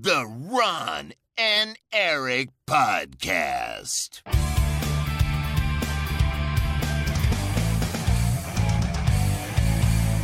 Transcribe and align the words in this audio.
The 0.00 0.24
Ron 0.48 1.12
and 1.34 1.78
Eric 1.90 2.48
Podcast. 2.64 4.22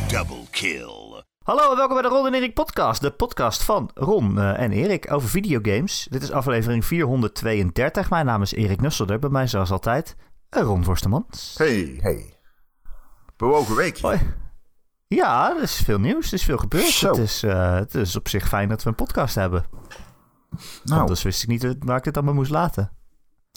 Double 0.07 0.43
kill. 0.51 1.23
Hallo 1.43 1.71
en 1.71 1.77
welkom 1.77 1.93
bij 1.93 2.01
de 2.01 2.07
Ron 2.07 2.27
en 2.27 2.33
Erik 2.33 2.53
podcast. 2.53 3.01
De 3.01 3.11
podcast 3.11 3.63
van 3.63 3.91
Ron 3.93 4.39
eh, 4.39 4.59
en 4.59 4.71
Erik 4.71 5.13
over 5.13 5.29
videogames. 5.29 6.07
Dit 6.09 6.21
is 6.21 6.31
aflevering 6.31 6.85
432. 6.85 8.09
Mijn 8.09 8.25
naam 8.25 8.41
is 8.41 8.53
Erik 8.53 8.81
Nusselder. 8.81 9.19
Bij 9.19 9.29
mij 9.29 9.47
zoals 9.47 9.71
altijd 9.71 10.15
eh, 10.49 10.61
Ron 10.61 10.83
Forstemans. 10.83 11.55
Hey, 11.57 11.97
hey. 12.01 12.33
Bewogen 13.37 13.75
week. 13.75 13.99
Hoi. 13.99 14.19
Ja, 15.15 15.55
er 15.55 15.61
is 15.61 15.75
veel 15.75 15.99
nieuws. 15.99 16.27
Er 16.27 16.33
is 16.33 16.43
veel 16.43 16.57
gebeurd. 16.57 16.85
Zo. 16.85 17.07
Het 17.09 17.17
is, 17.17 17.43
eh, 17.43 17.73
het 17.75 17.95
is 17.95 18.15
op 18.15 18.27
zich 18.27 18.47
fijn 18.47 18.69
dat 18.69 18.83
we 18.83 18.89
een 18.89 18.95
podcast 18.95 19.35
hebben. 19.35 19.65
Nou, 20.83 21.01
Anders 21.01 21.23
wist 21.23 21.43
ik 21.43 21.49
niet 21.49 21.75
waar 21.79 21.97
ik 21.97 22.03
dit 22.03 22.15
allemaal 22.17 22.33
moest 22.33 22.51
laten. 22.51 22.91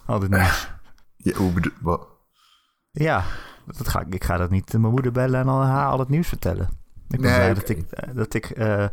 Al 0.06 0.19
dit 0.19 0.30
nieuws. 0.30 0.70
ja, 1.16 1.37
hoe 1.37 1.52
bedoel 1.52 1.73
wat? 1.80 2.06
Ja, 2.91 3.25
dat 3.77 3.88
ga, 3.88 4.01
ik 4.01 4.15
ik 4.15 4.25
ga 4.25 4.37
dat 4.37 4.51
niet 4.51 4.73
mijn 4.73 4.92
moeder 4.92 5.12
bellen 5.12 5.41
en 5.41 5.48
al, 5.48 5.62
haar 5.62 5.87
al 5.91 5.98
het 5.98 6.09
nieuws 6.09 6.28
vertellen. 6.28 6.69
Ik 7.09 7.20
ben 7.20 7.30
Nee, 7.30 7.38
blij 7.38 7.55
dat 7.55 7.69
ik, 7.69 7.78
eh, 7.91 8.14
dat 8.14 8.34
ik 8.34 8.50
eh, 8.50 8.87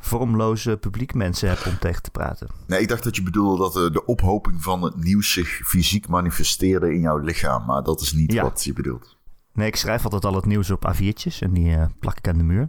vormloze 0.00 0.76
publiek 0.76 1.14
mensen 1.14 1.48
heb 1.48 1.66
om 1.66 1.78
tegen 1.78 2.02
te 2.02 2.10
praten. 2.10 2.48
Nee, 2.66 2.80
ik 2.80 2.88
dacht 2.88 3.04
dat 3.04 3.16
je 3.16 3.22
bedoelde 3.22 3.62
dat 3.62 3.76
eh, 3.76 3.92
de 3.92 4.04
ophoping 4.04 4.62
van 4.62 4.82
het 4.82 4.96
nieuws 4.96 5.32
zich 5.32 5.48
fysiek 5.48 6.08
manifesteerde 6.08 6.92
in 6.94 7.00
jouw 7.00 7.18
lichaam. 7.18 7.64
Maar 7.64 7.82
dat 7.82 8.00
is 8.00 8.12
niet 8.12 8.32
Ja. 8.32 8.42
wat 8.42 8.64
je 8.64 8.72
bedoelt. 8.72 9.13
Nee, 9.54 9.66
ik 9.66 9.76
schrijf 9.76 10.04
altijd 10.04 10.24
al 10.24 10.34
het 10.34 10.46
nieuws 10.46 10.70
op 10.70 10.92
A4'tjes 10.92 11.38
en 11.38 11.52
die 11.52 11.74
eh, 11.74 11.86
plak 11.98 12.18
ik 12.18 12.28
aan 12.28 12.38
de 12.38 12.44
muur. 12.44 12.68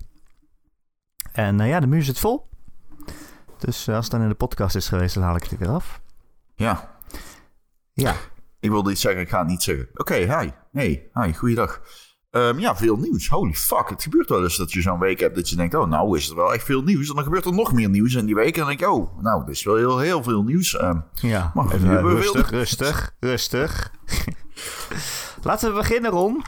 En 1.31 1.59
eh, 1.59 1.67
ja, 1.67 1.79
de 1.79 1.87
muur 1.87 2.03
zit 2.03 2.19
vol. 2.19 2.49
Dus 3.57 3.87
eh, 3.87 3.95
als 3.95 4.05
het 4.05 4.13
dan 4.13 4.21
in 4.21 4.29
de 4.29 4.35
podcast 4.35 4.75
is 4.75 4.87
geweest, 4.87 5.13
dan 5.13 5.23
haal 5.23 5.35
ik 5.35 5.43
het 5.43 5.51
er 5.51 5.57
weer 5.57 5.69
af. 5.69 6.01
Ja, 6.55 6.97
Ja, 7.93 8.15
ik 8.59 8.69
wilde 8.69 8.91
iets 8.91 9.01
zeggen, 9.01 9.21
ik 9.21 9.29
ga 9.29 9.39
het 9.39 9.47
niet 9.47 9.63
zeggen. 9.63 9.89
Oké, 9.93 10.15
hi. 10.15 10.49
Hey, 10.71 11.09
hi, 11.13 11.33
goeiedag. 11.33 11.81
Ehm, 12.31 12.59
ja, 12.59 12.75
veel 12.75 12.97
nieuws. 12.97 13.27
Holy 13.27 13.53
fuck. 13.53 13.89
Het 13.89 14.03
gebeurt 14.03 14.29
wel 14.29 14.43
eens 14.43 14.57
dat 14.57 14.71
je 14.71 14.81
zo'n 14.81 14.99
week 14.99 15.19
hebt 15.19 15.35
dat 15.35 15.49
je 15.49 15.55
denkt... 15.55 15.75
oh, 15.75 15.87
nou 15.87 16.17
is 16.17 16.29
er 16.29 16.35
wel 16.35 16.53
echt 16.53 16.63
veel 16.63 16.81
nieuws. 16.83 17.09
En 17.09 17.15
dan 17.15 17.23
gebeurt 17.23 17.45
er 17.45 17.53
nog 17.53 17.73
meer 17.73 17.89
nieuws 17.89 18.13
in 18.13 18.25
die 18.25 18.35
week. 18.35 18.53
En 18.53 18.59
dan 18.59 18.67
denk 18.67 18.79
ik, 18.79 18.89
oh, 18.89 19.21
nou, 19.21 19.43
er 19.43 19.49
is 19.49 19.63
wel 19.63 19.75
heel, 19.75 19.99
heel 19.99 20.23
veel 20.23 20.43
nieuws. 20.43 20.77
Ehm, 20.77 20.99
ja. 21.13 21.51
Maar 21.53 21.73
Even, 21.73 22.01
rustig, 22.01 22.49
rustig, 22.49 23.15
rustig. 23.19 23.91
Laten 25.43 25.69
we 25.69 25.75
beginnen, 25.75 26.11
Ron. 26.11 26.43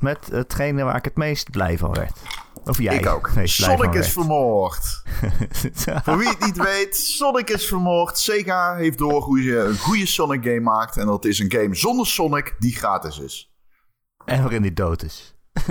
Met 0.00 0.26
hetgene 0.26 0.82
waar 0.84 0.96
ik 0.96 1.04
het 1.04 1.16
meest 1.16 1.50
blij 1.50 1.78
van 1.78 1.92
werd. 1.92 2.18
Of 2.64 2.78
jij 2.78 2.96
ik 2.96 3.06
ook. 3.06 3.30
Sonic 3.44 3.94
is 3.94 4.12
vermoord. 4.12 5.02
Voor 6.04 6.18
wie 6.18 6.28
het 6.28 6.40
niet 6.44 6.56
weet, 6.56 6.96
Sonic 6.96 7.50
is 7.50 7.66
vermoord. 7.66 8.18
Sega 8.18 8.74
heeft 8.74 8.98
door 8.98 9.22
hoe 9.22 9.42
je 9.42 9.58
een 9.58 9.78
goede 9.78 10.06
Sonic 10.06 10.42
game 10.42 10.60
maakt. 10.60 10.96
En 10.96 11.06
dat 11.06 11.24
is 11.24 11.38
een 11.38 11.52
game 11.52 11.74
zonder 11.74 12.06
Sonic 12.06 12.56
die 12.58 12.76
gratis 12.76 13.18
is. 13.18 13.52
en 14.24 14.42
waarin 14.42 14.62
die 14.62 14.72
dood 14.72 15.02
is. 15.02 15.34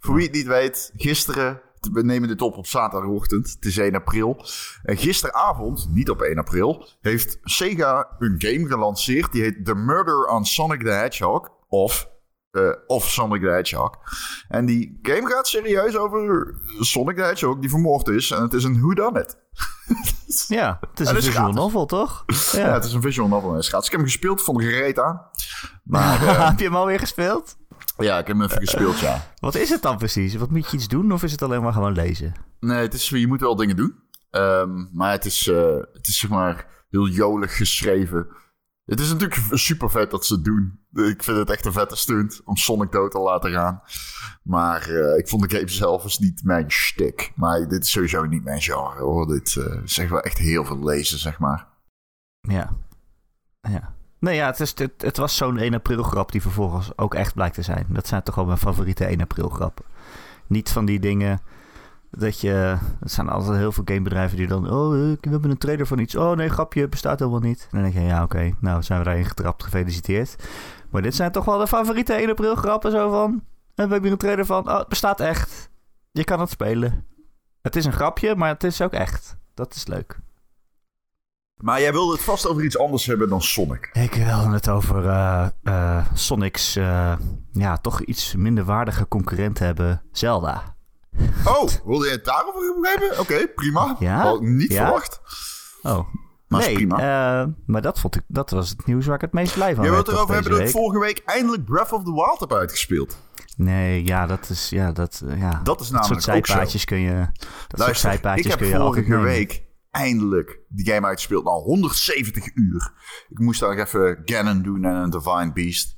Voor 0.00 0.14
wie 0.14 0.24
het 0.26 0.34
niet 0.34 0.46
weet, 0.46 0.92
gisteren, 0.96 1.60
we 1.92 2.02
nemen 2.02 2.28
dit 2.28 2.42
op 2.42 2.56
op 2.56 2.66
zaterdagochtend, 2.66 3.50
het 3.50 3.64
is 3.64 3.76
1 3.76 3.94
april. 3.94 4.44
En 4.82 4.96
gisteravond, 4.96 5.88
niet 5.90 6.10
op 6.10 6.22
1 6.22 6.38
april, 6.38 6.86
heeft 7.00 7.38
Sega 7.42 8.16
een 8.18 8.34
game 8.38 8.66
gelanceerd. 8.66 9.32
Die 9.32 9.42
heet 9.42 9.64
The 9.64 9.74
Murder 9.74 10.26
on 10.26 10.44
Sonic 10.44 10.80
the 10.82 10.90
Hedgehog. 10.90 11.50
Of, 11.68 12.08
eh, 12.50 12.70
of 12.86 13.08
Sonic 13.10 13.40
the 13.42 13.48
Hedgehog. 13.48 13.90
En 14.48 14.66
die 14.66 14.98
game 15.02 15.28
gaat 15.30 15.46
serieus 15.48 15.96
over 15.96 16.54
Sonic 16.80 17.16
the 17.16 17.22
Hedgehog 17.22 17.58
die 17.58 17.70
vermoord 17.70 18.08
is. 18.08 18.30
En 18.30 18.42
het 18.42 18.52
is 18.52 18.64
een 18.64 18.80
whodunit. 18.80 19.36
Ja, 20.48 20.78
het 20.90 21.00
is 21.00 21.08
En 21.08 21.14
een 21.16 21.22
visual 21.22 21.36
gratis. 21.44 21.54
novel, 21.60 21.86
toch? 21.86 22.24
Ja. 22.52 22.58
Ja. 22.66 22.72
het 22.72 22.84
is 22.84 22.92
een 22.92 23.02
visual 23.02 23.28
novel. 23.28 23.50
en 23.50 23.56
het 23.56 23.66
gratis. 23.66 23.86
Ik 23.86 23.92
heb 23.92 24.00
hem 24.00 24.10
gespeeld, 24.10 24.42
vond 24.42 24.60
ik 24.60 24.68
gereed 24.68 24.98
aan. 25.00 25.20
Maar 25.84 26.22
eh, 26.26 26.48
Heb 26.48 26.58
je 26.58 26.64
hem 26.64 26.76
alweer 26.76 26.98
gespeeld? 26.98 27.56
ja, 27.98 28.18
ik 28.18 28.26
heb 28.26 28.36
hem 28.36 28.44
even 28.46 28.58
gespeeld, 28.60 28.98
ja. 28.98 29.26
Wat 29.38 29.54
is 29.54 29.68
het 29.70 29.82
dan 29.82 29.96
precies? 29.98 30.34
Wat 30.36 30.50
moet 30.50 30.70
je 30.70 30.76
iets 30.76 30.88
doen 30.88 31.12
of 31.12 31.22
is 31.22 31.32
het 31.32 31.42
alleen 31.42 31.62
maar 31.62 31.72
gewoon 31.72 31.92
lezen? 31.92 32.34
Nee, 32.60 32.78
het 32.78 32.94
is, 32.94 33.08
je 33.08 33.26
moet 33.26 33.40
wel 33.40 33.56
dingen 33.56 33.76
doen. 33.76 33.94
Ehm, 34.30 34.86
maar 34.92 35.10
het 35.10 35.24
is, 35.24 35.46
eh, 35.48 35.76
het 35.92 36.08
is 36.08 36.18
zeg 36.18 36.30
maar 36.30 36.66
heel 36.90 37.08
jolig 37.08 37.56
geschreven. 37.56 38.28
Het 38.88 39.00
is 39.00 39.12
natuurlijk 39.12 39.40
super 39.50 39.90
vet 39.90 40.10
dat 40.10 40.26
ze 40.26 40.34
het 40.34 40.44
doen. 40.44 40.78
Ik 40.92 41.22
vind 41.22 41.36
het 41.36 41.50
echt 41.50 41.64
een 41.64 41.72
vette 41.72 41.96
stunt 41.96 42.40
om 42.44 42.56
Sonic 42.56 42.92
dood 42.92 43.10
te 43.10 43.18
laten 43.18 43.52
gaan. 43.52 43.82
Maar 44.42 44.88
eh, 44.88 45.18
ik 45.18 45.28
vond 45.28 45.50
de 45.50 45.56
game 45.56 45.68
zelf 45.68 46.04
is 46.04 46.18
niet 46.18 46.44
mijn 46.44 46.70
shtick. 46.70 47.32
Maar 47.34 47.68
dit 47.68 47.84
is 47.84 47.90
sowieso 47.90 48.24
niet 48.24 48.44
mijn 48.44 48.60
genre 48.60 49.02
hoor. 49.02 49.26
Dit 49.26 49.56
eh 49.56 49.80
zegt 49.84 50.10
wel 50.10 50.20
echt 50.20 50.38
heel 50.38 50.64
veel 50.64 50.84
lezen, 50.84 51.18
zeg 51.18 51.38
maar. 51.38 51.66
Ja. 52.40 52.76
ja. 53.60 53.94
Nee, 54.18 54.36
ja, 54.36 54.46
het, 54.46 54.60
is, 54.60 54.72
het, 54.74 54.92
het 54.96 55.16
was 55.16 55.36
zo'n 55.36 55.58
1 55.58 55.74
april 55.74 56.02
grap 56.02 56.32
die 56.32 56.42
vervolgens 56.42 56.98
ook 56.98 57.14
echt 57.14 57.34
blijkt 57.34 57.54
te 57.54 57.62
zijn. 57.62 57.86
Dat 57.88 58.06
zijn 58.06 58.22
toch 58.22 58.34
wel 58.34 58.46
mijn 58.46 58.58
favoriete 58.58 59.04
1 59.04 59.20
april 59.20 59.48
grappen. 59.48 59.84
Niet 60.46 60.70
van 60.70 60.84
die 60.84 61.00
dingen 61.00 61.40
dat 62.10 62.40
je... 62.40 62.76
Er 63.00 63.10
zijn 63.10 63.28
altijd 63.28 63.58
heel 63.58 63.72
veel 63.72 63.84
gamebedrijven 63.86 64.36
die 64.36 64.46
dan... 64.46 64.70
Oh, 64.70 64.94
eh, 64.94 65.16
we 65.20 65.30
hebben 65.30 65.50
een 65.50 65.58
trailer 65.58 65.86
van 65.86 65.98
iets. 65.98 66.16
Oh 66.16 66.36
nee, 66.36 66.48
grapje, 66.48 66.88
bestaat 66.88 67.18
helemaal 67.18 67.40
niet. 67.40 67.60
En 67.62 67.68
dan 67.70 67.82
denk 67.82 67.94
je, 67.94 68.10
ja 68.10 68.22
oké, 68.22 68.54
nou 68.60 68.82
zijn 68.82 68.98
we 68.98 69.04
daarin 69.04 69.24
getrapt, 69.24 69.62
gefeliciteerd. 69.62 70.36
Maar 70.90 71.02
dit 71.02 71.14
zijn 71.14 71.32
toch 71.32 71.44
wel 71.44 71.58
de 71.58 71.66
favoriete 71.66 72.12
1 72.12 72.30
april 72.30 72.54
grappen 72.54 72.90
zo 72.90 73.10
van... 73.10 73.30
En 73.74 73.86
we 73.86 73.92
hebben 73.92 74.02
hier 74.02 74.12
een 74.12 74.18
trailer 74.18 74.46
van... 74.46 74.68
Oh, 74.68 74.78
het 74.78 74.88
bestaat 74.88 75.20
echt. 75.20 75.70
Je 76.10 76.24
kan 76.24 76.40
het 76.40 76.50
spelen. 76.50 77.06
Het 77.62 77.76
is 77.76 77.84
een 77.84 77.92
grapje, 77.92 78.36
maar 78.36 78.48
het 78.48 78.64
is 78.64 78.82
ook 78.82 78.92
echt. 78.92 79.36
Dat 79.54 79.74
is 79.74 79.86
leuk. 79.86 80.18
Maar 81.56 81.80
jij 81.80 81.92
wilde 81.92 82.12
het 82.12 82.22
vast 82.22 82.48
over 82.48 82.64
iets 82.64 82.78
anders 82.78 83.06
hebben 83.06 83.28
dan 83.28 83.42
Sonic. 83.42 83.90
Ik 83.92 84.14
wil 84.14 84.50
het 84.50 84.68
over 84.68 85.08
eh, 85.08 85.48
eh, 85.62 86.06
Sonic's 86.14 86.74
ja, 87.52 87.76
toch 87.80 88.02
iets 88.02 88.34
minder 88.34 88.64
waardige 88.64 89.08
concurrent 89.08 89.58
hebben, 89.58 90.02
Zelda. 90.12 90.76
Oh, 91.44 91.68
wilde 91.84 92.04
je 92.06 92.10
het 92.10 92.24
daarover 92.24 92.62
hebben? 92.82 93.18
Oké, 93.20 93.46
prima. 93.54 93.96
Ja? 93.98 94.20
Had 94.22 94.34
ik 94.40 94.48
niet 94.48 94.72
Ja? 94.72 94.84
verwacht. 94.84 95.20
Oh, 95.82 96.08
Maar 96.48 96.60
nee, 96.60 96.74
prima. 96.74 96.96
eh, 97.42 97.46
maar 97.66 97.82
dat, 97.82 98.00
vond 98.00 98.16
ik, 98.16 98.22
dat 98.26 98.50
was 98.50 98.68
het 98.68 98.86
nieuws 98.86 99.06
waar 99.06 99.14
ik 99.14 99.20
het 99.20 99.32
meest 99.32 99.54
blij 99.54 99.74
van 99.74 99.84
Jij 99.84 99.92
werd 99.92 100.06
wilt 100.06 100.16
erover 100.18 100.34
hebben 100.34 100.52
dat 100.52 100.60
ik 100.60 100.70
vorige 100.70 100.98
week 100.98 101.22
eindelijk 101.24 101.64
Breath 101.64 101.92
of 101.92 102.04
the 102.04 102.12
Wild 102.12 102.40
heb 102.40 102.52
uitgespeeld. 102.52 103.18
Nee, 103.56 104.04
ja, 104.04 104.26
dat 104.26 104.48
is, 104.50 104.68
ja, 104.70 104.92
dat, 104.92 105.22
eh, 105.28 105.40
ja. 105.40 105.60
Dat 105.62 105.80
is 105.80 105.88
dat 105.88 106.04
soort 106.04 106.16
namelijk 106.16 106.36
ook 106.36 106.46
zo. 106.46 106.52
zijpaadjes 106.52 106.84
kun 106.84 106.98
je, 106.98 107.16
dat 107.32 107.46
soort 107.58 107.78
Luister, 107.78 108.10
zijpaadjes 108.10 108.44
ik 108.44 108.50
heb 108.50 108.60
kun 108.60 108.68
je 108.68 108.76
vorige 108.76 109.18
week 109.18 109.62
eindelijk 109.90 110.58
die 110.68 110.92
game 110.92 111.06
uitgespeeld. 111.06 111.44
Nou, 111.44 111.62
170 111.62 112.54
uur. 112.54 112.92
Ik 113.28 113.38
moest 113.38 113.60
daar 113.60 113.76
nog 113.76 113.86
even 113.86 114.22
Ganon 114.24 114.62
doen 114.62 114.84
en 114.84 114.94
een 114.94 115.10
Divine 115.10 115.52
Beast. 115.52 115.97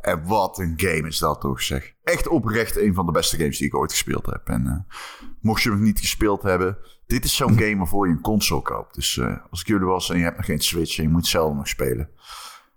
En 0.00 0.26
wat 0.26 0.58
een 0.58 0.72
game 0.76 1.08
is 1.08 1.18
dat 1.18 1.40
toch, 1.40 1.62
zeg. 1.62 1.92
Echt 2.02 2.28
oprecht 2.28 2.76
een 2.76 2.94
van 2.94 3.06
de 3.06 3.12
beste 3.12 3.36
games 3.36 3.58
die 3.58 3.66
ik 3.66 3.74
ooit 3.76 3.90
gespeeld 3.90 4.26
heb. 4.26 4.48
En 4.48 4.66
eh, 4.66 4.96
mocht 5.40 5.62
je 5.62 5.70
hem 5.70 5.82
niet 5.82 5.98
gespeeld 6.00 6.42
hebben... 6.42 6.78
Dit 7.06 7.24
is 7.24 7.36
zo'n 7.36 7.58
game 7.58 7.76
waarvoor 7.76 8.06
je 8.08 8.12
een 8.12 8.20
console 8.20 8.62
koopt. 8.62 8.94
Dus 8.94 9.18
eh, 9.18 9.36
als 9.50 9.60
ik 9.60 9.66
jullie 9.66 9.86
was 9.86 10.10
en 10.10 10.18
je 10.18 10.24
hebt 10.24 10.36
nog 10.36 10.46
geen 10.46 10.60
Switch... 10.60 10.96
en 10.96 11.02
je 11.02 11.08
moet 11.08 11.26
zelf 11.26 11.54
nog 11.54 11.68
spelen. 11.68 12.10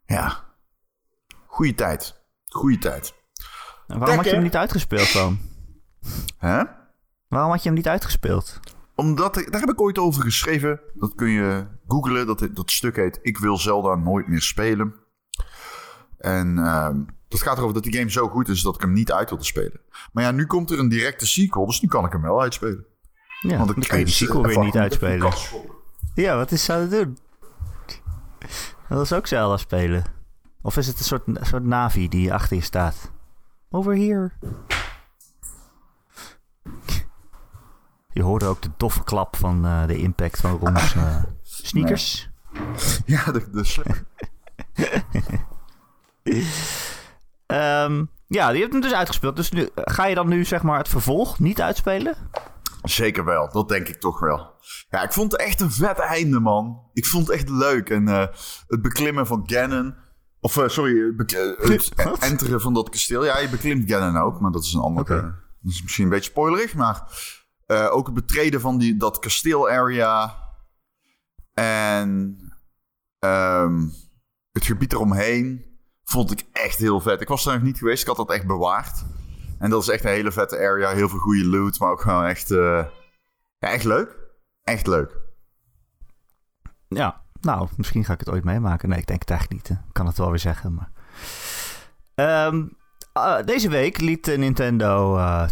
Ja. 0.06 0.44
Goeie 1.46 1.74
tijd. 1.76 2.22
Goeie 2.46 2.78
tijd. 2.78 3.14
En 3.88 4.00
Waarom 4.00 4.18
had 4.18 4.26
je 4.26 4.32
hem 4.32 4.44
niet 4.44 4.56
uitgespeeld 4.56 5.14
dan? 5.14 5.40
Hè? 6.38 6.64
Waarom 7.28 7.52
had 7.52 7.62
je 7.64 7.68
hem 7.70 7.78
niet 7.78 7.88
uitgespeeld? 7.88 8.60
Omdat, 8.96 9.38
ik- 9.38 9.52
daar 9.52 9.62
heb 9.62 9.70
ik 9.70 9.82
ooit 9.82 9.98
over 9.98 10.24
geschreven. 10.24 10.80
Dat 10.94 11.16
kun 11.16 11.30
je 11.30 11.68
googlen. 11.88 12.28
Dat, 12.28 12.48
dat 12.54 12.72
stuk 12.72 12.96
heet 12.96 13.20
Ik 13.22 13.38
wil 13.38 13.58
Zelda 13.58 13.96
nooit 13.96 14.28
meer 14.28 14.42
spelen. 14.42 14.96
En 16.20 16.58
ehm, 16.58 17.02
dat 17.28 17.42
gaat 17.42 17.58
erover 17.58 17.74
dat 17.74 17.84
die 17.84 17.94
game 17.98 18.12
zo 18.12 18.28
goed 18.28 18.48
is 18.48 18.62
dat 18.62 18.76
ik 18.76 18.82
hem 18.82 18.94
niet 18.94 19.12
uit 19.12 19.30
wilde 19.30 19.44
spelen. 19.44 19.80
Maar 20.12 20.24
ja, 20.24 20.32
nu 20.32 20.46
komt 20.46 20.72
er 20.72 20.80
een 20.80 20.90
directe 20.90 21.28
sequel, 21.28 21.66
dus 21.66 21.82
nu 21.82 21.88
kan 21.88 22.06
ik 22.06 22.12
hem 22.12 22.22
wel 22.22 22.42
uitspelen. 22.42 22.86
Ja, 23.42 23.58
Want 23.58 23.68
dan 23.68 23.78
ik 23.78 23.92
je 23.92 23.98
die 23.98 24.14
sequel 24.14 24.44
weer 24.44 24.60
niet 24.60 24.78
uitspelen. 24.78 25.34
Ja, 26.14 26.36
wat 26.36 26.52
is 26.52 26.64
zou 26.64 26.90
doen? 26.90 27.18
Dat 28.90 29.02
is 29.02 29.14
ook 29.14 29.28
Zelda 29.28 29.58
spelen. 29.58 30.04
Of 30.62 30.78
is 30.78 30.88
het 30.88 31.00
een 31.00 31.06
soort, 31.06 31.28
een 31.28 31.46
soort 31.46 31.64
Navi 31.64 32.08
die 32.08 32.34
achter 32.34 32.56
je 32.56 32.64
staat? 32.64 33.12
Over 33.70 33.94
hier. 33.94 34.38
Je 38.14 38.24
hoorde 38.24 38.46
ook 38.46 38.62
de 38.62 38.70
doffe 38.78 39.04
klap 39.04 39.36
van 39.36 39.66
eh, 39.66 39.88
de 39.88 39.98
impact 39.98 40.40
van 40.40 40.52
Ron's 40.52 40.96
eh, 40.96 41.24
sneakers. 41.42 42.30
Ja, 43.06 43.32
de, 43.32 43.50
de 43.52 43.94
Ehm, 47.46 48.06
ja, 48.28 48.52
die 48.52 48.60
heeft 48.60 48.72
hem 48.72 48.82
dus 48.82 48.94
uitgespeeld. 48.94 49.36
Dus 49.36 49.52
nu, 49.52 49.70
ga 49.76 50.06
je 50.06 50.16
dan 50.16 50.28
nu 50.28 50.46
zeg 50.46 50.64
maar 50.64 50.78
het 50.78 50.88
vervolg 50.88 51.40
niet 51.40 51.62
uitspelen? 51.62 52.16
Zeker 52.84 53.26
wel, 53.26 53.52
dat 53.52 53.70
denk 53.70 53.88
ik 53.88 54.00
toch 54.00 54.20
wel. 54.20 54.54
Ja, 54.90 55.04
ik 55.04 55.14
vond 55.14 55.32
het 55.32 55.42
echt 55.42 55.62
een 55.62 55.72
vet 55.72 56.00
einde, 56.00 56.40
man. 56.40 56.90
Ik 56.94 57.06
vond 57.06 57.28
het 57.28 57.36
echt 57.36 57.50
leuk. 57.50 57.90
En 57.90 58.08
eh, 58.08 58.28
het 58.68 58.82
beklimmen 58.82 59.28
van 59.28 59.44
Ganon... 59.46 59.96
Of, 60.42 60.58
eh, 60.58 60.68
sorry, 60.68 61.14
het, 61.18 61.34
eh, 61.34 61.70
het 62.06 62.20
enteren 62.20 62.62
van 62.62 62.74
dat 62.74 62.90
kasteel. 62.90 63.26
Ja, 63.26 63.40
je 63.40 63.50
beklimt 63.50 63.92
Ganon 63.92 64.22
ook, 64.22 64.40
maar 64.40 64.52
dat 64.52 64.64
is 64.64 64.74
een 64.74 64.82
andere... 64.82 65.16
Oké. 65.18 65.22
Dat 65.62 65.72
is 65.72 65.82
misschien 65.82 66.04
een 66.04 66.10
beetje 66.10 66.30
spoilerig, 66.30 66.76
maar... 66.76 67.04
Ook 67.68 68.06
het 68.06 68.16
betreden 68.16 68.62
van 68.62 68.78
die, 68.78 68.98
dat 68.98 69.20
kasteel-area. 69.20 70.36
En 71.54 72.38
ehm, 73.20 73.88
het 74.52 74.66
gebied 74.66 74.94
eromheen 74.94 75.69
vond 76.10 76.32
ik 76.32 76.46
echt 76.52 76.78
heel 76.78 77.00
vet. 77.00 77.22
Ik 77.22 77.28
was 77.28 77.44
daar 77.44 77.54
nog 77.54 77.64
niet 77.64 77.78
geweest, 77.78 78.02
ik 78.02 78.08
had 78.08 78.18
dat 78.18 78.32
echt 78.32 78.48
bewaard. 78.48 79.06
En 79.60 79.70
dat 79.70 79.82
is 79.82 79.90
echt 79.90 80.04
een 80.04 80.10
hele 80.10 80.32
vette 80.32 80.58
area. 80.58 80.90
Heel 80.90 81.10
veel 81.10 81.20
goede 81.20 81.46
loot, 81.46 81.80
maar 81.80 81.92
ook 81.92 82.02
gewoon 82.02 82.26
echt, 82.26 82.52
eh, 82.52 82.86
ja, 83.60 83.68
echt 83.70 83.84
leuk. 83.84 84.18
Echt 84.64 84.88
leuk. 84.88 85.18
Ja, 86.88 87.22
nou, 87.42 87.68
misschien 87.78 88.06
ga 88.06 88.14
ik 88.14 88.20
het 88.20 88.30
ooit 88.30 88.44
meemaken. 88.44 88.90
Nee, 88.90 89.00
ik 89.00 89.08
denk 89.08 89.20
het 89.20 89.30
eigenlijk 89.30 89.62
niet. 89.62 89.78
Ik 89.78 89.94
kan 89.94 90.06
het 90.06 90.18
wel 90.18 90.30
weer 90.30 90.40
zeggen, 90.40 90.74
maar... 90.74 90.92
Ehm, 92.16 92.68
eh, 93.14 93.46
deze 93.46 93.70
week 93.70 94.00
liet 94.00 94.38
Nintendo 94.38 95.18
eh 95.18 95.48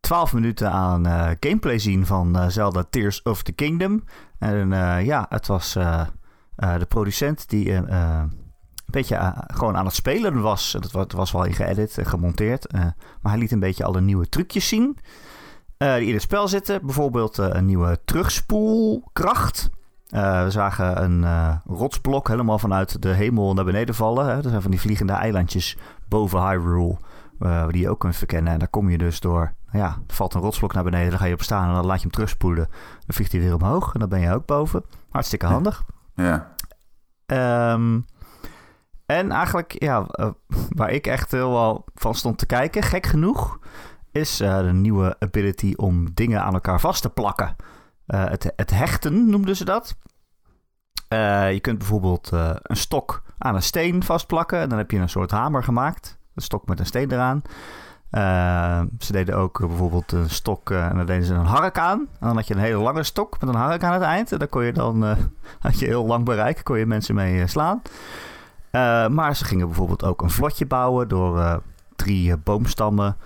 12 0.00 0.32
minuten 0.32 0.70
aan 0.70 1.06
eh, 1.06 1.30
gameplay 1.40 1.78
zien 1.78 2.06
van 2.06 2.50
Zelda 2.50 2.84
Tears 2.90 3.22
of 3.22 3.42
the 3.42 3.52
Kingdom. 3.52 4.04
En 4.38 4.70
ja, 5.04 5.26
het 5.28 5.46
was 5.46 5.72
de 6.56 6.86
producent 6.88 7.48
die 7.48 7.72
beetje 8.94 9.16
eh, 9.16 9.38
gewoon 9.46 9.76
aan 9.76 9.84
het 9.84 9.94
spelen 9.94 10.40
was. 10.40 10.72
Het 10.72 11.12
was, 11.12 11.32
wel 11.32 11.44
in 11.44 11.54
geëdit 11.54 11.98
en 11.98 12.06
gemonteerd. 12.06 12.66
eh, 12.66 12.80
maar 13.20 13.32
hij 13.32 13.38
liet 13.38 13.52
een 13.52 13.60
beetje 13.60 13.84
alle 13.84 14.00
nieuwe 14.00 14.28
trucjes 14.28 14.68
zien. 14.68 14.98
eh, 15.76 15.94
die 15.94 16.06
in 16.06 16.12
het 16.12 16.22
spel 16.22 16.48
zitten. 16.48 16.80
Bijvoorbeeld 16.86 17.38
eh, 17.38 17.46
een 17.50 17.66
nieuwe 17.66 18.00
terugspoelkracht. 18.04 19.70
Eh, 20.08 20.42
we 20.44 20.50
zagen 20.50 21.02
een 21.02 21.24
eh, 21.24 21.56
rotsblok 21.66 22.28
helemaal 22.28 22.58
vanuit 22.58 23.02
de 23.02 23.08
hemel 23.08 23.54
naar 23.54 23.64
beneden 23.64 23.94
vallen. 23.94 24.26
Hè. 24.26 24.34
Dat 24.40 24.50
zijn 24.50 24.62
van 24.62 24.70
die 24.70 24.80
vliegende 24.80 25.12
eilandjes 25.12 25.76
boven 26.08 26.46
Hyrule. 26.48 26.96
eh, 27.38 27.68
die 27.68 27.80
je 27.80 27.90
ook 27.90 28.00
kunt 28.00 28.16
verkennen. 28.16 28.52
En 28.52 28.58
daar 28.58 28.68
kom 28.68 28.90
je 28.90 28.98
dus 28.98 29.20
door. 29.20 29.54
Nou 29.70 29.84
ja, 29.86 29.98
er 30.08 30.14
valt 30.14 30.34
een 30.34 30.40
rotsblok 30.40 30.72
naar 30.74 30.84
beneden. 30.84 31.10
Dan 31.10 31.18
ga 31.18 31.24
je 31.24 31.34
op 31.34 31.42
staan 31.42 31.68
en 31.68 31.74
dan 31.74 31.86
laat 31.86 31.96
je 31.96 32.02
hem 32.02 32.10
terugspoelen. 32.10 32.68
Dan 33.06 33.14
vliegt 33.16 33.32
hij 33.32 33.40
weer 33.40 33.54
omhoog. 33.54 33.92
En 33.94 34.00
dan 34.00 34.08
ben 34.08 34.20
je 34.20 34.32
ook 34.34 34.46
boven. 34.46 34.84
Hartstikke 35.10 35.46
handig. 35.46 35.82
Ja. 36.14 36.52
Ehm, 37.26 38.00
en 39.06 39.30
eigenlijk, 39.30 39.74
ja, 39.82 40.06
eh, 40.10 40.30
waar 40.68 40.90
ik 40.90 41.06
echt 41.06 41.30
heel 41.30 41.50
wel 41.50 41.84
van 41.94 42.14
stond 42.14 42.38
te 42.38 42.46
kijken, 42.46 42.82
gek 42.82 43.06
genoeg, 43.06 43.58
is 44.12 44.40
eh, 44.40 44.58
de 44.58 44.72
nieuwe 44.72 45.16
ability 45.18 45.72
om 45.76 46.14
dingen 46.14 46.42
aan 46.42 46.54
elkaar 46.54 46.80
vast 46.80 47.02
te 47.02 47.10
plakken. 47.10 47.56
Eh, 48.06 48.24
het, 48.24 48.52
het 48.56 48.70
hechten 48.70 49.30
noemden 49.30 49.56
ze 49.56 49.64
dat. 49.64 49.96
Je 51.50 51.58
kunt 51.60 51.78
bijvoorbeeld 51.78 52.30
een 52.62 52.76
stok 52.76 53.22
aan 53.38 53.54
een 53.54 53.62
steen 53.62 54.02
vastplakken. 54.02 54.60
En 54.60 54.68
dan 54.68 54.78
heb 54.78 54.90
je 54.90 54.98
een 54.98 55.08
soort 55.08 55.30
hamer 55.30 55.62
gemaakt. 55.62 56.18
Een 56.34 56.42
stok 56.42 56.66
met 56.66 56.80
een 56.80 56.86
steen 56.86 57.12
eraan. 57.12 57.42
Ze 58.98 59.12
deden 59.12 59.36
ook 59.36 59.58
bijvoorbeeld 59.58 60.12
een 60.12 60.30
stok 60.30 60.70
en 60.70 60.96
dan 60.96 61.06
deden 61.06 61.24
ze 61.24 61.34
een 61.34 61.46
hark 61.46 61.78
aan. 61.78 61.98
En 61.98 62.26
dan 62.26 62.36
had 62.36 62.46
je 62.46 62.54
een 62.54 62.60
hele 62.60 62.82
lange 62.82 63.02
stok 63.02 63.40
met 63.40 63.48
een 63.48 63.60
hark 63.60 63.82
aan 63.82 63.92
het 63.92 64.02
eind. 64.02 64.32
En 64.32 64.38
dan 64.38 64.48
kon 64.48 64.64
je 64.64 64.72
dan, 64.72 65.04
had 65.58 65.78
je 65.78 65.86
heel 65.86 66.06
lang 66.06 66.24
bereik, 66.24 66.60
kon 66.62 66.78
je 66.78 66.86
mensen 66.86 67.14
mee 67.14 67.46
slaan. 67.46 67.82
Eh, 68.74 69.08
maar 69.08 69.36
ze 69.36 69.44
gingen 69.44 69.66
bijvoorbeeld 69.66 70.04
ook 70.04 70.22
een 70.22 70.30
vlotje 70.30 70.66
bouwen 70.66 71.08
door 71.08 71.38
eh, 71.38 71.56
drie 71.96 72.30
eh, 72.30 72.36
boomstammen, 72.44 73.16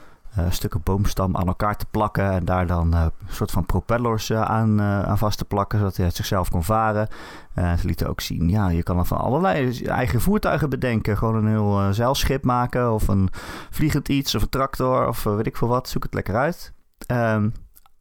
stukken 0.49 0.81
boomstam 0.83 1.37
aan 1.37 1.47
elkaar 1.47 1.77
te 1.77 1.87
plakken. 1.91 2.31
En 2.31 2.45
daar 2.45 2.67
dan 2.67 2.95
een 2.95 3.11
soort 3.29 3.50
van 3.50 3.67
propellers 3.67 4.33
aan, 4.33 4.83
aan 4.83 5.19
vast 5.19 5.39
te 5.39 5.45
plakken, 5.45 5.79
zodat 5.79 5.97
hij 5.97 6.06
het 6.06 6.17
zichzelf 6.17 6.50
kon 6.50 6.62
varen. 6.62 7.09
Ze 7.55 7.81
lieten 7.83 8.09
ook 8.09 8.21
zien, 8.21 8.49
ja, 8.49 8.69
je 8.69 8.83
kan 8.83 8.97
dan 8.97 9.06
van 9.06 9.19
allerlei 9.19 9.83
eigen 9.85 10.21
voertuigen 10.21 10.71
bedenken. 10.71 11.17
Gewoon 11.17 11.35
een 11.35 11.49
heel 11.49 11.93
zeilschip 11.93 12.45
maken 12.45 12.93
of 12.93 13.09
een 13.09 13.29
vliegend 13.71 14.09
iets 14.09 14.35
of 14.35 14.43
een 14.43 14.49
tractor 14.49 15.09
of 15.09 15.23
weet 15.23 15.47
ik 15.47 15.56
veel 15.56 15.69
wat. 15.69 15.89
Zoek 15.89 16.03
het 16.03 16.15
lekker 16.15 16.37
uit. 16.37 16.73
Ehm, 17.06 17.49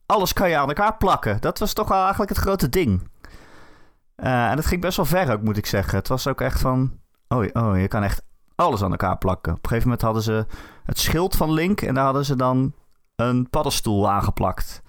alles 0.05 0.33
kan 0.33 0.49
je 0.49 0.57
aan 0.57 0.67
elkaar 0.67 0.97
plakken. 0.97 1.41
Dat 1.41 1.59
was 1.59 1.73
toch 1.73 1.87
wel 1.87 2.01
eigenlijk 2.01 2.29
het 2.29 2.39
grote 2.39 2.69
ding. 2.69 3.09
En 4.15 4.55
dat 4.55 4.65
ging 4.65 4.81
best 4.81 4.97
wel 4.97 5.05
ver 5.05 5.31
ook, 5.31 5.41
moet 5.41 5.57
ik 5.57 5.65
zeggen. 5.65 5.97
Het 5.97 6.07
was 6.07 6.27
ook 6.27 6.41
echt 6.41 6.59
van... 6.59 6.91
Oh, 7.27 7.45
oh, 7.53 7.79
je 7.79 7.87
kan 7.87 8.03
echt 8.03 8.21
alles 8.55 8.83
aan 8.83 8.91
elkaar 8.91 9.17
plakken. 9.17 9.53
Op 9.53 9.63
een 9.63 9.69
gegeven 9.69 9.89
moment 9.89 10.05
hadden 10.05 10.23
ze 10.23 10.45
het 10.83 10.99
schild 10.99 11.35
van 11.35 11.51
Link... 11.51 11.81
en 11.81 11.93
daar 11.93 12.03
hadden 12.03 12.25
ze 12.25 12.35
dan 12.35 12.73
een 13.15 13.49
paddenstoel 13.49 14.09
aangeplakt. 14.09 14.81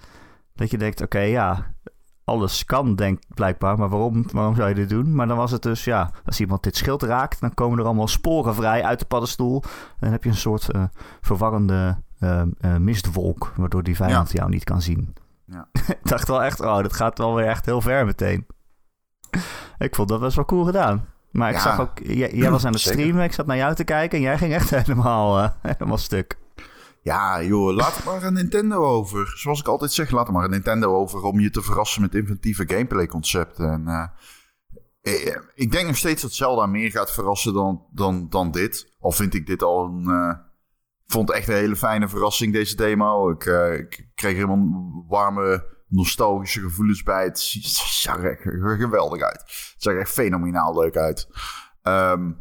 Dat 0.55 0.71
je 0.71 0.79
denkt, 0.79 1.03
oké, 1.03 1.21
ja... 1.21 1.77
Alles 2.25 2.65
kan, 2.65 2.95
denkt 2.95 3.27
blijkbaar. 3.35 3.79
Maar 3.79 3.89
waarom, 3.89 4.25
waarom 4.33 4.55
zou 4.55 4.69
je 4.69 4.75
dit 4.75 4.89
doen? 4.89 5.15
Maar 5.15 5.27
dan 5.27 5.37
was 5.37 5.51
het 5.51 5.63
dus, 5.63 5.85
ja... 5.85 6.11
Als 6.25 6.41
iemand 6.41 6.63
dit 6.63 6.77
schild 6.77 7.03
raakt... 7.03 7.41
dan 7.41 7.55
komen 7.55 7.79
er 7.79 7.85
allemaal 7.85 8.09
sporen 8.09 8.55
vrij 8.55 8.85
uit 8.85 8.99
de 8.99 9.05
paddenstoel. 9.05 9.63
En 9.63 9.97
dan 9.99 10.11
heb 10.11 10.25
je 10.25 10.31
een 10.31 10.37
soort 10.37 10.71
eh, 10.71 10.83
verwarrende 11.21 11.97
eh, 12.19 12.41
eh, 12.41 12.77
mistwolk... 12.77 13.53
waardoor 13.57 13.83
die 13.83 13.97
vijand 13.97 14.33
jou 14.33 14.49
niet 14.49 14.65
kan 14.65 14.83
zien. 14.83 15.15
Ja. 15.45 15.69
ik 16.03 16.09
dacht 16.09 16.29
wel 16.29 16.43
echt, 16.43 16.61
oh, 16.61 16.83
dat 16.83 16.93
gaat 16.93 17.19
wel 17.19 17.35
weer 17.35 17.47
echt 17.47 17.67
heel 17.67 17.81
ver 17.81 18.05
meteen. 18.05 18.47
ik 19.79 19.95
vond 19.95 20.09
dat 20.09 20.21
best 20.21 20.37
wel 20.37 20.45
cool 20.45 20.65
gedaan. 20.65 21.05
Maar 21.31 21.49
ik 21.51 21.57
Ja. 21.57 21.63
zag 21.63 21.81
ook, 21.81 21.99
jij, 22.03 22.31
jij 22.33 22.51
was 22.51 22.65
aan 22.65 22.73
het 22.73 22.81
Zeker. 22.81 22.99
streamen, 23.01 23.25
ik 23.25 23.33
zat 23.33 23.47
naar 23.47 23.57
jou 23.57 23.75
te 23.75 23.85
kijken 23.85 24.19
en 24.19 24.25
jij 24.25 24.39
ging 24.39 24.53
echt 24.53 24.71
helemaal, 24.85 25.39
eh, 25.39 25.51
helemaal 25.63 25.99
stuk. 25.99 26.39
Ja, 27.03 27.43
joh, 27.43 27.75
laat 27.75 27.97
er 27.99 28.05
maar 28.05 28.23
een 28.23 28.33
Nintendo 28.33 28.77
over. 28.85 29.33
Zoals 29.35 29.61
ik 29.61 29.67
altijd 29.67 29.93
zeg, 29.93 30.11
laat 30.11 30.27
er 30.27 30.33
maar 30.33 30.45
een 30.45 30.51
Nintendo 30.51 30.95
over 30.95 31.23
om 31.23 31.41
je 31.41 31.51
te 31.51 31.63
verrassen 31.63 32.03
met 32.03 32.15
inventieve 32.15 32.65
gameplay 32.67 33.07
concepten. 33.07 33.71
En, 33.73 33.87
eh, 33.89 35.27
eh, 35.27 35.37
ik 35.55 35.73
denk 35.73 35.87
nog 35.87 35.97
steeds 35.97 36.23
dat 36.23 36.33
Zelda 36.33 36.67
meer 36.67 36.91
gaat 36.91 37.13
verrassen 37.13 37.55
dan, 37.55 37.87
dan, 37.91 38.27
dan 38.29 38.51
dit. 38.51 38.97
Al 39.01 39.11
vind 39.11 39.35
ik 39.35 39.47
dit 39.47 39.63
al 39.63 39.85
een... 39.85 40.37
ik 41.07 41.13
vond 41.13 41.29
het 41.29 41.37
echt 41.37 41.49
een 41.49 41.55
hele 41.55 41.77
fijne 41.77 42.09
verrassing, 42.09 42.53
deze 42.53 42.77
demo. 42.77 43.31
Ik, 43.31 43.45
ik 43.79 44.09
kreeg 44.15 44.35
helemaal 44.35 45.05
warme, 45.09 45.65
nostalgische 45.89 46.61
gevoelens 46.61 47.03
bij. 47.03 47.25
Het 47.25 47.39
zag 48.03 48.25
er 48.25 48.37
geweldig 48.79 49.23
uit. 49.23 49.41
Het 49.41 49.75
zag 49.77 49.93
er 49.93 50.01
echt 50.01 50.11
fenomenaal 50.11 50.81
leuk 50.81 50.97
uit. 50.97 51.29
Ehm, 51.83 52.33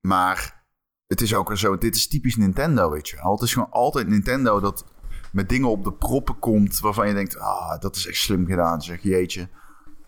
maar 0.00 0.64
het 1.06 1.20
is 1.20 1.34
ook 1.34 1.56
zo, 1.56 1.78
dit 1.78 1.96
is 1.96 2.08
typisch 2.08 2.36
Nintendo, 2.36 2.90
weet 2.90 3.08
je. 3.08 3.30
Het 3.30 3.42
is 3.42 3.52
gewoon 3.52 3.70
altijd 3.70 4.08
Nintendo 4.08 4.60
dat 4.60 4.84
met 5.32 5.48
dingen 5.48 5.68
op 5.68 5.84
de 5.84 5.92
proppen 5.92 6.38
komt 6.38 6.80
waarvan 6.80 7.08
je 7.08 7.14
denkt, 7.14 7.38
ah, 7.38 7.80
dat 7.80 7.96
is 7.96 8.06
echt 8.06 8.18
slim 8.18 8.46
gedaan, 8.46 8.82
zeg 8.82 9.02
jeetje. 9.02 9.48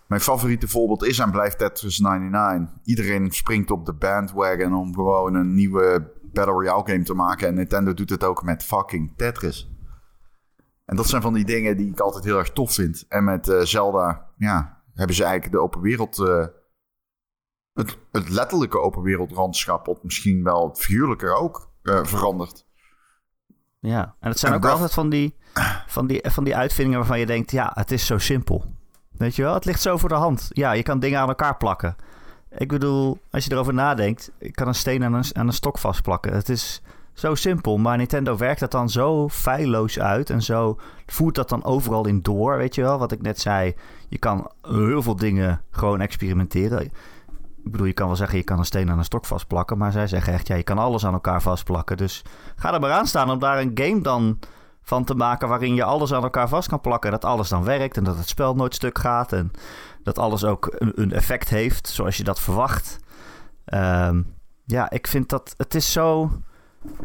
Mijn 0.06 0.20
favoriete 0.20 0.68
voorbeeld 0.68 1.04
is 1.04 1.18
en 1.18 1.30
blijft 1.30 1.58
Tetris 1.58 1.98
99. 1.98 2.74
Iedereen 2.84 3.30
springt 3.30 3.70
op 3.70 3.86
de 3.86 3.92
bandwagon 3.92 4.74
om 4.74 4.94
gewoon 4.94 5.34
een 5.34 5.54
nieuwe 5.54 6.12
Battle 6.32 6.52
Royale 6.52 6.82
game 6.84 7.02
te 7.02 7.14
maken. 7.14 7.48
En 7.48 7.54
Nintendo 7.54 7.94
doet 7.94 8.10
het 8.10 8.24
ook 8.24 8.42
met 8.42 8.64
fucking 8.64 9.12
Tetris. 9.16 9.70
En 10.88 10.96
dat 10.96 11.08
zijn 11.08 11.22
van 11.22 11.32
die 11.32 11.44
dingen 11.44 11.76
die 11.76 11.90
ik 11.90 12.00
altijd 12.00 12.24
heel 12.24 12.38
erg 12.38 12.52
tof 12.52 12.72
vind. 12.72 13.04
En 13.08 13.24
met 13.24 13.48
eh, 13.48 13.60
Zelda, 13.60 14.26
ja, 14.36 14.82
hebben 14.94 15.16
ze 15.16 15.22
eigenlijk 15.22 15.52
de 15.52 15.60
open 15.60 15.80
wereld... 15.80 16.18
eh, 16.18 16.46
het, 17.72 17.98
het 18.12 18.28
letterlijke 18.28 18.80
open 18.80 19.02
wereldlandschap, 19.02 19.86
wat 19.86 20.04
misschien 20.04 20.44
wel 20.44 20.68
het 20.68 20.78
figuurlijke 20.78 21.36
ook, 21.36 21.70
eh, 21.82 22.04
veranderd. 22.04 22.66
Ja, 23.78 24.14
en 24.20 24.28
het 24.28 24.38
zijn 24.38 24.52
En 24.52 24.58
ook 24.58 24.64
altijd 24.64 24.92
van 24.92 25.08
die, 25.08 25.36
van, 25.86 26.06
die, 26.06 26.30
van 26.30 26.44
die 26.44 26.56
uitvindingen 26.56 26.98
waarvan 26.98 27.18
je 27.18 27.26
denkt, 27.26 27.50
ja, 27.50 27.70
het 27.74 27.90
is 27.90 28.06
zo 28.06 28.18
simpel. 28.18 28.64
Weet 29.10 29.36
je 29.36 29.42
wel, 29.42 29.54
het 29.54 29.64
ligt 29.64 29.80
zo 29.80 29.96
voor 29.96 30.08
de 30.08 30.14
hand. 30.14 30.48
Ja, 30.48 30.72
je 30.72 30.82
kan 30.82 31.00
dingen 31.00 31.20
aan 31.20 31.28
elkaar 31.28 31.56
plakken. 31.56 31.96
Ik 32.50 32.68
bedoel, 32.68 33.18
als 33.30 33.44
je 33.44 33.52
erover 33.52 33.74
nadenkt, 33.74 34.30
ik 34.38 34.52
kan 34.52 34.68
een 34.68 34.74
steen 34.74 35.04
aan 35.04 35.14
een, 35.14 35.24
aan 35.36 35.46
een 35.46 35.52
stok 35.52 35.78
vastplakken. 35.78 36.32
Het 36.32 36.48
is 36.48 36.82
zo 37.18 37.34
simpel, 37.34 37.78
maar 37.78 37.96
Nintendo 37.96 38.36
werkt 38.36 38.60
dat 38.60 38.70
dan 38.70 38.90
zo 38.90 39.28
feilloos 39.28 39.98
uit 39.98 40.30
en 40.30 40.42
zo 40.42 40.78
voert 41.06 41.34
dat 41.34 41.48
dan 41.48 41.64
overal 41.64 42.06
in 42.06 42.22
door, 42.22 42.56
weet 42.56 42.74
je 42.74 42.82
wel. 42.82 42.98
Wat 42.98 43.12
ik 43.12 43.22
net 43.22 43.40
zei, 43.40 43.74
je 44.08 44.18
kan 44.18 44.50
heel 44.62 45.02
veel 45.02 45.16
dingen 45.16 45.62
gewoon 45.70 46.00
experimenteren. 46.00 46.82
Ik 47.64 47.72
bedoel, 47.72 47.86
je 47.86 47.92
kan 47.92 48.06
wel 48.06 48.16
zeggen, 48.16 48.38
je 48.38 48.44
kan 48.44 48.58
een 48.58 48.64
steen 48.64 48.90
aan 48.90 48.98
een 48.98 49.04
stok 49.04 49.26
vastplakken, 49.26 49.78
maar 49.78 49.92
zij 49.92 50.06
zeggen 50.06 50.32
echt, 50.32 50.46
ja, 50.46 50.54
je 50.54 50.62
kan 50.62 50.78
alles 50.78 51.06
aan 51.06 51.12
elkaar 51.12 51.42
vastplakken. 51.42 51.96
Dus 51.96 52.24
ga 52.56 52.74
er 52.74 52.80
maar 52.80 52.90
aan 52.90 53.06
staan 53.06 53.30
om 53.30 53.38
daar 53.38 53.60
een 53.60 53.70
game 53.74 54.00
dan 54.00 54.38
van 54.82 55.04
te 55.04 55.14
maken 55.14 55.48
waarin 55.48 55.74
je 55.74 55.84
alles 55.84 56.12
aan 56.12 56.22
elkaar 56.22 56.48
vast 56.48 56.68
kan 56.68 56.80
plakken. 56.80 57.10
Dat 57.10 57.24
alles 57.24 57.48
dan 57.48 57.64
werkt 57.64 57.96
en 57.96 58.04
dat 58.04 58.16
het 58.16 58.28
spel 58.28 58.54
nooit 58.54 58.74
stuk 58.74 58.98
gaat 58.98 59.32
en 59.32 59.50
dat 60.02 60.18
alles 60.18 60.44
ook 60.44 60.76
een, 60.78 61.12
effect 61.12 61.48
heeft 61.48 61.88
zoals 61.88 62.16
je 62.16 62.24
dat 62.24 62.40
verwacht. 62.40 62.98
Ehm, 63.64 64.22
ja, 64.64 64.90
ik 64.90 65.06
vind 65.06 65.28
dat 65.28 65.54
het 65.56 65.74
is 65.74 65.92
zo. 65.92 66.30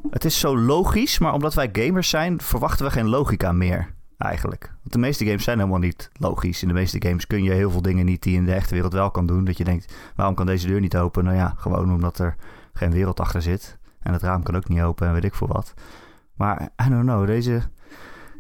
Het 0.10 0.26
is 0.26 0.40
zo 0.40 0.58
logisch, 0.58 1.20
maar 1.20 1.34
omdat 1.34 1.54
wij 1.54 1.70
gamers 1.72 2.10
zijn, 2.10 2.42
verwachten 2.42 2.86
we 2.86 2.92
geen 2.92 3.10
logica 3.10 3.52
meer. 3.52 3.94
Eigenlijk. 4.18 4.72
Want 4.80 4.94
de 4.94 5.00
meeste 5.00 5.26
games 5.26 5.44
zijn 5.44 5.58
helemaal 5.58 5.80
niet 5.80 6.10
logisch. 6.14 6.62
In 6.62 6.68
de 6.68 6.74
meeste 6.74 7.02
games 7.08 7.28
kun 7.28 7.44
je 7.44 7.52
heel 7.52 7.72
veel 7.72 7.82
dingen 7.82 8.06
niet 8.06 8.24
die 8.24 8.32
je 8.32 8.38
in 8.38 8.46
de 8.46 8.54
echte 8.54 8.74
wereld 8.74 8.94
wel 8.94 9.12
kan 9.12 9.26
doen. 9.26 9.46
Dat 9.46 9.58
je 9.58 9.64
denkt, 9.64 9.94
waarom 10.16 10.36
kan 10.36 10.46
deze 10.46 10.68
deur 10.68 10.80
niet 10.80 10.98
open? 10.98 11.24
Nou 11.24 11.36
ja, 11.36 11.54
gewoon 11.58 11.94
omdat 11.94 12.20
er 12.20 12.36
geen 12.74 12.92
wereld 12.92 13.20
achter 13.20 13.42
zit. 13.42 13.78
En 14.00 14.14
het 14.14 14.22
raam 14.22 14.44
kan 14.44 14.56
ook 14.56 14.68
niet 14.68 14.82
open 14.82 15.08
en 15.08 15.14
weet 15.14 15.24
ik 15.24 15.36
veel 15.36 15.48
wat. 15.48 15.74
Maar 16.36 16.62
I 16.86 16.90
don't 16.90 17.04
know, 17.04 17.26
deze, 17.26 17.62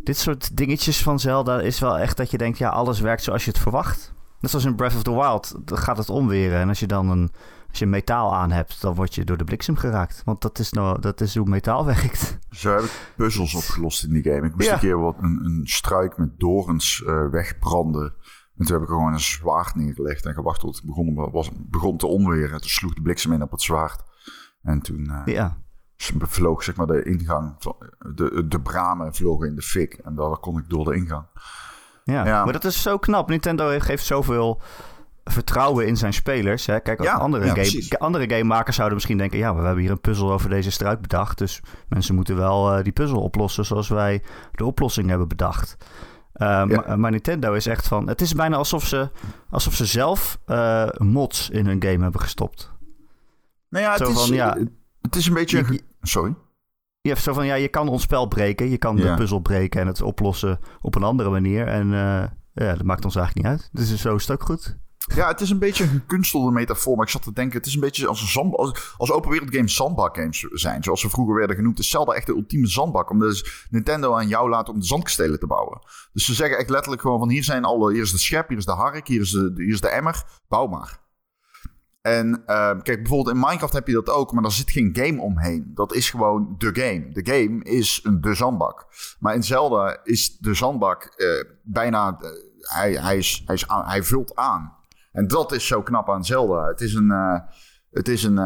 dit 0.04 0.18
soort 0.18 0.58
dingetjes 0.58 1.04
van 1.04 1.20
Zelda 1.20 1.62
is 1.62 1.80
wel 1.80 1.98
echt 1.98 2.18
dat 2.18 2.32
je 2.32 2.38
denkt, 2.38 2.58
ja, 2.58 2.70
alles 2.70 3.00
werkt 3.00 3.24
zoals 3.24 3.46
je 3.46 3.52
het 3.52 3.60
verwacht. 3.60 4.13
Net 4.44 4.52
zoals 4.52 4.66
in 4.66 4.76
Breath 4.76 4.96
of 4.96 5.04
the 5.04 5.12
Wild, 5.14 5.56
gaat 5.66 5.98
het 5.98 6.10
omweren. 6.10 6.60
En 6.60 6.68
als 6.68 6.80
je 6.80 6.88
dan 6.88 7.10
een, 7.10 7.32
als 7.70 7.80
je 7.80 7.86
metaal 7.86 8.36
aan 8.36 8.52
hebt, 8.52 8.82
dan 8.82 8.96
word 8.96 9.16
je 9.16 9.24
door 9.24 9.38
de 9.38 9.44
bliksem 9.44 9.76
geraakt. 9.76 10.22
Want 10.26 10.42
dat 10.42 10.60
is, 10.60 10.72
nou, 10.72 11.00
dat 11.02 11.22
is 11.22 11.36
hoe 11.36 11.48
metaal 11.50 11.86
werkt. 11.96 12.40
Zo 12.50 12.72
heb 12.76 12.84
ik 12.84 13.14
puzzels 13.16 13.56
opgelost 13.56 14.04
in 14.04 14.10
die 14.14 14.24
game. 14.24 14.48
Ik 14.48 14.56
moest 14.56 14.68
Ja. 14.68 14.74
een 14.74 14.80
keer 14.80 15.00
wat 15.00 15.16
een, 15.22 15.40
een 15.46 15.62
struik 15.68 16.18
met 16.18 16.40
dorens 16.40 17.04
eh, 17.06 17.30
wegbranden. 17.30 18.14
En 18.58 18.66
toen 18.66 18.76
heb 18.76 18.84
ik 18.84 18.90
er 18.90 18.96
gewoon 18.96 19.14
een 19.14 19.20
zwaard 19.20 19.76
neergelegd 19.76 20.26
en 20.26 20.34
gewacht 20.34 20.60
tot 20.60 20.76
het 20.76 20.86
begon, 20.86 21.32
was, 21.32 21.50
begon 21.56 21.98
te 21.98 22.08
onweren. 22.08 22.60
Toen 22.62 22.70
sloeg 22.70 22.94
de 22.94 23.02
bliksem 23.02 23.32
in 23.34 23.42
op 23.42 23.52
het 23.52 23.62
zwaard. 23.62 24.04
En 24.62 24.82
toen 24.82 25.06
eh, 25.26 25.34
Ja, 25.34 25.58
vloog 26.20 26.64
zeg 26.64 26.76
maar 26.76 26.88
de 26.88 27.04
ingang, 27.04 27.58
de, 28.16 28.46
de 28.48 28.62
bramen 28.62 29.16
vlogen 29.16 29.48
in 29.48 29.56
de 29.56 29.62
fik. 29.62 29.94
En 29.94 30.16
dan 30.16 30.40
kon 30.40 30.58
ik 30.58 30.70
door 30.70 30.86
de 30.86 30.96
ingang. 30.96 31.26
Ja. 32.04 32.26
Ja. 32.26 32.44
maar 32.44 32.54
dat 32.54 32.66
is 32.66 32.82
zo 32.82 32.98
knap. 32.98 33.30
Nintendo 33.30 33.80
geeft 33.80 34.06
zoveel 34.06 34.62
vertrouwen 35.24 35.88
in 35.88 35.98
zijn 35.98 36.14
spelers. 36.14 36.66
Hè? 36.66 36.80
Kijk, 36.80 37.04
Ja, 37.04 37.14
andere, 37.14 37.46
ja, 37.46 37.64
game, 37.64 37.98
andere 37.98 38.30
gamemakers 38.30 38.76
zouden 38.76 38.96
misschien 38.96 39.18
denken... 39.18 39.38
ja, 39.38 39.56
we 39.56 39.62
hebben 39.62 39.82
hier 39.82 39.92
een 39.92 40.02
puzzel 40.02 40.32
over 40.32 40.50
deze 40.50 40.72
struik 40.72 41.02
bedacht... 41.02 41.38
dus 41.38 41.62
mensen 41.88 42.16
moeten 42.16 42.36
wel 42.36 42.74
eh, 42.74 42.84
die 42.84 42.94
puzzel 42.94 43.22
oplossen... 43.22 43.66
zoals 43.66 43.88
wij 43.88 44.24
de 44.52 44.66
oplossing 44.66 45.10
hebben 45.10 45.28
bedacht. 45.28 45.78
Eh, 46.34 46.64
maar, 46.64 47.00
maar 47.00 47.12
Nintendo 47.12 47.54
is 47.54 47.66
echt 47.66 47.88
van... 47.88 48.08
Het 48.08 48.22
is 48.22 48.34
bijna 48.34 48.56
alsof 48.56 48.86
ze, 48.86 49.10
alsof 49.50 49.74
ze 49.74 49.86
zelf 49.86 50.40
eh, 50.46 50.88
mods 50.98 51.50
in 51.50 51.66
hun 51.66 51.84
game 51.84 52.04
hebben 52.04 52.22
gestopt. 52.22 52.72
Nou 53.70 53.86
ja, 53.86 53.98
Zo 53.98 54.04
het 54.04 54.16
is, 54.16 54.26
van, 54.26 54.36
ja. 54.36 54.58
het 55.02 55.16
is 55.16 55.28
een 55.28 55.34
beetje... 55.34 55.82
Sorry? 56.02 56.36
Je 57.04 57.10
hebt 57.10 57.22
zo 57.22 57.34
van, 57.34 57.46
ja, 57.46 57.56
je 57.56 57.68
kan 57.68 57.88
ons 57.88 58.02
spel 58.02 58.28
breken. 58.28 58.70
Je 58.70 58.78
kan 58.78 58.98
Ja. 58.98 59.04
de 59.10 59.14
puzzel 59.16 59.40
breken 59.40 59.82
en 59.82 59.88
het 59.88 60.02
oplossen 60.02 60.60
op 60.82 60.96
een 60.96 61.04
andere 61.04 61.30
manier. 61.30 61.68
En 61.68 61.94
eh, 61.94 62.30
ja, 62.54 62.76
dat 62.76 62.84
maakt 62.84 63.06
ons 63.06 63.16
eigenlijk 63.16 63.48
niet 63.48 63.58
uit. 63.58 63.70
Dus 63.72 64.02
zo 64.02 64.16
is 64.16 64.28
het 64.28 64.32
ook 64.32 64.44
goed. 64.48 64.78
Ja, 65.16 65.28
het 65.28 65.42
is 65.42 65.50
een 65.50 65.60
beetje 65.60 65.84
een 65.84 65.90
gekunstelde 65.90 66.52
metafoor. 66.52 66.96
Maar 66.96 67.06
ik 67.06 67.12
zat 67.12 67.24
te 67.24 67.34
denken, 67.34 67.58
het 67.58 67.66
is 67.66 67.74
een 67.74 67.80
beetje 67.80 68.08
als, 68.08 68.22
een 68.22 68.28
zand, 68.28 68.56
als, 68.56 68.94
als 68.98 69.12
open 69.12 69.30
wereld 69.32 69.56
games 69.56 69.76
zandbak 69.76 70.16
games 70.16 70.40
zijn. 70.40 70.84
Zoals 70.84 71.02
ze 71.02 71.10
vroeger 71.10 71.36
werden 71.36 71.56
genoemd. 71.56 71.78
Het 71.78 71.86
is 71.86 71.92
zelden 71.92 72.16
echt 72.16 72.26
de 72.26 72.34
ultieme 72.34 72.68
zandbak. 72.68 73.10
Omdat 73.10 73.30
dus 73.30 73.68
Nintendo 73.70 74.14
aan 74.16 74.28
jou 74.28 74.50
laat 74.50 74.70
om 74.70 74.80
de 74.80 74.86
zandkastelen 74.86 75.40
te 75.40 75.48
bouwen. 75.48 75.80
Dus 76.14 76.26
ze 76.26 76.34
zeggen 76.34 76.58
echt 76.58 76.70
letterlijk 76.70 77.02
gewoon 77.02 77.20
van 77.20 77.30
hier 77.30 77.44
zijn 77.44 77.64
alle... 77.66 77.92
Hier 77.94 78.02
is 78.02 78.12
de 78.12 78.18
schep, 78.18 78.48
hier 78.48 78.58
is 78.58 78.66
de 78.66 78.72
hark, 78.72 79.08
hier 79.08 79.22
is 79.22 79.32
de, 79.32 79.52
hier 79.56 79.74
is 79.74 79.82
de 79.82 79.88
emmer. 79.90 80.24
Bouw 80.48 80.68
maar. 80.68 81.02
En 82.04 82.46
eh, 82.46 82.80
kijk, 82.82 83.00
bijvoorbeeld 83.00 83.36
in 83.36 83.42
Minecraft 83.42 83.74
heb 83.74 83.88
je 83.88 83.94
dat 83.94 84.10
ook, 84.10 84.32
maar 84.32 84.42
daar 84.42 84.52
zit 84.52 84.72
geen 84.72 84.90
game 84.94 85.22
omheen. 85.22 85.72
Dat 85.74 85.94
is 85.94 86.10
gewoon 86.10 86.56
de 86.58 86.70
game. 86.74 87.10
De 87.12 87.34
game 87.34 87.64
is 87.64 88.00
een, 88.04 88.22
de 88.22 88.34
zandbak. 88.34 88.86
Maar 89.20 89.36
in 89.36 89.44
Zelda 89.44 90.00
is 90.04 90.38
de 90.38 90.54
zandbak 90.54 91.04
eh, 91.04 91.44
bijna... 91.64 92.18
eh, 92.20 92.30
hij, 92.58 92.94
hij, 92.94 93.18
is, 93.18 93.42
hij, 93.46 93.56
is 93.56 93.66
hij 93.68 94.04
vult 94.04 94.36
aan. 94.36 94.76
En 95.12 95.28
dat 95.28 95.52
is 95.52 95.68
zo 95.68 95.82
knap 95.82 96.10
aan 96.10 96.26
Zelda. 96.26 96.68
Het 96.68 96.82
is 96.82 96.94
een... 96.94 97.12
eh, 97.12 97.40
het 97.92 98.08
is 98.08 98.24
een... 98.24 98.38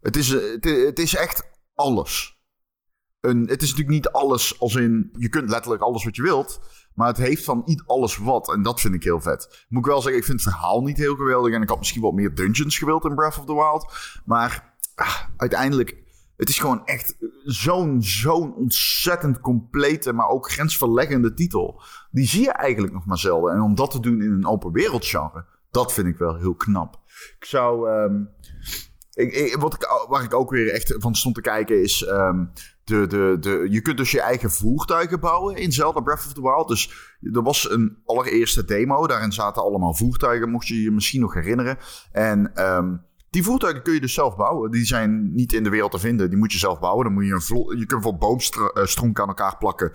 het, 0.00 0.16
is, 0.16 0.28
het 0.60 0.98
is 0.98 1.14
echt 1.14 1.50
alles. 1.74 2.40
Een, 3.20 3.40
het 3.40 3.62
is 3.62 3.70
natuurlijk 3.70 3.96
niet 3.96 4.08
alles 4.08 4.60
als 4.60 4.74
in... 4.74 5.10
Je 5.18 5.28
kunt 5.28 5.50
letterlijk 5.50 5.82
alles 5.82 6.04
wat 6.04 6.16
je 6.16 6.22
wilt. 6.22 6.60
Maar 6.94 7.06
het 7.06 7.16
heeft 7.16 7.44
van 7.44 7.62
niet 7.64 7.82
alles 7.86 8.16
wat. 8.16 8.52
En 8.52 8.62
dat 8.62 8.80
vind 8.80 8.94
ik 8.94 9.02
heel 9.02 9.20
vet. 9.20 9.66
Moet 9.68 9.84
ik 9.84 9.90
wel 9.90 10.00
zeggen, 10.00 10.20
ik 10.20 10.26
vind 10.26 10.44
het 10.44 10.52
verhaal 10.52 10.82
niet 10.82 10.96
heel 10.96 11.14
geweldig. 11.14 11.54
En 11.54 11.62
ik 11.62 11.68
had 11.68 11.78
misschien 11.78 12.02
wat 12.02 12.12
meer 12.12 12.34
dungeons 12.34 12.78
gewild 12.78 13.04
in 13.04 13.14
Breath 13.14 13.38
of 13.38 13.44
the 13.44 13.54
Wild. 13.54 13.92
Maar 14.24 14.74
ah, 14.94 15.20
uiteindelijk... 15.36 16.00
Het 16.36 16.48
is 16.50 16.58
gewoon 16.58 16.84
echt 16.84 17.16
zo'n 17.44 18.02
zo'n 18.02 18.54
ontzettend 18.54 19.40
complete, 19.40 20.12
maar 20.12 20.28
ook 20.28 20.50
grensverleggende 20.50 21.34
titel. 21.34 21.82
Die 22.10 22.26
zie 22.26 22.42
je 22.42 22.52
eigenlijk 22.52 22.92
nog 22.92 23.06
maar 23.06 23.18
zelden. 23.18 23.54
En 23.54 23.60
om 23.60 23.74
dat 23.74 23.90
te 23.90 24.00
doen 24.00 24.22
in 24.22 24.32
een 24.32 24.46
open 24.46 24.72
wereld 24.72 25.06
genre, 25.06 25.44
dat 25.70 25.92
vind 25.92 26.06
ik 26.06 26.16
wel 26.16 26.36
heel 26.36 26.54
knap. 26.54 27.00
Ik 27.38 27.44
zou... 27.44 27.90
ehm, 27.90 28.24
ik, 29.12 29.56
wat 29.58 29.74
ik, 29.74 30.06
waar 30.08 30.22
ik 30.22 30.34
ook 30.34 30.50
weer 30.50 30.72
echt 30.72 30.94
van 30.98 31.14
stond 31.14 31.34
te 31.34 31.40
kijken 31.40 31.82
is... 31.82 32.02
ehm, 32.02 32.44
de, 32.84 33.06
de, 33.06 33.36
de, 33.40 33.66
je 33.70 33.80
kunt 33.80 33.96
dus 33.96 34.10
je 34.10 34.20
eigen 34.20 34.50
voertuigen 34.50 35.20
bouwen 35.20 35.56
in 35.56 35.72
Zelda 35.72 36.00
Breath 36.00 36.26
of 36.26 36.32
the 36.32 36.42
Wild. 36.42 36.68
Dus 36.68 37.16
er 37.32 37.42
was 37.42 37.70
een 37.70 37.98
allereerste 38.04 38.64
demo. 38.64 39.06
Daarin 39.06 39.32
zaten 39.32 39.62
allemaal 39.62 39.94
voertuigen, 39.94 40.50
mocht 40.50 40.66
je 40.68 40.82
je 40.82 40.90
misschien 40.90 41.20
nog 41.20 41.34
herinneren. 41.34 41.78
En 42.12 42.54
ehm, 42.54 42.96
die 43.30 43.42
voertuigen 43.42 43.82
kun 43.82 43.92
je 43.94 44.00
dus 44.00 44.14
zelf 44.14 44.36
bouwen. 44.36 44.70
Die 44.70 44.84
zijn 44.84 45.34
niet 45.34 45.52
in 45.52 45.62
de 45.64 45.70
wereld 45.70 45.90
te 45.90 45.98
vinden. 45.98 46.28
Die 46.28 46.38
moet 46.38 46.52
je 46.52 46.58
zelf 46.58 46.80
bouwen. 46.80 47.04
Dan 47.04 47.14
moet 47.14 47.26
je 47.26 47.32
een 47.32 47.40
vlo- 47.42 47.72
je 47.72 47.86
kunt 47.86 48.02
voor 48.02 48.16
boomstronk 48.18 49.20
aan 49.20 49.28
elkaar 49.28 49.56
plakken. 49.58 49.92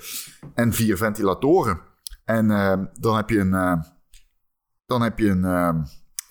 En 0.53 0.73
vier 0.73 0.97
ventilatoren. 0.97 1.79
En 2.25 2.51
ehm, 2.51 2.85
dan 2.93 3.15
heb 3.15 3.29
je 3.29 3.39
een... 3.39 3.53
eh, 3.53 3.81
dan 4.85 5.01
heb 5.01 5.19
je 5.19 5.29
een, 5.29 5.45
ehm, 5.45 5.81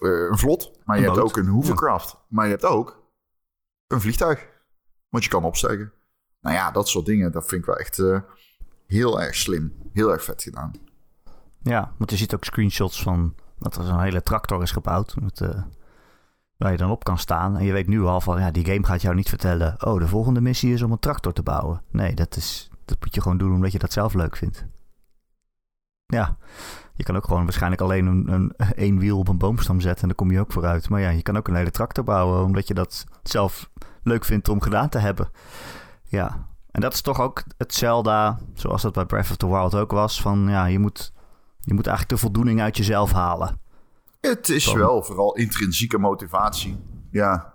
eh, 0.00 0.28
een 0.30 0.38
vlot. 0.38 0.78
Maar 0.84 0.96
je 0.98 1.02
hebt 1.04 1.16
ook 1.24 1.36
een 1.36 1.48
hovercraft. 1.48 2.16
Maar 2.28 2.44
je 2.44 2.50
hebt 2.50 2.64
ook 2.64 3.04
een 3.86 4.00
vliegtuig. 4.00 4.48
Wat 5.08 5.24
je 5.24 5.30
kan 5.30 5.44
opstijgen. 5.44 5.92
Nou 6.46 6.58
ja, 6.58 6.70
dat 6.70 6.88
soort 6.88 7.06
dingen. 7.06 7.32
Dat 7.32 7.46
vind 7.46 7.60
ik 7.60 7.66
wel 7.66 7.76
echt 7.76 7.98
eh, 7.98 8.18
heel 8.86 9.20
erg 9.20 9.34
slim. 9.34 9.72
Heel 9.92 10.12
erg 10.12 10.24
vet 10.24 10.42
gedaan. 10.42 10.72
Ja, 11.62 11.92
want 11.96 12.10
je 12.10 12.16
ziet 12.16 12.34
ook 12.34 12.44
screenshots 12.44 13.02
van 13.02 13.34
dat 13.58 13.76
er 13.76 13.84
zo'n 13.84 14.00
hele 14.00 14.22
tractor 14.22 14.62
is 14.62 14.70
gebouwd. 14.70 15.16
Met, 15.20 15.40
eh, 15.40 15.62
waar 16.56 16.70
je 16.70 16.76
dan 16.76 16.90
op 16.90 17.04
kan 17.04 17.18
staan. 17.18 17.56
En 17.56 17.64
je 17.64 17.72
weet 17.72 17.86
nu 17.86 18.02
al 18.02 18.20
van, 18.20 18.40
ja, 18.40 18.50
die 18.50 18.64
game 18.64 18.86
gaat 18.86 19.02
jou 19.02 19.14
niet 19.14 19.28
vertellen... 19.28 19.86
oh, 19.86 19.98
de 19.98 20.08
volgende 20.08 20.40
missie 20.40 20.72
is 20.72 20.82
om 20.82 20.92
een 20.92 20.98
tractor 20.98 21.32
te 21.32 21.42
bouwen. 21.42 21.82
Nee, 21.90 22.14
dat, 22.14 22.36
is, 22.36 22.70
dat 22.84 22.96
moet 23.00 23.14
je 23.14 23.22
gewoon 23.22 23.38
doen 23.38 23.54
omdat 23.54 23.72
je 23.72 23.78
dat 23.78 23.92
zelf 23.92 24.14
leuk 24.14 24.36
vindt. 24.36 24.66
Ja, 26.06 26.36
je 26.94 27.04
kan 27.04 27.16
ook 27.16 27.24
gewoon 27.24 27.44
waarschijnlijk 27.44 27.82
alleen 27.82 28.06
een, 28.06 28.32
een 28.32 28.56
één 28.86 28.98
wiel 28.98 29.18
op 29.18 29.28
een 29.28 29.38
boomstam 29.38 29.80
zetten... 29.80 30.02
en 30.02 30.08
dan 30.08 30.16
kom 30.16 30.30
je 30.30 30.40
ook 30.40 30.52
vooruit. 30.52 30.88
Maar 30.88 31.00
ja, 31.00 31.10
je 31.10 31.22
kan 31.22 31.36
ook 31.36 31.48
een 31.48 31.54
hele 31.54 31.70
tractor 31.70 32.04
bouwen... 32.04 32.44
omdat 32.44 32.68
je 32.68 32.74
dat 32.74 33.04
zelf 33.22 33.70
leuk 34.02 34.24
vindt 34.24 34.48
om 34.48 34.60
gedaan 34.60 34.88
te 34.88 34.98
hebben. 34.98 35.30
Ja, 36.08 36.46
en 36.70 36.80
dat 36.80 36.92
is 36.92 37.00
toch 37.00 37.20
ook 37.20 37.42
het 37.56 37.74
Zelda... 37.74 38.38
zoals 38.54 38.82
dat 38.82 38.92
bij 38.92 39.04
Breath 39.06 39.30
of 39.30 39.36
the 39.36 39.48
Wild 39.48 39.74
ook 39.74 39.90
was... 39.90 40.20
van 40.20 40.48
ja, 40.48 40.64
je 40.66 40.78
moet, 40.78 41.12
je 41.60 41.74
moet 41.74 41.86
eigenlijk 41.86 42.16
de 42.16 42.24
voldoening 42.26 42.60
uit 42.60 42.76
jezelf 42.76 43.12
halen. 43.12 43.60
Het 44.20 44.48
is 44.48 44.64
Dan- 44.64 44.78
wel 44.78 45.02
vooral 45.02 45.34
intrinsieke 45.36 45.98
motivatie. 45.98 46.84
Ja, 47.10 47.54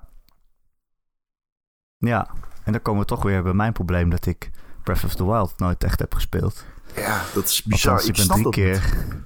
Ja, 1.98 2.28
en 2.64 2.72
dan 2.72 2.82
komen 2.82 3.02
we 3.02 3.08
toch 3.08 3.24
weer 3.24 3.44
bij 3.44 3.54
mijn 3.54 3.74
probleem 3.74 4.10
dat 4.10 4.26
ik 4.26 4.50
Breath 4.84 5.04
of 5.04 5.16
the 5.16 5.26
Wild 5.26 5.54
nooit 5.58 5.84
echt 5.84 6.00
heb 6.00 6.14
gespeeld. 6.14 6.66
ja 6.96 7.22
dat 7.34 7.44
is 7.44 7.64
bizar. 7.64 7.92
Althans, 7.92 8.10
ik 8.20 8.28
ben 8.28 8.36
drie 8.36 8.50
keer, 8.50 8.80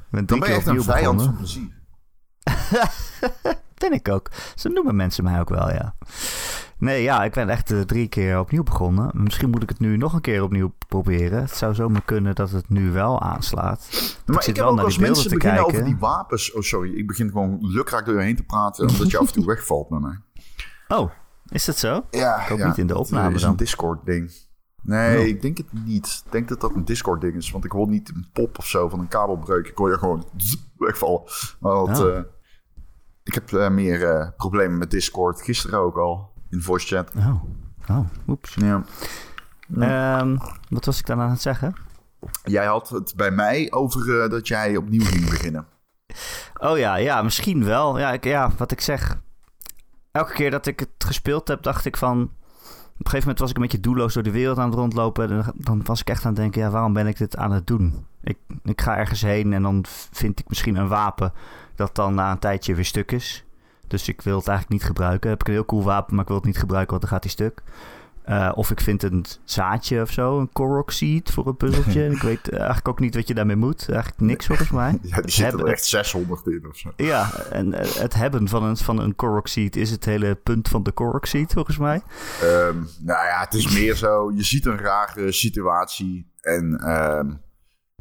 ben 0.09 0.25
Dan 0.25 0.25
drie 0.25 0.39
ben 0.39 0.49
je 0.49 0.55
keer 0.55 0.55
echt 0.55 0.67
een 0.67 0.83
vijand 0.83 1.23
van 1.23 1.35
plezier. 1.35 1.73
Ben 3.77 3.93
ik 3.93 4.09
ook. 4.09 4.31
Zo 4.55 4.69
noemen 4.69 4.95
mensen 4.95 5.23
mij 5.23 5.39
ook 5.39 5.49
wel, 5.49 5.71
ja. 5.71 5.95
Nee, 6.77 7.03
ja, 7.03 7.23
ik 7.23 7.33
ben 7.33 7.49
echt 7.49 7.71
eh, 7.71 7.79
drie 7.81 8.07
keer 8.07 8.39
opnieuw 8.39 8.63
begonnen. 8.63 9.09
Misschien 9.13 9.49
moet 9.49 9.63
ik 9.63 9.69
het 9.69 9.79
nu 9.79 9.97
nog 9.97 10.13
een 10.13 10.21
keer 10.21 10.43
opnieuw 10.43 10.73
proberen. 10.87 11.41
Het 11.41 11.51
zou 11.55 11.73
zomaar 11.73 12.01
kunnen 12.05 12.35
dat 12.35 12.51
het 12.51 12.69
nu 12.69 12.91
wel 12.91 13.21
aanslaat. 13.21 13.87
Maar 14.25 14.43
zit 14.43 14.47
ik 14.47 14.55
heb 14.55 14.55
wel 14.55 14.67
ook 14.69 14.75
naar 14.75 14.85
als 14.85 14.97
mensen 14.97 15.29
te 15.29 15.35
beginnen 15.35 15.59
kijken. 15.63 15.79
over 15.79 15.85
die 15.91 15.99
wapens... 15.99 16.53
Oh, 16.53 16.61
sorry. 16.61 16.93
Ik 16.97 17.07
begin 17.07 17.27
gewoon 17.31 17.57
lukraak 17.61 18.05
door 18.05 18.15
je 18.15 18.21
heen 18.21 18.35
te 18.35 18.43
praten... 18.43 18.87
omdat 18.89 19.11
je 19.11 19.17
af 19.17 19.27
en 19.27 19.33
toe 19.33 19.45
wegvalt 19.55 19.89
met 19.89 20.01
mij. 20.01 20.19
Oh, 20.87 21.11
is 21.49 21.65
dat 21.65 21.77
zo? 21.77 22.05
Ja, 22.11 22.41
Ik 22.41 22.47
hoop 22.47 22.57
ja. 22.57 22.67
niet 22.67 22.77
in 22.77 22.87
de 22.87 22.97
opname 22.97 23.25
Het 23.25 23.35
is 23.35 23.41
dan. 23.41 23.51
een 23.51 23.57
Discord-ding. 23.57 24.31
Nee, 24.81 25.19
Oh. 25.19 25.25
ik 25.25 25.41
denk 25.41 25.57
het 25.57 25.73
niet. 25.85 26.21
Ik 26.25 26.31
denk 26.31 26.47
dat 26.47 26.61
dat 26.61 26.75
een 26.75 26.85
Discord-ding 26.85 27.35
is. 27.35 27.51
Want 27.51 27.65
ik 27.65 27.71
hoor 27.71 27.87
niet 27.87 28.09
een 28.09 28.27
pop 28.33 28.57
of 28.57 28.67
zo 28.67 28.89
van 28.89 28.99
een 28.99 29.07
kabelbreuk. 29.07 29.67
Ik 29.67 29.77
hoor 29.77 29.89
je 29.89 29.97
gewoon 29.97 30.25
wegvallen. 30.77 31.21
Maar 31.59 31.73
dat, 31.73 31.97
Ja. 31.97 32.05
eh, 32.05 32.21
ik 33.23 33.33
heb 33.33 33.53
eh, 33.53 33.69
meer 33.69 34.09
eh, 34.11 34.27
problemen 34.37 34.77
met 34.77 34.91
Discord. 34.91 35.41
Gisteren 35.41 35.79
ook 35.79 35.97
al. 35.97 36.33
In 36.49 36.61
voice 36.61 36.87
chat. 36.87 37.11
Oh, 37.17 37.43
oh, 37.89 38.05
oeps. 38.27 38.55
Ja. 38.55 38.83
Ehm, 39.79 40.37
wat 40.69 40.85
was 40.85 40.99
ik 40.99 41.05
dan 41.05 41.19
aan 41.19 41.29
het 41.29 41.41
zeggen? 41.41 41.73
Jij 42.43 42.65
had 42.65 42.89
het 42.89 43.13
bij 43.15 43.31
mij 43.31 43.71
over 43.71 44.23
eh, 44.23 44.29
dat 44.29 44.47
jij 44.47 44.77
opnieuw 44.77 45.05
ging 45.05 45.29
beginnen. 45.29 45.67
Oh 46.57 46.77
ja, 46.77 46.95
ja, 46.95 47.21
misschien 47.21 47.63
wel. 47.63 47.99
Ja, 47.99 48.13
ik, 48.13 48.23
ja, 48.23 48.51
wat 48.57 48.71
ik 48.71 48.81
zeg. 48.81 49.17
Elke 50.11 50.33
keer 50.33 50.51
dat 50.51 50.65
ik 50.65 50.79
het 50.79 50.89
gespeeld 50.97 51.47
heb, 51.47 51.63
dacht 51.63 51.85
ik 51.85 51.97
van... 51.97 52.21
Op 52.21 53.01
een 53.01 53.11
gegeven 53.11 53.19
moment 53.19 53.39
was 53.39 53.49
ik 53.49 53.55
een 53.55 53.61
beetje 53.61 53.79
doelloos 53.79 54.13
door 54.13 54.23
de 54.23 54.31
wereld 54.31 54.57
aan 54.57 54.69
het 54.69 54.79
rondlopen. 54.79 55.31
En 55.31 55.53
dan 55.55 55.83
was 55.83 56.01
ik 56.01 56.09
echt 56.09 56.25
aan 56.25 56.31
het 56.31 56.39
denken, 56.39 56.61
ja, 56.61 56.69
waarom 56.69 56.93
ben 56.93 57.07
ik 57.07 57.17
dit 57.17 57.37
aan 57.37 57.51
het 57.51 57.67
doen? 57.67 58.05
Ik, 58.21 58.37
ik 58.63 58.81
ga 58.81 58.97
ergens 58.97 59.21
heen 59.21 59.53
en 59.53 59.61
dan 59.61 59.85
vind 60.11 60.39
ik 60.39 60.49
misschien 60.49 60.75
een 60.75 60.87
wapen 60.87 61.33
dat 61.75 61.95
dan 61.95 62.13
na 62.13 62.31
een 62.31 62.39
tijdje 62.39 62.75
weer 62.75 62.85
stuk 62.85 63.11
is. 63.11 63.44
Dus 63.87 64.07
ik 64.07 64.21
wil 64.21 64.37
het 64.37 64.47
eigenlijk 64.47 64.79
niet 64.79 64.89
gebruiken. 64.89 65.29
Heb 65.29 65.41
ik 65.41 65.47
een 65.47 65.53
heel 65.53 65.65
cool 65.65 65.83
wapen, 65.83 66.13
maar 66.13 66.23
ik 66.23 66.27
wil 66.27 66.37
het 66.37 66.45
niet 66.45 66.57
gebruiken, 66.57 66.89
want 66.89 67.01
dan 67.01 67.11
gaat 67.11 67.23
hij 67.23 67.31
stuk. 67.31 67.63
Eh, 68.25 68.51
of 68.55 68.71
ik 68.71 68.81
vind 68.81 69.03
een 69.03 69.25
zaadje 69.43 70.01
of 70.01 70.11
zo, 70.11 70.39
een 70.39 70.51
Korok 70.51 70.91
seed 70.91 71.31
voor 71.31 71.47
een 71.47 71.57
puzzeltje. 71.57 72.09
Ik 72.15 72.21
weet 72.21 72.49
eigenlijk 72.51 72.87
ook 72.87 72.99
niet 72.99 73.15
wat 73.15 73.27
je 73.27 73.33
daarmee 73.33 73.55
moet. 73.55 73.89
Eigenlijk 73.89 74.21
niks 74.21 74.45
volgens 74.45 74.69
mij. 74.69 74.97
Ja, 75.01 75.21
die 75.21 75.31
zitten 75.31 75.59
er 75.59 75.65
echt 75.65 75.85
600 75.85 76.47
in 76.47 76.65
of 76.69 76.77
zo. 76.77 76.91
Ja, 76.95 77.33
en 77.51 77.73
eh, 77.73 77.95
het 77.95 78.13
hebben 78.13 78.47
van 78.47 78.63
een, 78.63 78.77
van 78.77 78.99
een 78.99 79.15
Korok 79.15 79.47
seed 79.47 79.75
is 79.75 79.91
het 79.91 80.05
hele 80.05 80.35
punt 80.35 80.67
van 80.67 80.83
de 80.83 80.91
Korok 80.91 81.25
seed 81.25 81.53
volgens 81.53 81.77
mij. 81.77 82.01
Ehm, 82.41 82.77
nou 82.99 83.25
ja, 83.25 83.39
het 83.39 83.53
is 83.53 83.73
meer 83.73 83.95
zo. 83.95 84.31
Je 84.31 84.43
ziet 84.43 84.65
een 84.65 84.77
rare 84.77 85.31
situatie. 85.31 86.31
En 86.41 86.79
ehm, 86.79 87.33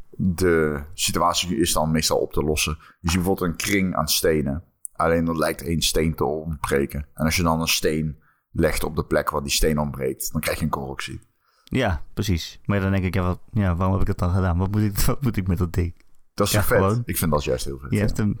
de 0.09 0.83
situatie 0.93 1.57
is 1.57 1.73
dan 1.73 1.91
meestal 1.91 2.17
op 2.17 2.33
te 2.33 2.43
lossen. 2.43 2.77
Je 2.79 3.09
ziet 3.09 3.17
bijvoorbeeld 3.17 3.49
een 3.49 3.57
kring 3.57 3.95
aan 3.95 4.07
stenen. 4.07 4.63
Alleen 4.95 5.25
dat 5.25 5.37
lijkt 5.37 5.61
één 5.61 5.81
steen 5.81 6.15
te 6.15 6.23
ontbreken. 6.25 7.07
En 7.13 7.25
als 7.25 7.35
je 7.35 7.43
dan 7.43 7.61
een 7.61 7.67
steen 7.67 8.19
legt 8.51 8.83
op 8.83 8.95
de 8.95 9.05
plek 9.05 9.29
waar 9.29 9.41
die 9.41 9.51
steen 9.51 9.79
ontbreekt, 9.79 10.31
dan 10.31 10.41
krijg 10.41 10.57
je 10.57 10.63
een 10.63 10.69
corruptie. 10.71 11.19
Ja, 11.63 12.03
precies. 12.13 12.59
Maar 12.65 12.79
dan 12.79 12.91
denk 12.91 13.03
ik, 13.03 13.13
ja, 13.13 13.21
wat, 13.21 13.39
ja, 13.51 13.75
waarom 13.75 13.91
heb 13.93 14.01
ik 14.01 14.07
het 14.07 14.17
dan 14.17 14.33
gedaan? 14.33 14.57
Wat 14.57 14.71
moet 14.71 14.81
ik, 14.81 14.99
wat 15.05 15.21
moet 15.21 15.37
ik 15.37 15.47
met 15.47 15.57
dat 15.57 15.73
ding? 15.73 15.95
Dat 16.33 16.47
is 16.47 16.53
Ja, 16.53 16.63
vet. 16.63 16.77
gewoon. 16.77 17.01
Ik 17.05 17.17
vind 17.17 17.31
dat 17.31 17.43
juist 17.43 17.65
heel 17.65 17.79
vet. 17.79 17.91
Je 17.91 17.99
hebt 17.99 18.17
hem... 18.17 18.39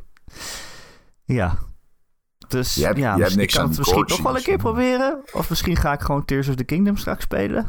Ja. 1.23 1.57
Dus 2.47 2.75
Je 2.75 2.85
hebt- 2.85 2.97
ja, 2.97 3.15
je 3.15 3.21
hebt 3.23 3.35
niks 3.35 3.53
ik 3.53 3.59
kan 3.59 3.61
aan 3.63 3.69
het 3.69 3.77
misschien 3.77 4.05
nog 4.07 4.21
wel 4.21 4.35
een 4.35 4.43
keer 4.43 4.57
proberen. 4.57 5.21
Of 5.33 5.49
misschien 5.49 5.75
ga 5.75 5.93
ik 5.93 6.01
gewoon 6.01 6.25
Tears 6.25 6.47
of 6.47 6.55
the 6.55 6.63
Kingdom 6.63 6.97
straks 6.97 7.23
spelen. 7.23 7.65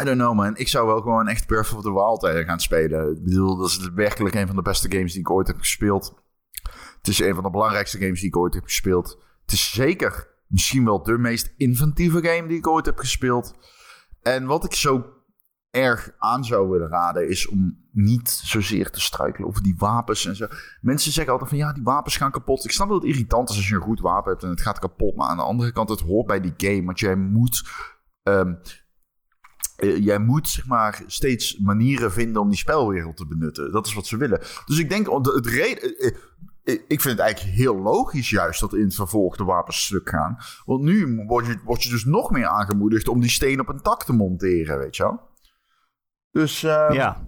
I 0.00 0.04
don't 0.04 0.18
know, 0.18 0.34
man. 0.34 0.56
Ik 0.56 0.68
zou 0.68 0.86
wel 0.86 1.00
gewoon 1.00 1.28
echt 1.28 1.46
Breath 1.46 1.72
of 1.74 1.82
the 1.82 1.92
Wild 1.92 2.24
eh, 2.24 2.46
gaan 2.46 2.60
spelen. 2.60 3.16
Ik 3.16 3.22
bedoel, 3.24 3.56
dat 3.56 3.68
is 3.68 3.90
werkelijk 3.94 4.34
een 4.34 4.46
van 4.46 4.56
de 4.56 4.62
beste 4.62 4.90
games 4.92 5.12
die 5.12 5.20
ik 5.20 5.30
ooit 5.30 5.46
heb 5.46 5.58
gespeeld. 5.58 6.14
Het 7.04 7.12
is 7.12 7.20
een 7.20 7.34
van 7.34 7.42
de 7.42 7.50
belangrijkste 7.50 7.98
games 7.98 8.20
die 8.20 8.28
ik 8.28 8.36
ooit 8.36 8.54
heb 8.54 8.64
gespeeld. 8.64 9.22
Het 9.42 9.52
is 9.52 9.72
zeker 9.72 10.28
misschien 10.46 10.84
wel 10.84 11.02
de 11.02 11.18
meest 11.18 11.54
inventieve 11.56 12.22
game 12.22 12.48
die 12.48 12.56
ik 12.56 12.66
ooit 12.66 12.86
heb 12.86 12.98
gespeeld. 12.98 13.54
En 14.22 14.46
wat 14.46 14.64
ik 14.64 14.74
zo 14.74 15.04
erg 15.70 16.10
aan 16.18 16.44
zou 16.44 16.68
willen 16.68 16.88
raden 16.88 17.28
is 17.28 17.48
om 17.48 17.86
niet 17.92 18.30
zozeer 18.30 18.90
te 18.90 19.00
struikelen 19.00 19.48
over 19.48 19.62
die 19.62 19.74
wapens 19.78 20.26
en 20.26 20.36
zo. 20.36 20.46
Mensen 20.80 21.12
zeggen 21.12 21.32
altijd 21.32 21.50
van 21.50 21.58
ja, 21.58 21.72
die 21.72 21.82
wapens 21.82 22.16
gaan 22.16 22.30
kapot. 22.30 22.64
Ik 22.64 22.70
snap 22.70 22.88
dat 22.88 23.02
het 23.02 23.10
irritant 23.10 23.50
is 23.50 23.56
als 23.56 23.68
je 23.68 23.74
een 23.74 23.80
goed 23.80 24.00
wapen 24.00 24.30
hebt 24.30 24.42
en 24.42 24.50
het 24.50 24.60
gaat 24.60 24.78
kapot. 24.78 25.16
Maar 25.16 25.28
aan 25.28 25.36
de 25.36 25.42
andere 25.42 25.72
kant, 25.72 25.88
het 25.88 26.00
hoort 26.00 26.26
bij 26.26 26.40
die 26.40 26.54
game. 26.56 26.84
Want 26.84 27.00
jij 27.00 27.16
moet 27.16 27.62
ehm, 28.22 28.54
eh, 29.76 30.04
jij 30.04 30.18
moet 30.18 30.48
zeg 30.48 30.66
maar 30.66 31.02
steeds 31.06 31.58
manieren 31.58 32.12
vinden 32.12 32.42
om 32.42 32.48
die 32.48 32.58
spelwereld 32.58 33.16
te 33.16 33.26
benutten. 33.26 33.72
Dat 33.72 33.86
is 33.86 33.94
wat 33.94 34.06
ze 34.06 34.16
willen. 34.16 34.40
Dus 34.64 34.78
ik 34.78 34.88
denk, 34.88 35.06
het 35.22 35.46
reden. 35.46 36.16
Ik 36.64 37.00
vind 37.00 37.04
het 37.04 37.18
eigenlijk 37.18 37.56
heel 37.56 37.76
logisch 37.76 38.30
juist 38.30 38.60
dat 38.60 38.74
in 38.74 38.84
het 38.84 38.94
vervolg 38.94 39.36
de 39.36 39.44
wapens 39.44 39.84
stuk 39.84 40.08
gaan. 40.08 40.36
Want 40.64 40.82
nu 40.82 41.24
word 41.26 41.46
je, 41.46 41.58
word 41.64 41.82
je 41.82 41.90
dus 41.90 42.04
nog 42.04 42.30
meer 42.30 42.46
aangemoedigd 42.46 43.08
om 43.08 43.20
die 43.20 43.30
steen 43.30 43.60
op 43.60 43.68
een 43.68 43.80
tak 43.80 44.04
te 44.04 44.12
monteren, 44.12 44.78
weet 44.78 44.96
je 44.96 45.02
wel. 45.02 45.20
Dus 46.30 46.62
eh, 46.62 46.88
ja. 46.92 47.26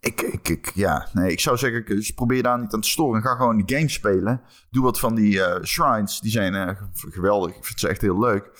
ik, 0.00 0.20
ik, 0.20 0.48
ik, 0.48 0.72
ja, 0.74 1.08
nee, 1.12 1.32
ik 1.32 1.40
zou 1.40 1.56
zeggen, 1.56 1.84
dus 1.86 2.10
probeer 2.10 2.42
daar 2.42 2.60
niet 2.60 2.74
aan 2.74 2.80
te 2.80 2.88
storen. 2.88 3.22
Ga 3.22 3.34
gewoon 3.36 3.62
die 3.64 3.76
game 3.76 3.88
spelen. 3.88 4.42
Doe 4.70 4.82
wat 4.82 4.98
van 4.98 5.14
die 5.14 5.42
eh, 5.44 5.64
shrines. 5.64 6.20
Die 6.20 6.30
zijn 6.30 6.76
g- 6.76 6.88
geweldig. 7.14 7.56
Ik 7.56 7.64
vind 7.64 7.80
ze 7.80 7.88
echt 7.88 8.00
heel 8.00 8.18
leuk. 8.18 8.50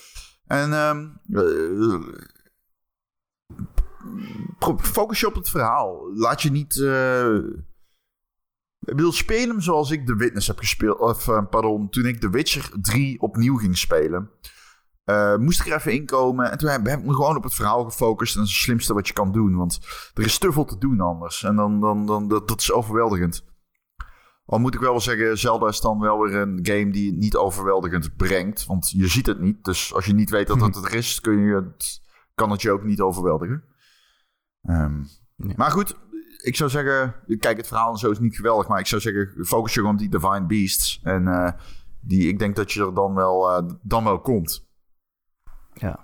En 0.47 0.69
pro- 4.59 4.77
focus 4.77 5.19
je 5.19 5.27
op 5.27 5.35
het 5.35 5.49
verhaal. 5.49 6.11
Laat 6.13 6.41
je 6.41 6.51
niet... 6.51 6.75
ik 8.81 8.95
bedoel, 8.95 9.11
speel 9.11 9.47
hem 9.47 9.61
zoals 9.61 9.91
ik 9.91 10.05
The 10.05 10.15
Witness 10.15 10.47
heb 10.47 10.57
gespeeld. 10.59 10.99
Of, 10.99 11.27
eh, 11.27 11.45
pardon, 11.49 11.89
toen 11.89 12.05
ik 12.05 12.19
The 12.19 12.29
Witcher 12.29 12.69
3 12.81 13.21
opnieuw 13.21 13.57
ging 13.57 13.77
spelen. 13.77 14.29
eh, 15.03 15.35
moest 15.37 15.59
ik 15.59 15.65
er 15.67 15.73
even 15.77 15.93
inkomen. 15.93 16.51
En 16.51 16.57
toen 16.57 16.69
heb 16.69 16.85
heb 16.85 16.99
ik 16.99 17.05
me 17.05 17.13
gewoon 17.13 17.35
op 17.35 17.43
het 17.43 17.53
verhaal 17.53 17.83
gefocust. 17.83 18.33
En 18.33 18.39
dat 18.39 18.49
is 18.49 18.55
het 18.55 18.63
slimste 18.63 18.93
wat 18.93 19.07
je 19.07 19.13
kan 19.13 19.31
doen. 19.31 19.55
Want 19.55 19.79
er 20.13 20.23
is 20.25 20.37
te 20.37 20.51
veel 20.51 20.65
te 20.65 20.77
doen 20.77 20.99
anders. 20.99 21.43
En 21.43 21.55
dan, 21.55 21.79
dan, 21.79 22.05
dan 22.05 22.27
dat, 22.27 22.47
dat 22.47 22.59
is 22.59 22.71
overweldigend. 22.71 23.45
Al 24.45 24.59
moet 24.59 24.73
ik 24.73 24.79
wel 24.79 24.99
zeggen, 24.99 25.37
Zelda 25.37 25.67
is 25.67 25.81
dan 25.81 25.99
wel 25.99 26.19
weer 26.19 26.35
een 26.35 26.59
game 26.61 26.91
die 26.91 27.09
het 27.11 27.19
niet 27.19 27.35
overweldigend 27.35 28.15
brengt. 28.15 28.65
Want 28.65 28.89
je 28.89 29.07
ziet 29.07 29.25
het 29.25 29.39
niet. 29.39 29.63
Dus 29.63 29.93
als 29.93 30.05
je 30.05 30.13
niet 30.13 30.29
weet 30.29 30.47
dat 30.47 30.61
het 30.61 30.75
er 30.85 30.93
is, 30.93 31.19
kun 31.19 31.37
je 31.39 31.55
het, 31.55 32.01
kan 32.35 32.51
het 32.51 32.61
je 32.61 32.71
ook 32.71 32.83
niet 32.83 33.01
overweldigen. 33.01 33.63
Ehm, 34.61 35.03
Ja. 35.35 35.53
Maar 35.55 35.71
goed, 35.71 35.97
ik 36.41 36.55
zou 36.55 36.69
zeggen, 36.69 37.15
kijk, 37.39 37.57
het 37.57 37.67
verhaal 37.67 37.91
en 37.91 37.97
zo 37.97 38.11
is 38.11 38.19
niet 38.19 38.35
geweldig. 38.35 38.67
Maar 38.67 38.79
ik 38.79 38.87
zou 38.87 39.01
zeggen, 39.01 39.45
focus 39.45 39.73
je 39.73 39.79
gewoon 39.79 39.95
op 39.95 39.99
die 40.01 40.09
Divine 40.09 40.45
Beasts. 40.45 40.99
En 41.03 41.27
eh, 41.27 41.51
die, 41.99 42.27
ik 42.27 42.39
denk 42.39 42.55
dat 42.55 42.71
je 42.71 42.85
er 42.85 42.93
dan 42.93 43.13
wel, 43.13 43.49
eh, 43.51 43.63
dan 43.81 44.03
wel 44.03 44.19
komt. 44.19 44.65
Ja. 45.73 45.99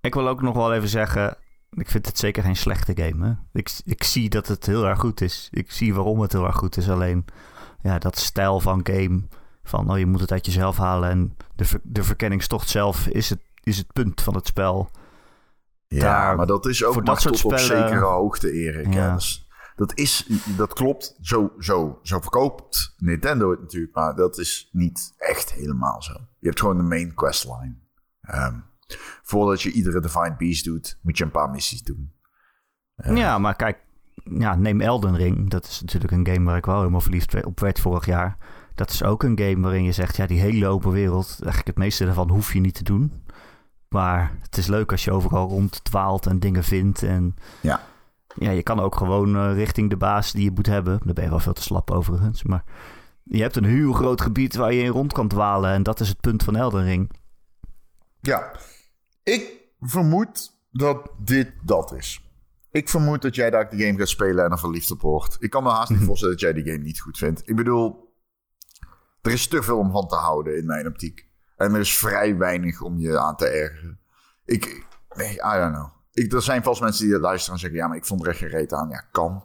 Ik 0.00 0.14
wil 0.14 0.28
ook 0.28 0.42
nog 0.42 0.54
wel 0.56 0.74
even 0.74 0.88
zeggen, 0.88 1.36
ik 1.70 1.88
vind 1.88 2.06
het 2.06 2.18
zeker 2.18 2.42
geen 2.42 2.56
slechte 2.56 2.92
game. 3.02 3.26
Hè? 3.26 3.32
Ik, 3.52 3.70
ik 3.84 4.04
zie 4.04 4.28
dat 4.30 4.46
het 4.46 4.66
heel 4.66 4.84
erg 4.86 4.98
goed 4.98 5.20
is. 5.20 5.48
Ik 5.50 5.72
zie 5.72 5.94
waarom 5.94 6.20
het 6.20 6.32
heel 6.32 6.46
erg 6.46 6.56
goed 6.56 6.76
is. 6.76 6.90
Alleen 6.90 7.24
ja, 7.82 7.98
dat 7.98 8.18
stijl 8.18 8.60
van 8.60 8.80
game, 8.82 9.22
van 9.62 9.90
oh, 9.90 9.98
je 9.98 10.06
moet 10.06 10.20
het 10.20 10.32
uit 10.32 10.46
jezelf 10.46 10.76
halen. 10.76 11.10
En 11.10 11.36
de, 11.56 11.64
ver- 11.64 11.80
de 11.82 12.02
verkenningstocht 12.02 12.68
zelf 12.68 13.06
is 13.06 13.30
het, 13.30 13.40
is 13.62 13.78
het 13.78 13.92
punt 13.92 14.20
van 14.20 14.34
het 14.34 14.46
spel. 14.46 14.90
Ja, 15.86 16.00
Daar- 16.00 16.36
maar 16.36 16.46
dat 16.46 16.66
is 16.66 16.84
ook 16.84 16.92
voor 16.92 17.04
dat 17.04 17.20
soort 17.20 17.34
tot 17.40 17.52
op 17.52 17.58
spellen- 17.58 17.88
zekere 17.88 18.04
hoogte, 18.04 18.52
Erik. 18.52 18.86
Ja. 18.94 19.06
Ja. 19.06 19.14
Dus 19.14 19.47
dat, 19.78 19.98
is, 19.98 20.28
dat 20.56 20.72
klopt, 20.72 21.16
zo, 21.20 21.52
zo, 21.58 21.98
zo 22.02 22.20
verkoopt 22.20 22.94
Nintendo 22.96 23.50
het 23.50 23.60
natuurlijk, 23.60 23.94
maar 23.94 24.14
dat 24.14 24.38
is 24.38 24.68
niet 24.72 25.14
echt 25.16 25.52
helemaal 25.52 26.02
zo. 26.02 26.12
Je 26.38 26.46
hebt 26.46 26.60
gewoon 26.60 26.76
de 26.76 26.82
main 26.82 27.14
questline. 27.14 27.74
Ehm, 28.20 28.54
voordat 29.22 29.62
je 29.62 29.70
iedere 29.70 30.00
Divine 30.00 30.34
Beast 30.38 30.64
doet, 30.64 30.98
moet 31.02 31.18
je 31.18 31.24
een 31.24 31.30
paar 31.30 31.50
missies 31.50 31.82
doen. 31.82 32.12
Ja, 32.96 33.38
maar 33.38 33.56
kijk, 33.56 33.78
ja, 34.24 34.54
neem 34.54 34.80
Elden 34.80 35.16
Ring. 35.16 35.50
Dat 35.50 35.64
is 35.64 35.80
natuurlijk 35.80 36.12
een 36.12 36.26
game 36.26 36.44
waar 36.44 36.56
ik 36.56 36.66
wel 36.66 36.78
helemaal 36.78 37.00
verliefd 37.00 37.44
op 37.44 37.60
werd 37.60 37.80
vorig 37.80 38.06
jaar. 38.06 38.36
Dat 38.74 38.90
is 38.90 39.02
ook 39.02 39.22
een 39.22 39.38
game 39.38 39.60
waarin 39.60 39.84
je 39.84 39.92
zegt, 39.92 40.16
ja, 40.16 40.26
die 40.26 40.40
hele 40.40 40.66
open 40.66 40.90
wereld, 40.90 41.26
eigenlijk 41.26 41.66
het 41.66 41.76
meeste 41.78 42.04
daarvan 42.04 42.30
hoef 42.30 42.52
je 42.52 42.60
niet 42.60 42.74
te 42.74 42.84
doen. 42.84 43.22
Maar 43.88 44.32
het 44.40 44.56
is 44.56 44.66
leuk 44.66 44.90
als 44.90 45.04
je 45.04 45.12
overal 45.12 45.48
ronddwaalt 45.48 46.26
en 46.26 46.38
dingen 46.38 46.64
vindt. 46.64 47.02
En 47.02 47.34
Ja. 47.60 47.80
Ja, 48.38 48.50
je 48.50 48.62
kan 48.62 48.80
ook 48.80 48.94
gewoon 48.94 49.36
eh, 49.36 49.54
richting 49.54 49.90
de 49.90 49.96
baas 49.96 50.32
die 50.32 50.44
je 50.44 50.50
moet 50.50 50.66
hebben. 50.66 51.00
Daar 51.04 51.14
ben 51.14 51.24
je 51.24 51.30
wel 51.30 51.38
veel 51.38 51.52
te 51.52 51.62
slap 51.62 51.90
overigens. 51.90 52.42
Maar 52.42 52.64
je 53.22 53.42
hebt 53.42 53.56
een 53.56 53.64
heel 53.64 53.92
groot 53.92 54.20
gebied 54.20 54.54
waar 54.54 54.72
je 54.72 54.82
in 54.82 54.90
rond 54.90 55.12
kan 55.12 55.28
dwalen. 55.28 55.70
En 55.70 55.82
dat 55.82 56.00
is 56.00 56.08
het 56.08 56.20
punt 56.20 56.42
van 56.42 56.56
Elden 56.56 56.84
Ring. 56.84 57.10
Ja, 58.20 58.52
ik 59.22 59.60
vermoed 59.80 60.52
dat 60.70 61.10
dit 61.18 61.52
dat 61.64 61.92
is. 61.92 62.22
Ik 62.70 62.88
vermoed 62.88 63.22
dat 63.22 63.34
jij 63.34 63.50
daar 63.50 63.70
de 63.70 63.78
game 63.78 63.98
gaat 63.98 64.08
spelen 64.08 64.44
en 64.44 64.50
er 64.50 64.58
verliefd 64.58 64.90
op 64.90 65.00
wordt. 65.00 65.36
Ik 65.40 65.50
kan 65.50 65.62
me 65.62 65.70
haast 65.70 65.90
niet 65.90 66.04
voorstellen 66.04 66.34
dat 66.34 66.42
jij 66.42 66.52
die 66.52 66.72
game 66.72 66.84
niet 66.84 67.00
goed 67.00 67.18
vindt. 67.18 67.48
Ik 67.48 67.56
bedoel, 67.56 68.14
er 69.22 69.32
is 69.32 69.48
te 69.48 69.62
veel 69.62 69.78
om 69.78 69.90
van 69.90 70.08
te 70.08 70.14
houden 70.14 70.56
in 70.56 70.66
mijn 70.66 70.86
optiek. 70.86 71.28
En 71.56 71.74
er 71.74 71.80
is 71.80 71.96
vrij 71.96 72.36
weinig 72.36 72.80
om 72.80 72.98
je 72.98 73.18
aan 73.18 73.36
te 73.36 73.46
ergeren. 73.46 74.00
Ik, 74.44 74.86
nee, 75.16 75.32
I 75.32 75.58
don't 75.58 75.74
know. 75.74 75.97
Ik, 76.18 76.32
er 76.32 76.42
zijn 76.42 76.62
vast 76.62 76.80
mensen 76.80 77.06
die 77.06 77.18
luisteren 77.18 77.54
en 77.54 77.60
zeggen... 77.60 77.78
ja, 77.78 77.88
maar 77.88 77.96
ik 77.96 78.04
vond 78.04 78.22
er 78.22 78.28
echt 78.28 78.38
geen 78.38 78.48
reet 78.48 78.72
aan. 78.72 78.88
Ja, 78.88 79.04
kan. 79.10 79.44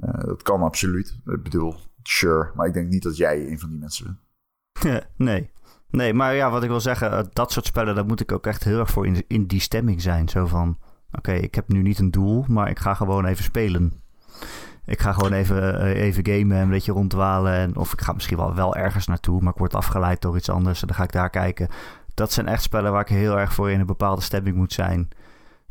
Eh, 0.00 0.24
dat 0.24 0.42
kan 0.42 0.62
absoluut. 0.62 1.16
Ik 1.26 1.42
bedoel, 1.42 1.76
sure. 2.02 2.50
Maar 2.54 2.66
ik 2.66 2.72
denk 2.74 2.88
niet 2.88 3.02
dat 3.02 3.16
jij 3.16 3.46
een 3.50 3.58
van 3.58 3.68
die 3.68 3.78
mensen 3.78 4.20
bent. 4.82 5.06
nee. 5.16 5.52
Nee, 5.90 6.14
maar 6.14 6.34
ja, 6.34 6.50
wat 6.50 6.62
ik 6.62 6.68
wil 6.68 6.80
zeggen, 6.80 7.12
eh, 7.12 7.24
dat 7.32 7.52
soort 7.52 7.66
spellen, 7.66 7.94
daar 7.94 8.06
moet 8.06 8.20
ik 8.20 8.32
ook 8.32 8.46
echt 8.46 8.64
heel 8.64 8.78
erg 8.78 8.90
voor 8.90 9.06
in, 9.06 9.24
in 9.28 9.46
die 9.46 9.60
stemming 9.60 10.02
zijn. 10.02 10.28
Zo 10.28 10.46
van, 10.46 10.78
oké, 11.12 11.32
ik 11.32 11.54
heb 11.54 11.68
nu 11.68 11.82
niet 11.82 11.98
een 11.98 12.10
doel, 12.10 12.44
maar 12.48 12.70
ik 12.70 12.78
ga 12.78 12.94
gewoon 12.94 13.24
even 13.24 13.44
spelen. 13.44 14.02
Ik 14.86 15.00
ga 15.00 15.12
gewoon 15.12 15.32
even, 15.32 15.80
eh, 15.80 16.02
even 16.02 16.26
gamen 16.26 16.56
en 16.56 16.62
een 16.62 16.70
beetje 16.70 16.92
ronddwalen. 16.92 17.52
En, 17.52 17.76
of 17.76 17.92
ik 17.92 18.00
ga 18.00 18.12
misschien 18.12 18.36
wel, 18.36 18.54
wel 18.54 18.76
ergens 18.76 19.06
naartoe, 19.06 19.40
maar 19.40 19.52
ik 19.52 19.58
word 19.58 19.74
afgeleid 19.74 20.22
door 20.22 20.36
iets 20.36 20.50
anders 20.50 20.80
en 20.80 20.86
dan 20.86 20.96
ga 20.96 21.02
ik 21.02 21.12
daar 21.12 21.30
kijken. 21.30 21.68
Dat 22.14 22.32
zijn 22.32 22.46
echt 22.46 22.62
spellen 22.62 22.92
waar 22.92 23.00
ik 23.00 23.08
heel 23.08 23.38
erg 23.38 23.54
voor 23.54 23.70
in 23.70 23.80
een 23.80 23.86
bepaalde 23.86 24.22
stemming 24.22 24.56
moet 24.56 24.72
zijn. 24.72 25.08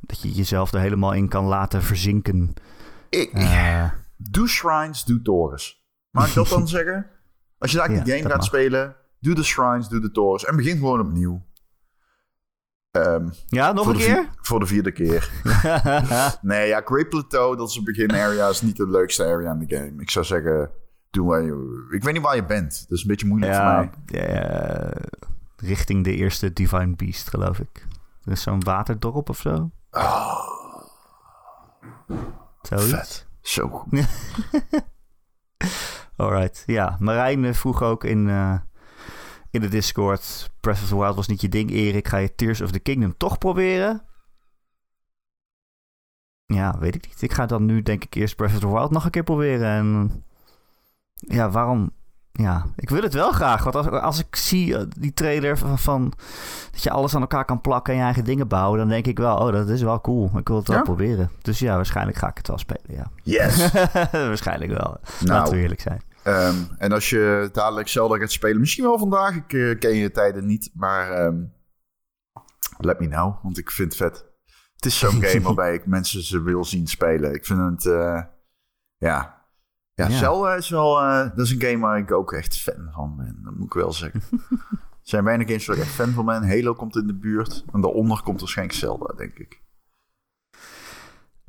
Dat 0.05 0.21
je 0.21 0.31
jezelf 0.31 0.71
er 0.73 0.79
helemaal 0.79 1.13
in 1.13 1.27
kan 1.27 1.45
laten 1.45 1.81
verzinken. 1.83 2.53
Ik, 3.09 3.31
Eh, 3.33 3.89
Doe 4.31 4.47
shrines, 4.47 5.03
doe 5.03 5.21
torens. 5.21 5.85
Mag 6.11 6.27
ik 6.27 6.33
dat 6.33 6.47
dan 6.47 6.67
zeggen? 6.77 7.09
Als 7.57 7.71
je 7.71 7.77
daar 7.77 7.91
Ja, 7.91 8.03
die 8.03 8.13
game 8.13 8.25
gaat 8.29 8.37
mag. 8.37 8.45
spelen, 8.45 8.95
doe 9.19 9.35
de 9.35 9.43
shrines, 9.43 9.87
doe 9.87 9.99
de 9.99 10.11
torens 10.11 10.45
en 10.45 10.55
begin 10.55 10.77
gewoon 10.77 10.99
opnieuw. 10.99 11.45
Ehm, 12.91 13.29
ja, 13.47 13.71
nog 13.71 13.87
een 13.87 13.93
de 13.93 13.99
keer? 14.03 14.29
voor 14.41 14.59
de 14.59 14.65
vierde 14.65 14.91
keer. 14.91 15.29
nee, 16.41 16.67
ja, 16.67 16.81
Great 16.85 17.09
Plateau, 17.09 17.57
dat 17.57 17.69
is 17.69 17.75
een 17.75 17.83
begin 17.83 18.11
area, 18.11 18.47
is 18.49 18.61
niet 18.61 18.75
de 18.77 18.87
leukste 18.89 19.23
area 19.25 19.51
in 19.51 19.59
de 19.65 19.75
game. 19.75 20.01
Ik 20.01 20.09
zou 20.09 20.25
zeggen, 20.25 20.71
doe 21.09 21.27
waar 21.27 21.41
je... 21.41 21.87
Ik 21.91 22.03
weet 22.03 22.13
niet 22.13 22.21
waar 22.21 22.35
je 22.35 22.45
bent. 22.45 22.85
Dat 22.89 22.97
is 22.97 23.01
een 23.03 23.07
beetje 23.09 23.27
moeilijk 23.27 23.53
voor 23.55 23.63
mij. 23.63 23.89
Ja, 24.05 24.91
richting 25.55 26.03
de 26.03 26.15
eerste 26.15 26.53
Divine 26.53 26.95
Beast, 26.95 27.29
geloof 27.29 27.59
ik. 27.59 27.87
Er 28.23 28.31
is 28.31 28.41
zo'n 28.41 28.63
waterdorp 28.63 29.29
of 29.29 29.39
zo. 29.39 29.71
Oh, 29.93 30.83
Zoiets. 32.61 32.91
vet. 32.91 33.27
Zo. 33.41 33.85
Alright, 36.17 36.63
ja. 36.65 36.97
Marijn 36.99 37.45
eh, 37.45 37.53
vroeg 37.53 37.81
ook 37.81 38.03
in, 38.03 38.29
eh, 38.29 38.55
in 39.51 39.61
de 39.61 39.67
Discord... 39.67 40.51
Breath 40.59 40.81
of 40.81 40.87
the 40.87 40.97
Wild 40.97 41.15
was 41.15 41.27
niet 41.27 41.41
je 41.41 41.49
ding, 41.49 41.71
Erik. 41.71 42.07
Ga 42.07 42.17
je 42.17 42.35
Tears 42.35 42.61
of 42.61 42.71
the 42.71 42.79
Kingdom 42.79 43.17
toch 43.17 43.37
proberen? 43.37 44.05
Ja, 46.45 46.79
weet 46.79 46.95
ik 46.95 47.07
niet. 47.07 47.21
Ik 47.21 47.33
ga 47.33 47.45
dan 47.45 47.65
nu 47.65 47.81
denk 47.81 48.03
ik 48.03 48.15
eerst 48.15 48.35
Breath 48.35 48.53
of 48.53 48.59
the 48.59 48.71
Wild 48.71 48.91
nog 48.91 49.05
een 49.05 49.11
keer 49.11 49.23
proberen. 49.23 49.67
En 49.67 50.23
ja, 51.13 51.49
waarom... 51.49 51.91
ja, 52.39 52.65
ik 52.75 52.89
wil 52.89 53.01
het 53.01 53.13
wel 53.13 53.31
graag. 53.31 53.63
Want 53.63 53.75
als, 53.75 53.87
als 53.87 54.19
ik 54.19 54.35
zie 54.35 54.77
eh, 54.77 54.83
die 54.99 55.13
trailer 55.13 55.57
van, 55.57 55.79
van 55.79 56.13
dat 56.71 56.83
je 56.83 56.89
alles 56.89 57.15
aan 57.15 57.21
elkaar 57.21 57.45
kan 57.45 57.61
plakken 57.61 57.93
en 57.93 57.99
je 57.99 58.05
eigen 58.05 58.23
dingen 58.23 58.47
bouwen, 58.47 58.79
dan 58.79 58.87
denk 58.87 59.05
ik 59.05 59.17
wel, 59.17 59.37
oh, 59.37 59.51
dat 59.51 59.69
is 59.69 59.81
wel 59.81 60.01
cool. 60.01 60.31
Ik 60.37 60.47
wil 60.47 60.57
het 60.57 60.67
wel 60.67 60.77
Ja? 60.77 60.83
proberen. 60.83 61.29
Dus 61.41 61.59
ja, 61.59 61.75
waarschijnlijk 61.75 62.17
ga 62.17 62.29
ik 62.29 62.37
het 62.37 62.47
wel 62.47 62.57
spelen, 62.57 62.95
ja. 62.95 63.11
Yes! 63.23 63.71
waarschijnlijk 64.11 64.71
wel. 64.71 64.97
Nou. 65.19 65.25
Laten 65.25 65.53
we 65.53 65.59
eerlijk 65.59 65.81
zijn. 65.81 66.01
Ehm, 66.23 66.55
en 66.77 66.91
als 66.91 67.09
je 67.09 67.49
dadelijk 67.51 67.87
Zelda 67.87 68.17
gaat 68.17 68.31
spelen, 68.31 68.59
misschien 68.59 68.83
wel 68.83 68.99
vandaag, 68.99 69.35
ik 69.35 69.53
eh, 69.53 69.79
ken 69.79 69.95
je 69.95 70.11
tijden 70.11 70.45
niet, 70.45 70.71
maar 70.73 71.11
ehm, 71.11 71.43
let 72.77 72.99
me 72.99 73.07
know, 73.07 73.43
want 73.43 73.57
ik 73.57 73.71
vind 73.71 73.97
het 73.97 74.01
vet. 74.01 74.25
Het 74.75 74.85
is 74.85 74.99
zo'n 74.99 75.23
game 75.23 75.41
waarbij 75.41 75.73
ik 75.73 75.85
mensen 75.85 76.23
ze 76.23 76.41
wil 76.41 76.65
zien 76.65 76.87
spelen. 76.87 77.33
Ik 77.33 77.45
vind 77.45 77.59
het, 77.59 77.85
eh, 77.85 78.21
ja. 78.97 79.41
Ja, 79.95 80.07
Ja. 80.07 80.17
Zelda 80.17 80.53
is 80.55 80.69
wel, 80.69 80.99
eh, 81.01 81.17
dat 81.35 81.45
is 81.45 81.51
een 81.51 81.61
game 81.61 81.77
waar 81.77 81.97
ik 81.97 82.11
ook 82.11 82.31
echt 82.33 82.57
fan 82.57 82.89
van 82.91 83.15
ben, 83.17 83.39
dat 83.43 83.53
moet 83.55 83.65
ik 83.65 83.73
wel 83.73 83.93
zeggen. 83.93 84.21
er 84.69 84.99
zijn 85.01 85.23
weinig 85.23 85.47
games 85.47 85.65
waar 85.65 85.75
ik 85.77 85.81
echt 85.81 85.91
fan 85.91 86.11
van 86.11 86.25
ben. 86.25 86.47
Halo 86.47 86.73
komt 86.73 86.95
in 86.95 87.07
de 87.07 87.13
buurt 87.15 87.63
en 87.73 87.81
daaronder 87.81 88.21
komt 88.23 88.39
waarschijnlijk 88.39 88.77
Zelda, 88.77 89.13
denk 89.17 89.37
ik. 89.37 89.61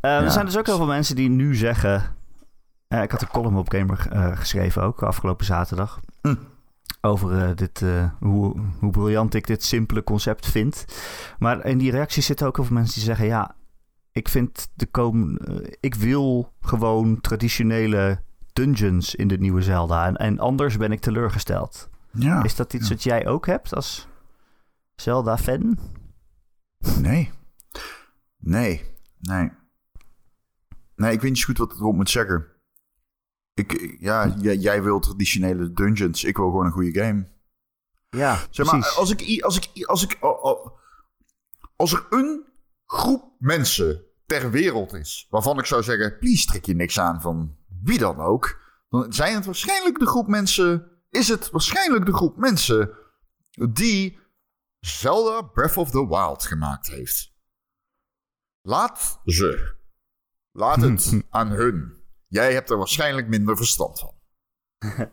Eh, 0.00 0.10
Ja. 0.10 0.22
Er 0.22 0.30
zijn 0.30 0.44
dus 0.46 0.58
ook 0.58 0.66
heel 0.66 0.76
veel 0.76 0.86
mensen 0.86 1.16
die 1.16 1.28
nu 1.28 1.54
zeggen. 1.54 2.02
eh, 2.88 3.02
ik 3.02 3.10
had 3.10 3.22
een 3.22 3.28
column 3.28 3.56
op 3.56 3.72
Gamer 3.72 3.96
geschreven 4.36 4.82
ook 4.82 5.02
afgelopen 5.02 5.44
zaterdag. 5.46 6.00
Hm. 6.20 6.34
Over 7.00 7.56
dit, 7.56 7.82
hoe, 8.20 8.60
hoe 8.80 8.90
briljant 8.90 9.34
ik 9.34 9.46
dit 9.46 9.64
simpele 9.64 10.04
concept 10.04 10.46
vind. 10.46 10.84
Maar 11.38 11.64
in 11.64 11.78
die 11.78 11.90
reacties 11.90 12.26
zitten 12.26 12.46
ook 12.46 12.56
heel 12.56 12.64
veel 12.64 12.74
mensen 12.76 12.94
die 12.94 13.02
zeggen: 13.04 13.26
Ja, 13.26 13.54
ik 14.12 14.28
vind 14.28 14.68
de 14.74 14.86
kom 14.86 15.38
ik 15.80 15.94
wil 15.94 16.52
gewoon 16.60 17.20
traditionele 17.20 18.22
dungeons 18.54 19.14
in 19.14 19.28
de 19.28 19.38
nieuwe 19.38 19.62
Zelda. 19.62 20.06
En, 20.06 20.16
en 20.16 20.38
anders 20.38 20.76
ben 20.76 20.92
ik 20.92 21.00
teleurgesteld. 21.00 21.88
Ja, 22.12 22.42
Is 22.44 22.54
dat 22.56 22.72
iets 22.72 22.88
wat 22.88 23.02
jij 23.02 23.26
ook 23.26 23.46
hebt 23.46 23.74
als 23.74 24.08
Zelda-fan? 24.94 25.78
nee. 27.00 27.30
Nee, 28.38 28.82
nee. 29.20 29.50
Nee, 30.96 31.12
ik 31.12 31.20
weet 31.20 31.30
niet 31.30 31.38
zo 31.38 31.46
goed 31.46 31.58
wat 31.58 31.72
ik 31.72 31.78
erop 31.78 31.94
moet 31.94 32.10
zeggen. 32.10 32.46
Ik, 33.54 33.96
ja, 34.00 34.34
jij, 34.38 34.56
jij 34.56 34.82
wil 34.82 35.00
traditionele 35.00 35.72
dungeons. 35.72 36.24
Ik 36.24 36.36
wil 36.36 36.46
gewoon 36.50 36.66
een 36.66 36.72
goede 36.72 37.00
game. 37.00 37.28
Ja, 38.10 38.38
Zeg 38.50 38.66
maar, 38.66 38.78
precies. 38.78 38.96
als 38.98 39.10
ik, 39.10 39.42
als 39.42 39.56
ik, 39.56 39.84
als 39.86 40.02
ik, 40.02 40.16
oh, 40.20 40.44
oh, 40.44 40.78
als 41.76 41.92
er 41.92 42.06
een 42.10 42.44
groep 42.86 43.32
mensen 43.38 44.02
ter 44.26 44.50
wereld 44.50 44.92
is, 44.92 45.26
waarvan 45.30 45.58
ik 45.58 45.64
zou 45.64 45.82
zeggen, 45.82 46.18
please 46.18 46.46
trek 46.46 46.64
je 46.64 46.74
niks 46.74 47.00
aan 47.00 47.20
van 47.20 47.56
wie 47.84 47.98
dan 47.98 48.20
ook, 48.20 48.60
dan 48.88 49.12
zijn 49.12 49.34
het 49.34 49.44
waarschijnlijk 49.44 49.98
de 49.98 50.06
groep 50.06 50.26
mensen, 50.26 50.90
is 51.10 51.28
het 51.28 51.50
waarschijnlijk 51.50 52.06
de 52.06 52.14
groep 52.14 52.36
mensen 52.36 52.96
die 53.70 54.18
Zelda 54.80 55.42
Breath 55.42 55.76
of 55.76 55.90
the 55.90 56.08
Wild 56.08 56.44
gemaakt 56.44 56.86
heeft. 56.86 57.32
Laat 58.60 59.20
ze. 59.24 59.76
Laat 60.52 60.80
het 60.80 61.22
aan 61.30 61.48
hun. 61.50 62.02
Jij 62.28 62.52
hebt 62.52 62.70
er 62.70 62.76
waarschijnlijk 62.76 63.28
minder 63.28 63.56
verstand 63.56 64.00
van. 64.00 64.14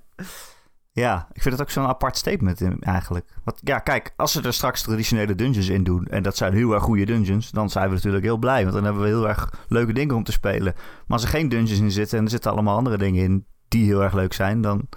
Ja, 0.94 1.28
ik 1.34 1.42
vind 1.42 1.54
het 1.54 1.64
ook 1.64 1.70
zo'n 1.70 1.86
apart 1.86 2.18
statement 2.18 2.62
in- 2.62 2.80
eigenlijk. 2.82 3.26
Want 3.44 3.60
ja, 3.64 3.80
kijk, 3.80 4.14
als 4.16 4.32
ze 4.32 4.42
er 4.42 4.54
straks 4.54 4.82
traditionele 4.82 5.36
dungeons 5.36 5.68
in 5.70 5.84
doen... 5.84 6.06
en 6.08 6.24
dat 6.24 6.38
zijn 6.38 6.54
heel 6.54 6.74
erg 6.74 6.84
goede 6.84 7.06
dungeons... 7.06 7.52
dan 7.52 7.70
zijn 7.70 7.90
we 7.90 7.96
natuurlijk 7.96 8.24
heel 8.24 8.38
blij. 8.38 8.62
Want 8.62 8.74
dan 8.74 8.84
hebben 8.84 9.02
we 9.02 9.08
heel 9.08 9.28
erg 9.28 9.50
leuke 9.68 9.94
dingen 9.94 10.16
om 10.16 10.24
te 10.24 10.32
spelen. 10.32 10.74
Maar 10.76 11.18
als 11.18 11.24
er 11.24 11.30
geen 11.30 11.50
dungeons 11.50 11.80
in 11.80 11.92
zitten... 11.92 12.18
en 12.18 12.24
er 12.24 12.30
zitten 12.30 12.52
allemaal 12.52 12.78
andere 12.78 12.98
dingen 12.98 13.24
in 13.24 13.46
die 13.68 13.86
heel 13.86 14.04
erg 14.04 14.14
leuk 14.14 14.34
zijn... 14.34 14.62
dan 14.62 14.88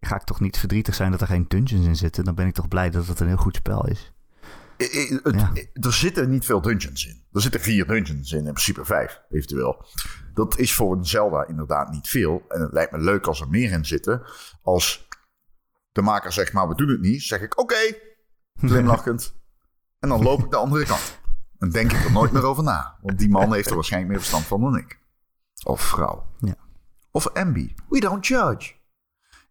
ga 0.00 0.14
ik 0.14 0.22
toch 0.22 0.40
niet 0.40 0.58
verdrietig 0.58 0.94
zijn 0.94 1.10
dat 1.10 1.20
er 1.20 1.26
geen 1.26 1.44
dungeons 1.48 1.86
in 1.86 1.96
zitten. 1.96 2.24
Dan 2.24 2.34
ben 2.34 2.46
ik 2.46 2.54
toch 2.54 2.68
blij 2.68 2.90
dat 2.90 3.06
het 3.06 3.20
een 3.20 3.26
heel 3.26 3.36
goed 3.36 3.56
spel 3.56 3.86
is. 3.86 4.12
I- 4.78 4.84
I- 4.84 5.20
het- 5.22 5.34
Ja. 5.34 5.50
i- 5.54 5.68
Er 5.72 5.92
zitten 5.92 6.30
niet 6.30 6.44
veel 6.44 6.60
dungeons 6.60 7.06
in. 7.06 7.22
Er 7.32 7.40
zitten 7.40 7.60
vier 7.60 7.86
dungeons 7.86 8.32
in, 8.32 8.38
in 8.38 8.44
principe 8.44 8.84
vijf, 8.84 9.20
eventueel. 9.30 9.84
Dat 10.34 10.58
is 10.58 10.74
voor 10.74 10.96
een 10.96 11.06
Zelda 11.06 11.46
inderdaad 11.46 11.90
niet 11.90 12.08
veel. 12.08 12.42
En 12.48 12.60
het 12.60 12.72
lijkt 12.72 12.92
me 12.92 12.98
leuk 12.98 13.26
als 13.26 13.40
er 13.40 13.48
meer 13.48 13.70
in 13.72 13.84
zitten. 13.84 14.22
Als 14.62 15.05
de 15.96 16.02
maker 16.02 16.32
zegt, 16.32 16.52
maar 16.52 16.68
we 16.68 16.74
doen 16.74 16.88
het 16.88 17.00
niet, 17.00 17.22
zeg 17.22 17.40
ik 17.40 17.58
oké, 17.58 17.76
glimlachend. 18.68 19.34
en 19.98 20.08
dan 20.08 20.22
loop 20.22 20.44
ik 20.44 20.50
de 20.50 20.56
andere 20.56 20.84
kant. 20.84 21.18
En 21.58 21.70
denk 21.70 21.92
ik 21.92 22.04
er 22.04 22.12
nooit 22.12 22.32
meer 22.32 22.44
over 22.44 22.62
na. 22.62 22.96
Want 23.02 23.18
die 23.18 23.28
man 23.28 23.52
heeft 23.52 23.68
er 23.68 23.74
waarschijnlijk 23.74 24.12
meer 24.12 24.20
verstand 24.20 24.46
van 24.46 24.60
dan 24.60 24.76
ik. 24.76 24.98
Of 25.64 25.80
vrouw. 25.80 26.26
Ja. 26.38 26.54
Of 27.10 27.28
Ambi. 27.28 27.74
We 27.88 28.00
don't 28.00 28.26
judge. 28.26 28.72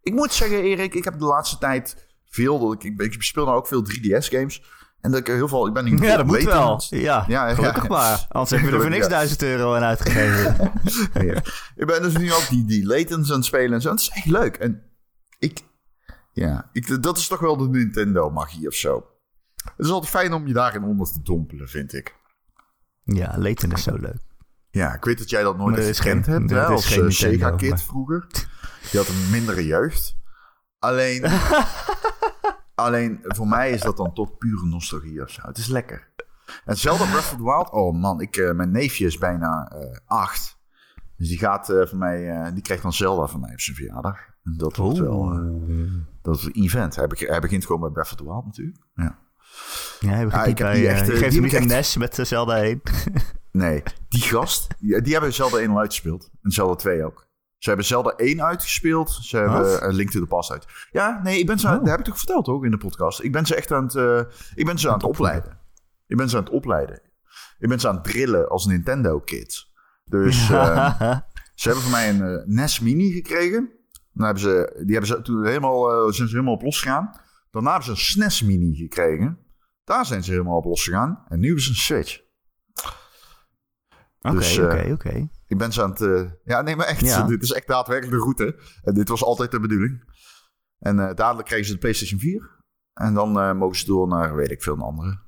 Ik 0.02 0.12
moet 0.12 0.32
zeggen, 0.32 0.62
Erik, 0.62 0.94
ik 0.94 1.04
heb 1.04 1.18
de 1.18 1.24
laatste 1.24 1.58
tijd 1.58 2.06
veel... 2.28 2.58
dat 2.58 2.84
Ik, 2.84 3.00
ik, 3.00 3.14
ik 3.14 3.22
speel 3.22 3.44
nou 3.44 3.56
ook 3.56 3.66
veel 3.66 3.84
3DS-games. 3.84 4.62
En 5.00 5.10
dat 5.10 5.20
ik 5.20 5.26
heel 5.26 5.48
veel... 5.48 5.66
Ik 5.66 5.72
ben 5.72 5.84
nu 5.84 5.98
Ja, 5.98 6.16
dat 6.16 6.26
moet 6.26 6.42
wel. 6.42 6.82
Ja, 6.88 7.24
Ja, 7.28 7.54
gelukkig 7.54 7.82
ja. 7.82 7.88
maar. 7.88 8.26
Anders 8.28 8.50
je 8.50 8.56
er 8.56 8.62
voor 8.62 8.70
niks 8.70 8.82
Gelukkig, 8.82 9.10
ja. 9.10 9.16
duizend 9.16 9.42
euro 9.42 9.74
aan 9.74 9.82
uitgegeven. 9.82 10.72
Ja. 11.26 11.42
Ik 11.76 11.86
ben 11.86 12.02
dus 12.02 12.16
nu 12.16 12.32
ook 12.32 12.48
die, 12.48 12.64
die 12.64 12.86
Latens 12.86 13.30
aan 13.30 13.36
het 13.36 13.44
spelen 13.44 13.72
en 13.72 13.80
zo. 13.80 13.88
En 13.88 13.94
het 13.94 14.02
is 14.02 14.10
echt 14.10 14.26
leuk. 14.26 14.56
En 14.56 14.82
ik... 15.38 15.60
Ja, 16.36 16.68
ik, 16.72 17.02
dat 17.02 17.16
is 17.16 17.26
toch 17.26 17.40
wel 17.40 17.56
de 17.56 17.68
Nintendo-magie 17.68 18.68
of 18.68 18.74
zo. 18.74 19.06
Het 19.56 19.86
is 19.86 19.90
altijd 19.90 20.10
fijn 20.10 20.32
om 20.32 20.46
je 20.46 20.52
daarin 20.52 20.82
onder 20.84 21.12
te 21.12 21.22
dompelen, 21.22 21.68
vind 21.68 21.92
ik. 21.94 22.16
ja, 23.02 23.38
Layton 23.38 23.72
is 23.72 23.82
zo 23.82 23.96
leuk. 23.96 24.20
Ja, 24.70 24.94
ik 24.94 25.04
weet 25.04 25.18
dat 25.18 25.30
jij 25.30 25.42
dat 25.42 25.56
nooit 25.56 25.78
is 25.78 25.98
gekend 26.00 26.26
hebt, 26.26 26.50
hè, 26.50 26.64
als 26.64 26.86
geen 26.86 27.04
eh, 27.04 27.10
Sega-kid 27.10 27.70
maar- 27.70 27.78
vroeger. 27.78 28.26
Je 28.90 28.98
had 28.98 29.08
een 29.08 29.30
mindere 29.30 29.66
jeugd. 29.66 30.16
Alleen, 30.78 31.24
alleen, 32.74 33.18
voor 33.22 33.48
mij 33.48 33.70
is 33.70 33.80
dat 33.80 33.96
dan 33.96 34.12
toch 34.12 34.38
pure 34.38 34.66
nostalgie 34.66 35.22
of 35.22 35.30
zo. 35.30 35.40
Het 35.46 35.58
is 35.58 35.66
lekker. 35.66 36.12
En 36.64 36.76
Zelda 36.76 37.04
Breath 37.04 37.32
of 37.32 37.36
the 37.36 37.42
Wild, 37.42 37.70
oh 37.70 37.94
man, 38.00 38.20
ik, 38.20 38.36
eh, 38.36 38.52
mijn 38.52 38.70
neefje 38.70 39.06
is 39.06 39.18
bijna 39.18 39.68
eh, 39.70 39.96
acht. 40.06 40.58
Dus 41.16 41.28
die 41.28 41.38
gaat 41.38 41.66
van 41.66 41.98
mij, 41.98 42.52
die 42.52 42.62
krijgt 42.62 42.82
dan 42.82 42.92
Zelda 42.92 43.26
van 43.26 43.40
mij 43.40 43.52
op 43.52 43.60
zijn 43.60 43.76
verjaardag. 43.76 44.34
Dat 44.56 44.76
wordt 44.76 44.98
wel, 44.98 45.32
eh, 45.32 45.92
dat 46.22 46.36
is 46.36 46.44
een 46.44 46.52
event. 46.62 46.96
Hij, 46.96 47.06
beg- 47.06 47.26
hij 47.28 47.40
begint 47.40 47.66
gewoon 47.66 47.80
bij 47.80 47.90
Breath 47.90 48.10
of 48.10 48.16
the 48.16 48.24
Wild 48.24 48.44
natuurlijk. 48.44 48.78
Ja. 48.94 49.18
Ja, 50.00 50.08
hij 50.08 50.24
begint 50.24 50.42
Ah, 50.42 50.48
ik 50.48 50.58
heb 50.58 50.66
bij, 50.66 50.76
die 50.76 50.86
eh, 50.88 50.92
echt, 50.98 51.06
je 51.06 51.12
eh, 51.12 51.18
geeft 51.18 51.30
die 51.30 51.40
hem 51.40 51.50
heb 51.50 51.52
niet 51.52 51.52
ik 51.52 51.70
een 51.70 51.76
echt- 51.76 51.96
NES 51.96 51.96
met 51.96 52.28
Zelda 52.28 52.62
1. 52.62 52.80
Nee, 53.50 53.82
die 54.08 54.20
gast, 54.22 54.66
die, 54.78 55.02
die 55.02 55.12
hebben 55.12 55.34
Zelda 55.34 55.56
1 55.58 55.70
al 55.70 55.78
uitgespeeld. 55.78 56.30
En 56.42 56.50
Zelda 56.50 56.74
2 56.74 57.04
ook. 57.04 57.26
Ze 57.58 57.68
hebben 57.68 57.86
Zelda 57.86 58.10
1 58.10 58.42
uitgespeeld. 58.42 59.10
Ze 59.10 59.36
hebben 59.36 59.60
Wat? 59.60 59.82
uh, 59.82 59.88
Link 59.92 60.10
to 60.10 60.20
the 60.20 60.26
Past 60.26 60.50
uit. 60.50 60.66
Ja, 60.90 61.20
nee, 61.22 61.38
ik 61.38 61.46
ben 61.46 61.58
ze, 61.58 61.66
Oh. 61.66 61.72
dat 61.72 61.86
heb 61.88 61.98
ik 61.98 62.04
toch 62.04 62.16
verteld 62.18 62.48
ook 62.48 62.64
in 62.64 62.70
de 62.70 62.76
podcast. 62.76 63.22
Ik 63.22 63.32
ben 63.32 63.46
ze 63.46 63.54
echt 63.54 63.72
aan 63.72 63.84
het, 63.84 64.26
ik 64.54 64.64
ben 64.66 64.78
ze 64.78 64.88
aan 64.88 64.94
het 64.94 65.02
opleiden. 65.02 65.58
Ik 66.06 66.16
ben 66.16 66.28
ze 66.28 66.36
aan 66.36 66.42
het 66.44 66.52
opleiden. 66.52 67.00
Ik 67.58 67.68
ben 67.68 67.80
ze 67.80 67.88
aan 67.88 67.94
het 67.94 68.04
drillen 68.04 68.48
als 68.48 68.66
Nintendo 68.66 69.18
kids. 69.20 69.72
Dus 70.04 70.50
eh, 70.50 71.00
ze 71.54 71.68
hebben 71.68 71.82
van 71.82 71.90
mij 71.92 72.08
een 72.08 72.42
NES 72.46 72.80
Mini 72.80 73.12
gekregen. 73.12 73.70
Dan 74.16 74.24
hebben 74.24 74.42
ze, 74.42 74.72
die 74.84 74.96
hebben 74.96 75.06
ze 75.16 75.22
toen 75.22 75.46
helemaal, 75.46 75.90
eh, 75.92 76.12
zijn 76.12 76.28
ze 76.28 76.34
helemaal 76.34 76.54
op 76.54 76.62
losgegaan. 76.62 77.10
Daarna 77.50 77.70
hebben 77.70 77.86
ze 77.86 77.90
een 77.92 77.96
SNES 77.98 78.42
Mini 78.42 78.74
gekregen. 78.74 79.38
Daar 79.84 80.06
zijn 80.06 80.24
ze 80.24 80.30
helemaal 80.30 80.56
op 80.56 80.64
losgegaan. 80.64 81.24
En 81.28 81.38
nu 81.38 81.46
hebben 81.46 81.64
ze 81.64 81.70
een 81.70 81.76
Switch. 81.76 82.20
Oké, 84.20 84.34
Dus, 84.34 84.56
eh, 84.58 84.64
oké, 84.64 84.92
oké. 84.92 85.28
Ik 85.46 85.58
ben 85.58 85.72
ze 85.72 85.82
aan 85.82 85.90
het... 85.90 86.00
eh, 86.00 86.30
ja, 86.44 86.62
nee, 86.62 86.76
maar 86.76 86.86
echt. 86.86 87.00
Ja. 87.00 87.22
Dit 87.32 87.42
is 87.42 87.52
echt 87.52 87.66
daadwerkelijk 87.66 88.16
de 88.16 88.22
route. 88.22 88.58
En 88.82 88.94
dit 88.94 89.08
was 89.08 89.22
altijd 89.22 89.50
de 89.50 89.60
bedoeling. 89.60 90.14
En 90.78 90.96
dadelijk 90.96 91.46
krijgen 91.46 91.66
ze 91.66 91.72
de 91.72 91.78
PlayStation 91.78 92.20
4. 92.20 92.64
En 92.92 93.14
dan 93.14 93.56
mogen 93.56 93.76
ze 93.76 93.86
door 93.86 94.08
naar, 94.08 94.36
weet 94.36 94.50
ik 94.50 94.62
veel, 94.62 94.74
een 94.74 94.80
andere. 94.80 95.24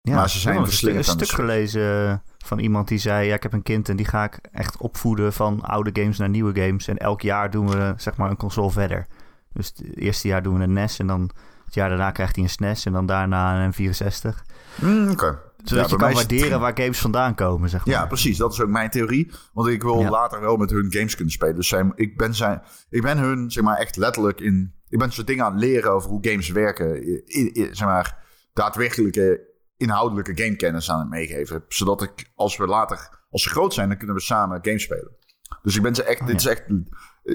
Ja, 0.00 0.14
maar 0.14 0.30
ze 0.30 0.38
zijn 0.38 0.56
een 0.56 1.04
stuk 1.04 1.28
gelezen 1.28 2.22
van 2.46 2.58
iemand 2.58 2.88
die 2.88 2.98
zei... 2.98 3.26
ja, 3.26 3.34
ik 3.34 3.42
heb 3.42 3.52
een 3.52 3.62
kind 3.62 3.88
en 3.88 3.96
die 3.96 4.06
ga 4.06 4.24
ik 4.24 4.38
echt 4.52 4.76
opvoeden 4.76 5.32
van 5.32 5.60
oude 5.60 5.90
games 6.02 6.18
naar 6.18 6.28
nieuwe 6.28 6.60
games. 6.60 6.88
En 6.88 6.96
elk 6.96 7.20
jaar 7.20 7.50
doen 7.50 7.70
we 7.70 7.94
zeg 7.96 8.16
maar 8.16 8.30
een 8.30 8.36
console 8.36 8.70
verder. 8.70 9.06
Dus 9.52 9.66
het 9.76 9.96
eerste 9.96 10.28
jaar 10.28 10.42
doen 10.42 10.56
we 10.58 10.62
een 10.62 10.72
NES 10.72 10.98
en 10.98 11.06
dan 11.06 11.30
het 11.64 11.74
jaar 11.74 11.88
daarna 11.88 12.10
krijgt 12.10 12.34
hij 12.34 12.44
een 12.44 12.50
SNES... 12.50 12.84
en 12.86 12.92
dan 12.92 13.06
daarna 13.06 13.64
een 13.64 13.72
64. 13.72 14.44
Mm, 14.80 15.10
Oké. 15.10 15.38
Zodat 15.64 15.84
Ja, 15.84 15.90
je 15.90 15.96
kan 15.96 16.08
het 16.08 16.16
waarderen 16.16 16.60
waar 16.60 16.72
games 16.78 16.98
vandaan 17.00 17.34
komen, 17.34 17.68
zeg 17.68 17.86
maar. 17.86 17.94
Ja, 17.94 18.06
precies. 18.06 18.36
Dat 18.38 18.52
is 18.52 18.60
ook 18.60 18.68
mijn 18.68 18.90
theorie. 18.90 19.30
Want 19.52 19.68
ik 19.68 19.82
wil 19.82 20.00
Ja. 20.00 20.10
later 20.10 20.40
wel 20.40 20.56
met 20.56 20.70
hun 20.70 20.86
games 20.92 21.14
kunnen 21.14 21.32
spelen. 21.32 21.54
Dus 21.54 21.68
zij, 21.68 21.92
ik, 21.94 22.16
ben 22.16 22.34
zij, 22.34 22.60
ik 22.90 23.02
ben 23.02 23.18
hun, 23.18 23.50
zeg 23.50 23.64
maar, 23.64 23.76
echt 23.76 23.96
letterlijk 23.96 24.40
in... 24.40 24.74
Ik 24.88 24.98
ben 24.98 25.12
ze 25.12 25.24
dingen 25.24 25.44
aan 25.44 25.52
het 25.52 25.60
leren 25.60 25.90
over 25.92 26.10
hoe 26.10 26.26
games 26.28 26.48
werken. 26.50 27.02
In- 27.26 27.68
zeg 27.72 27.88
maar, 27.88 28.18
daadwerkelijke 28.52 29.40
inhoudelijke 29.76 30.42
gamekennis 30.42 30.90
aan 30.90 30.98
het 30.98 31.08
meegeven. 31.08 31.64
Zodat 31.68 32.02
ik, 32.02 32.32
als 32.34 32.56
we 32.56 32.66
later, 32.66 33.24
als 33.30 33.42
ze 33.42 33.48
groot 33.48 33.74
zijn, 33.74 33.88
dan 33.88 33.96
kunnen 33.98 34.16
we 34.16 34.22
samen 34.22 34.58
games 34.62 34.82
spelen. 34.82 35.16
Dus 35.62 35.76
ik 35.76 35.82
ben 35.82 35.94
ze 35.94 36.02
echt, 36.02 36.20
Oh, 36.20 36.26
dit 36.26 36.42
ja. 36.42 36.50
is 36.50 36.56
echt... 36.56 36.70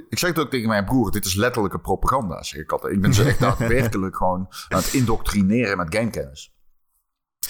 Ik 0.10 0.19
zeg 0.19 0.30
het 0.30 0.39
ook 0.39 0.49
tegen 0.49 0.67
mijn 0.69 0.86
broer, 0.86 1.12
dit 1.12 1.25
is 1.25 1.36
letterlijke 1.36 1.80
propaganda, 1.80 2.43
zeg 2.43 2.62
ik 2.62 2.71
altijd. 2.71 2.93
Ik 2.93 3.01
ben 3.01 3.13
ze 3.13 3.23
echt 3.30 3.39
daadwerkelijk 3.39 4.15
gewoon 4.15 4.47
aan 4.69 4.77
het 4.80 4.93
indoctrineren 4.93 5.77
met 5.77 5.95
gamekennis. 5.95 6.54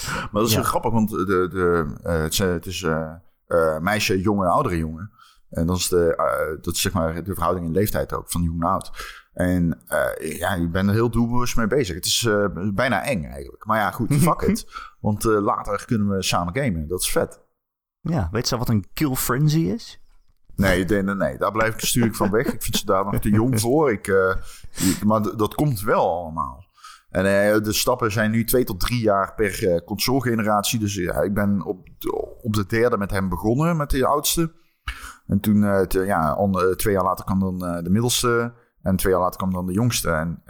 Maar 0.05 0.29
dat 0.31 0.45
is 0.45 0.51
Ja. 0.51 0.55
heel 0.59 0.67
grappig, 0.69 0.91
want 0.91 1.09
de, 1.09 1.25
de, 1.25 1.95
eh, 2.03 2.21
het 2.21 2.31
is, 2.33 2.37
het 2.39 2.65
is 2.65 2.83
eh, 2.83 3.77
meisje, 3.79 4.21
jongen, 4.21 4.47
oudere 4.49 4.77
jongen. 4.77 5.11
En 5.49 5.65
dat 5.67 5.77
is, 5.77 5.87
de, 5.87 6.13
uh, 6.17 6.63
dat 6.63 6.73
is 6.73 6.81
zeg 6.81 6.93
maar 6.93 7.23
de 7.23 7.33
verhouding 7.33 7.65
in 7.65 7.71
leeftijd 7.71 8.13
ook, 8.13 8.31
van 8.31 8.41
jong 8.41 8.59
naar 8.59 8.71
oud. 8.71 8.91
En 9.33 9.81
uh, 9.87 10.37
ja, 10.37 10.53
je 10.53 10.69
bent 10.69 10.87
er 10.87 10.93
heel 10.93 11.09
doelbewust 11.09 11.55
mee 11.55 11.67
bezig. 11.67 11.95
Het 11.95 12.05
is 12.05 12.21
uh, 12.21 12.45
bijna 12.73 13.03
eng 13.03 13.23
eigenlijk. 13.25 13.65
Maar 13.65 13.77
ja, 13.77 13.91
goed, 13.91 14.13
fuck 14.27 14.41
it. 14.41 14.65
Want 14.99 15.23
later 15.23 15.85
kunnen 15.85 16.09
we 16.09 16.23
samen 16.23 16.55
gamen. 16.55 16.87
Dat 16.87 17.01
is 17.01 17.11
vet. 17.11 17.41
Ja, 18.01 18.29
weet 18.31 18.49
je 18.49 18.57
wat 18.57 18.69
een 18.69 18.85
kill 18.93 19.15
frenzy 19.15 19.59
is? 19.59 20.01
Nee, 20.55 20.85
nee, 20.85 21.01
nee, 21.01 21.15
nee, 21.15 21.37
daar 21.37 21.51
blijf 21.51 21.73
ik 21.73 21.81
natuurlijk 21.81 22.15
van 22.15 22.31
weg. 22.31 22.45
Ik 22.53 22.61
vind 22.61 22.77
ze 22.77 22.85
daar 22.85 23.05
nog 23.05 23.19
te 23.19 23.29
jong 23.29 23.59
voor. 23.59 23.91
Ik, 23.91 24.07
maar 25.05 25.21
dat 25.21 25.55
komt 25.55 25.81
wel 25.81 26.09
allemaal. 26.09 26.65
En 27.09 27.23
de 27.63 27.73
stappen 27.73 28.11
zijn 28.11 28.31
nu 28.31 28.43
twee 28.43 28.63
tot 28.63 28.79
drie 28.79 29.01
jaar 29.01 29.33
per 29.33 29.83
console-generatie. 29.83 30.79
Dus 30.79 30.95
ja, 30.95 31.21
ik 31.21 31.33
ben 31.33 31.65
op, 31.65 31.87
op 32.41 32.53
de 32.53 32.65
derde 32.65 32.97
met 32.97 33.11
hem 33.11 33.29
begonnen, 33.29 33.77
met 33.77 33.89
de 33.89 34.05
oudste. 34.05 34.53
En 35.27 35.39
toen, 35.39 35.87
ja, 35.89 36.35
on, 36.35 36.75
twee 36.75 36.93
jaar 36.93 37.03
later 37.03 37.25
kwam 37.25 37.39
dan 37.39 37.83
de 37.83 37.89
middelste. 37.89 38.53
En 38.83 38.95
twee 38.95 39.11
jaar 39.11 39.21
later 39.21 39.37
kwam 39.37 39.53
dan 39.53 39.65
de 39.65 39.73
jongste. 39.73 40.11
En, 40.11 40.43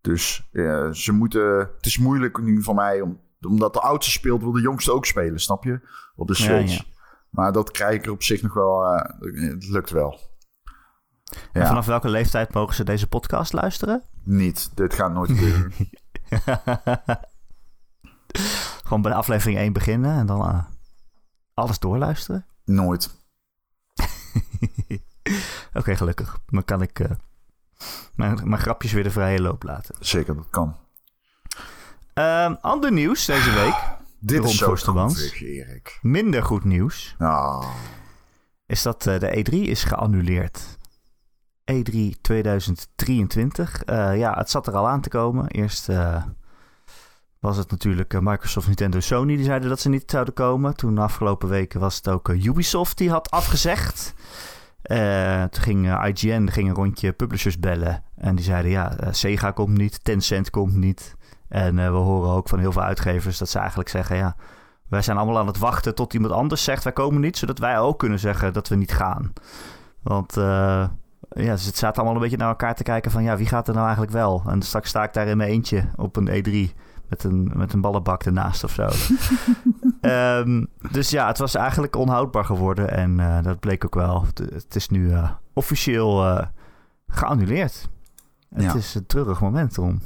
dus 0.00 0.48
ze 0.92 1.12
moeten. 1.12 1.58
Het 1.58 1.86
is 1.86 1.98
moeilijk 1.98 2.38
nu 2.38 2.62
voor 2.62 2.74
mij, 2.74 3.00
om, 3.00 3.20
omdat 3.40 3.72
de 3.72 3.80
oudste 3.80 4.12
speelt, 4.12 4.42
wil 4.42 4.52
de 4.52 4.60
jongste 4.60 4.92
ook 4.92 5.06
spelen, 5.06 5.40
snap 5.40 5.64
je? 5.64 5.80
Op 6.16 6.26
de 6.26 6.34
Switch. 6.34 6.72
Ja, 6.72 6.84
ja. 6.86 6.92
Maar 7.30 7.52
dat 7.52 7.70
krijg 7.70 7.94
ik 7.94 8.04
er 8.04 8.12
op 8.12 8.22
zich 8.22 8.42
nog 8.42 8.54
wel. 8.54 8.84
het 9.30 9.68
lukt 9.68 9.90
wel. 9.90 10.20
En 11.52 11.60
ja. 11.60 11.66
vanaf 11.66 11.86
welke 11.86 12.08
leeftijd 12.08 12.54
mogen 12.54 12.74
ze 12.74 12.84
deze 12.84 13.08
podcast 13.08 13.52
luisteren? 13.52 14.02
Niet. 14.22 14.70
Dit 14.76 14.94
gaat 14.94 15.12
nooit 15.12 15.30
gebeuren. 15.30 15.72
Gewoon 18.84 19.02
bij 19.02 19.10
de 19.10 19.16
aflevering 19.16 19.58
1 19.58 19.72
beginnen 19.72 20.18
en 20.18 20.26
dan 20.26 20.66
alles 21.54 21.78
doorluisteren? 21.78 22.46
Nooit. 22.64 23.10
Oké, 25.74 25.96
gelukkig. 25.96 26.38
Dan 26.46 26.64
kan 26.64 26.82
ik 26.82 26.98
uh, 26.98 27.10
mijn, 28.14 28.40
mijn, 28.44 28.60
grapjes 28.60 28.92
weer 28.92 29.02
de 29.02 29.10
vrije 29.10 29.40
loop 29.40 29.62
laten. 29.62 29.94
Zeker, 30.00 30.34
dat 30.34 30.50
kan. 30.50 30.76
Uh, 32.14 32.54
ander 32.60 32.92
nieuws 32.92 33.24
deze 33.24 33.50
week. 33.50 33.74
Dit 34.18 34.44
is 34.44 34.56
zo 34.56 34.76
goed, 34.76 35.32
Erik. 35.40 35.98
Minder 36.02 36.42
goed 36.42 36.64
nieuws. 36.64 37.16
Oh. 37.18 37.66
Is 38.66 38.82
dat 38.82 39.06
uh, 39.06 39.18
de 39.18 39.44
E3 39.44 39.54
is 39.54 39.84
geannuleerd. 39.84 40.78
E3 41.72 42.20
2023. 42.20 43.82
Uh, 43.86 44.18
ja, 44.18 44.34
het 44.34 44.50
zat 44.50 44.66
er 44.66 44.74
al 44.74 44.88
aan 44.88 45.00
te 45.00 45.08
komen. 45.08 45.48
Eerst 45.48 45.88
uh, 45.88 46.22
was 47.38 47.56
het 47.56 47.70
natuurlijk 47.70 48.20
Microsoft, 48.20 48.66
Nintendo, 48.66 49.00
Sony 49.00 49.36
die 49.36 49.44
zeiden 49.44 49.68
dat 49.68 49.80
ze 49.80 49.88
niet 49.88 50.10
zouden 50.10 50.34
komen. 50.34 50.76
Toen 50.76 50.94
de 50.94 51.00
afgelopen 51.00 51.48
weken 51.48 51.80
was 51.80 51.96
het 51.96 52.08
ook 52.08 52.28
Ubisoft 52.28 52.98
die 52.98 53.10
had 53.10 53.30
afgezegd. 53.30 54.14
Uh, 54.90 55.42
toen 55.42 55.62
ging 55.62 55.86
uh, 55.86 56.04
IGN 56.08 56.46
ging 56.46 56.68
een 56.68 56.74
rondje 56.74 57.12
publishers 57.12 57.58
bellen. 57.58 58.02
En 58.16 58.34
die 58.34 58.44
zeiden 58.44 58.70
ja, 58.70 58.92
uh, 59.00 59.08
Sega 59.10 59.50
komt 59.50 59.76
niet, 59.76 60.04
Tencent 60.04 60.50
komt 60.50 60.74
niet. 60.74 61.16
En 61.48 61.74
we 61.74 61.98
horen 61.98 62.30
ook 62.30 62.48
van 62.48 62.58
heel 62.58 62.72
veel 62.72 62.82
uitgevers 62.82 63.38
dat 63.38 63.48
ze 63.48 63.58
eigenlijk 63.58 63.88
zeggen... 63.88 64.16
ja, 64.16 64.36
wij 64.88 65.02
zijn 65.02 65.16
allemaal 65.16 65.38
aan 65.38 65.46
het 65.46 65.58
wachten 65.58 65.94
tot 65.94 66.14
iemand 66.14 66.32
anders 66.32 66.64
zegt 66.64 66.84
wij 66.84 66.92
komen 66.92 67.20
niet... 67.20 67.38
zodat 67.38 67.58
wij 67.58 67.78
ook 67.78 67.98
kunnen 67.98 68.18
zeggen 68.18 68.52
dat 68.52 68.68
we 68.68 68.74
niet 68.74 68.92
gaan. 68.92 69.32
Want 70.02 70.34
ja, 70.34 71.52
dus 71.52 71.66
het 71.66 71.76
staat 71.76 71.96
allemaal 71.96 72.14
een 72.14 72.20
beetje 72.20 72.36
naar 72.36 72.48
elkaar 72.48 72.74
te 72.74 72.82
kijken 72.82 73.10
van... 73.10 73.22
ja, 73.22 73.36
wie 73.36 73.46
gaat 73.46 73.68
er 73.68 73.74
nou 73.74 73.84
eigenlijk 73.84 74.14
wel? 74.14 74.42
En 74.46 74.62
straks 74.62 74.88
sta 74.88 75.04
ik 75.04 75.12
daar 75.12 75.26
in 75.26 75.36
mijn 75.36 75.50
eentje 75.50 75.84
op 75.96 76.16
een 76.16 76.28
E3 76.28 76.74
met 77.08 77.24
een, 77.24 77.50
met 77.54 77.72
een 77.72 77.80
ballenbak 77.80 78.22
ernaast 78.22 78.64
of 78.64 78.72
zo. 78.72 78.88
um, 80.00 80.66
dus 80.92 81.10
ja, 81.10 81.26
het 81.26 81.38
was 81.38 81.54
eigenlijk 81.54 81.96
onhoudbaar 81.96 82.44
geworden. 82.44 82.90
En 82.90 83.18
uh, 83.18 83.42
dat 83.42 83.60
bleek 83.60 83.84
ook 83.84 83.94
wel. 83.94 84.26
Het, 84.52 84.74
is 84.74 84.88
nu 84.88 85.08
uh, 85.08 85.30
officieel 85.52 86.26
uh, 86.26 86.46
geannuleerd. 87.06 87.88
Ja. 88.48 88.62
Het 88.62 88.74
is 88.74 88.94
een 88.94 89.06
treurig 89.06 89.40
moment 89.40 89.78
om. 89.78 90.00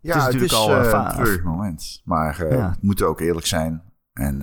Ja, 0.00 0.14
het 0.14 0.16
is, 0.16 0.24
natuurlijk 0.24 0.52
het 0.52 0.86
is 0.86 0.92
al, 0.92 1.04
een 1.04 1.12
treurig 1.12 1.42
moment. 1.42 2.02
Maar 2.04 2.54
ja. 2.54 2.70
we 2.70 2.76
moeten 2.80 3.06
ook 3.08 3.20
eerlijk 3.20 3.46
zijn. 3.46 3.82
En 4.12 4.38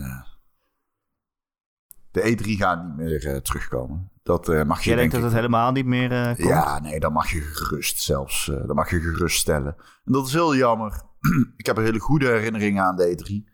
de 2.12 2.38
E3 2.38 2.46
gaat 2.46 2.86
niet 2.86 2.96
meer 2.96 3.42
terugkomen. 3.42 4.12
Dat 4.24 4.50
uh, 4.50 4.64
mag 4.64 4.82
je. 4.82 4.90
Jij 4.90 4.98
denkt 4.98 5.14
dat 5.14 5.24
het 5.24 5.34
helemaal 5.34 5.72
niet 5.72 5.86
meer 5.86 6.12
uh, 6.12 6.26
komt? 6.26 6.38
Ja, 6.38 6.80
nee, 6.80 7.00
dan 7.00 7.14
mag 7.14 7.32
je 7.32 7.42
gerust 7.42 8.02
zelfs. 8.02 8.48
Uh, 8.48 8.68
dan 8.68 8.76
mag 8.76 8.90
je 8.90 9.00
gerust 9.00 9.40
stellen. 9.40 9.76
En 10.06 10.12
dat 10.12 10.28
is 10.28 10.34
heel 10.34 10.56
jammer. 10.56 11.02
ik 11.58 11.66
heb 11.66 11.78
een 11.78 11.84
hele 11.84 12.00
goede 12.00 12.28
herinneringen 12.28 12.84
aan 12.84 12.96
de 12.96 13.18
E3. 13.18 13.54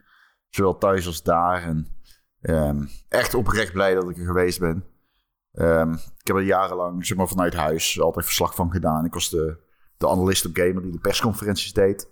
Zowel 0.49 0.77
thuis 0.77 1.07
als 1.07 1.23
daar. 1.23 1.63
En 1.63 1.87
um, 2.41 2.89
echt 3.07 3.33
oprecht 3.33 3.73
blij 3.73 3.93
dat 3.93 4.09
ik 4.09 4.17
er 4.17 4.25
geweest 4.25 4.59
ben. 4.59 4.83
Um, 5.53 5.93
ik 5.93 6.27
heb 6.27 6.35
er 6.35 6.41
jarenlang, 6.41 7.05
zeg 7.05 7.17
maar, 7.17 7.27
vanuit 7.27 7.53
huis 7.53 8.01
altijd 8.01 8.25
verslag 8.25 8.55
van 8.55 8.71
gedaan. 8.71 9.05
Ik 9.05 9.13
was 9.13 9.29
de, 9.29 9.57
de 9.97 10.09
analist 10.09 10.45
op 10.45 10.55
Gamer 10.55 10.81
die 10.81 10.91
de 10.91 10.99
persconferenties 10.99 11.73
deed. 11.73 12.09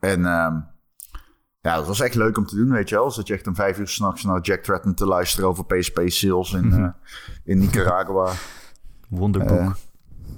En 0.00 0.24
um, 0.24 0.66
ja, 1.66 1.76
dat 1.76 1.86
was 1.86 2.00
echt 2.00 2.14
leuk 2.14 2.38
om 2.38 2.46
te 2.46 2.56
doen, 2.56 2.70
weet 2.70 2.88
je 2.88 2.94
wel. 2.94 3.10
Zat 3.10 3.26
je 3.26 3.34
echt 3.34 3.46
om 3.46 3.54
vijf 3.54 3.78
uur 3.78 3.88
s'nachts 3.88 4.24
naar 4.24 4.40
Jack 4.40 4.62
Tratton 4.62 4.94
te 4.94 5.06
luisteren 5.06 5.48
over 5.48 5.64
PSP 5.64 6.00
sales 6.04 6.52
in, 6.52 6.72
uh, 6.72 6.88
in 7.44 7.58
Nicaragua. 7.58 8.32
Wonderboek. 9.08 9.58
Uh, 9.58 9.74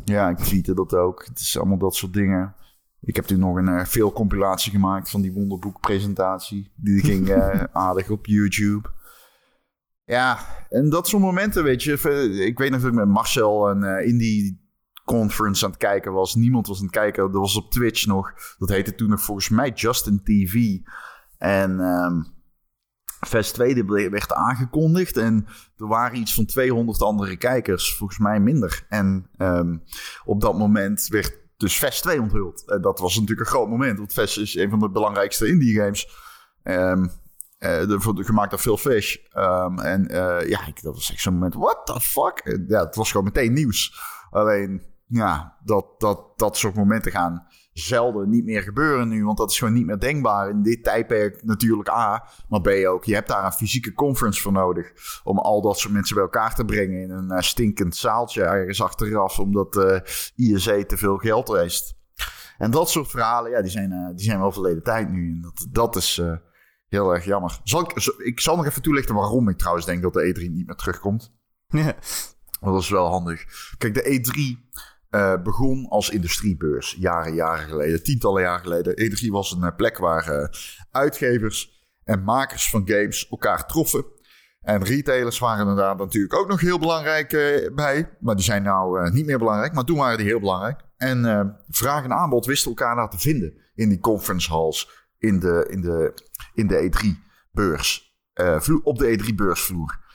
ja, 0.04 0.28
ik 0.28 0.36
tweette 0.36 0.74
dat 0.74 0.94
ook. 0.94 1.24
Het 1.24 1.40
is 1.40 1.58
allemaal 1.58 1.78
dat 1.78 1.94
soort 1.94 2.12
dingen. 2.12 2.54
Ik 3.00 3.16
heb 3.16 3.24
toen 3.24 3.38
nog 3.38 3.56
een 3.56 3.68
uh, 3.68 3.84
veel 3.84 4.12
compilatie 4.12 4.72
gemaakt 4.72 5.10
van 5.10 5.20
die 5.20 5.32
Wonderboek 5.32 5.80
presentatie. 5.80 6.72
Die 6.76 7.04
ging 7.04 7.32
aardig 7.72 8.10
op 8.10 8.26
YouTube. 8.26 8.88
Ja, 10.04 10.38
en 10.68 10.90
dat 10.90 11.08
soort 11.08 11.22
momenten, 11.22 11.64
weet 11.64 11.82
je. 11.82 11.92
Ik 12.46 12.58
weet 12.58 12.70
nog 12.70 12.80
dat 12.80 12.90
ik 12.90 12.96
met 12.96 13.08
Marcel 13.08 13.70
een 13.70 14.06
indie 14.06 14.68
conference 15.04 15.64
aan 15.64 15.70
het 15.70 15.80
kijken 15.80 16.12
was. 16.12 16.34
Niemand 16.34 16.66
was 16.66 16.78
aan 16.78 16.84
het 16.84 16.94
kijken. 16.94 17.22
Dat 17.32 17.40
was 17.40 17.56
op 17.56 17.70
Twitch 17.70 18.06
nog. 18.06 18.32
Dat 18.58 18.68
heette 18.68 18.94
toen 18.94 19.08
nog 19.08 19.22
volgens 19.22 19.48
mij 19.48 19.70
Justin 19.70 20.22
TV. 20.22 20.78
En 21.38 21.80
um, 21.80 22.36
Fest 23.26 23.54
2 23.54 23.84
werd 24.10 24.32
aangekondigd. 24.32 25.16
En 25.16 25.46
er 25.76 25.86
waren 25.86 26.18
iets 26.18 26.34
van 26.34 26.46
200 26.46 27.02
andere 27.02 27.36
kijkers. 27.36 27.96
Volgens 27.96 28.18
mij 28.18 28.40
minder. 28.40 28.86
En 28.88 29.30
um, 29.38 29.82
op 30.24 30.40
dat 30.40 30.58
moment 30.58 31.06
werd 31.06 31.38
dus 31.56 31.78
Fest 31.78 32.02
2 32.02 32.20
onthuld. 32.20 32.68
En 32.68 32.80
dat 32.82 32.98
was 32.98 33.14
natuurlijk 33.14 33.40
een 33.40 33.54
groot 33.54 33.68
moment. 33.68 33.98
Want 33.98 34.12
Fest 34.12 34.38
is 34.38 34.56
een 34.56 34.70
van 34.70 34.78
de 34.78 34.90
belangrijkste 34.90 35.48
indie 35.48 35.76
games. 35.76 36.08
De, 36.62 37.86
de, 37.86 38.24
gemaakt 38.24 38.50
door 38.50 38.58
Phil 38.58 38.76
Fish. 38.76 39.16
En 39.76 40.06
uh, 40.10 40.48
ja, 40.48 40.66
ik, 40.66 40.82
dat 40.82 40.94
was 40.94 41.12
echt 41.12 41.20
zo'n 41.20 41.32
moment. 41.32 41.54
What 41.54 41.86
the 41.86 42.00
fuck? 42.00 42.64
Ja, 42.68 42.84
het 42.84 42.94
was 42.94 43.10
gewoon 43.10 43.26
meteen 43.26 43.52
nieuws. 43.52 44.00
Alleen, 44.30 44.82
ja, 45.06 45.56
dat, 45.64 46.00
dat, 46.00 46.38
dat 46.38 46.56
soort 46.56 46.74
momenten 46.74 47.12
gaan 47.12 47.46
zelden 47.78 48.28
niet 48.28 48.44
meer 48.44 48.62
gebeuren 48.62 49.08
nu. 49.08 49.24
Want 49.24 49.38
dat 49.38 49.50
is 49.50 49.58
gewoon 49.58 49.74
niet 49.74 49.86
meer 49.86 49.98
denkbaar 49.98 50.48
in 50.48 50.62
dit 50.62 50.84
tijdperk 50.84 51.44
natuurlijk 51.44 51.88
A. 51.88 52.28
Maar 52.48 52.60
B 52.60 52.68
ook, 52.68 53.04
je 53.04 53.14
hebt 53.14 53.28
daar 53.28 53.44
een 53.44 53.52
fysieke 53.52 53.92
conference 53.92 54.40
voor 54.40 54.52
nodig. 54.52 54.92
Om 55.24 55.38
al 55.38 55.62
dat 55.62 55.78
soort 55.78 55.92
mensen 55.92 56.14
bij 56.14 56.24
elkaar 56.24 56.54
te 56.54 56.64
brengen 56.64 57.02
in 57.02 57.10
een 57.10 57.32
uh, 57.32 57.40
stinkend 57.40 57.96
zaaltje 57.96 58.42
ergens 58.42 58.82
achteraf. 58.82 59.38
Omdat 59.38 59.76
uh, 59.76 59.96
eh, 59.96 60.02
IEC 60.34 60.88
te 60.88 60.96
veel 60.96 61.16
geld 61.16 61.54
eist. 61.54 61.96
En 62.58 62.70
dat 62.70 62.90
soort 62.90 63.10
verhalen, 63.10 63.50
ja, 63.50 63.62
die 63.62 63.70
zijn, 63.70 63.92
uh, 63.92 64.08
die 64.16 64.24
zijn 64.24 64.38
wel 64.38 64.52
verleden 64.52 64.82
tijd 64.82 65.10
nu. 65.10 65.30
En 65.30 65.40
dat, 65.40 65.66
dat 65.70 65.96
is 65.96 66.22
heel 66.88 67.14
erg 67.14 67.24
jammer. 67.24 67.60
Zal 67.64 67.80
ik, 67.80 68.14
ik 68.18 68.40
zal 68.40 68.56
nog 68.56 68.66
even 68.66 68.82
toelichten 68.82 69.14
waarom 69.14 69.48
ik 69.48 69.58
trouwens 69.58 69.86
denk 69.86 70.02
dat 70.02 70.12
de 70.12 70.34
E3 70.34 70.52
niet 70.52 70.66
meer 70.66 70.76
terugkomt. 70.76 71.32
Ja. 71.68 71.94
Dat 72.60 72.82
is 72.82 72.90
wel 72.90 73.06
handig. 73.06 73.44
Kijk, 73.78 73.94
de 73.94 74.20
E3 74.20 74.68
uh, 75.10 75.42
begon 75.42 75.86
als 75.88 76.10
industriebeurs 76.10 76.96
jaren, 76.98 77.34
jaren 77.34 77.68
geleden, 77.68 78.02
tientallen 78.02 78.42
jaren 78.42 78.60
geleden. 78.60 78.92
E3 78.92 79.30
was 79.30 79.52
een 79.52 79.62
uh, 79.62 79.76
plek 79.76 79.98
waar 79.98 80.32
uh, 80.32 80.48
uitgevers 80.90 81.86
en 82.04 82.22
makers 82.22 82.70
van 82.70 82.88
games 82.88 83.28
elkaar 83.28 83.66
troffen. 83.66 84.04
En 84.60 84.84
retailers 84.84 85.38
waren 85.38 85.76
daar 85.76 85.96
natuurlijk 85.96 86.34
ook 86.34 86.48
nog 86.48 86.60
heel 86.60 86.78
belangrijk 86.78 87.28
bij. 87.74 88.16
Maar 88.20 88.34
die 88.34 88.44
zijn 88.44 88.62
nou 88.62 89.10
niet 89.10 89.26
meer 89.26 89.38
belangrijk, 89.38 89.72
maar 89.72 89.84
toen 89.84 89.98
waren 89.98 90.18
die 90.18 90.26
heel 90.26 90.40
belangrijk. 90.40 90.80
En 90.96 91.56
vraag 91.68 92.04
en 92.04 92.12
aanbod 92.12 92.46
wisten 92.46 92.70
elkaar 92.70 92.96
daar 92.96 93.10
te 93.10 93.18
vinden 93.18 93.54
in 93.74 93.88
die 93.88 94.00
conference 94.00 94.50
halls, 94.50 95.08
in 95.18 95.38
de, 95.40 95.66
in 95.70 95.80
de, 95.80 96.14
in 96.54 96.66
de 96.66 96.90
E3-beurs, 96.90 98.16
op 98.82 98.98
de 98.98 99.18
E3-beursvloer. 99.18 100.07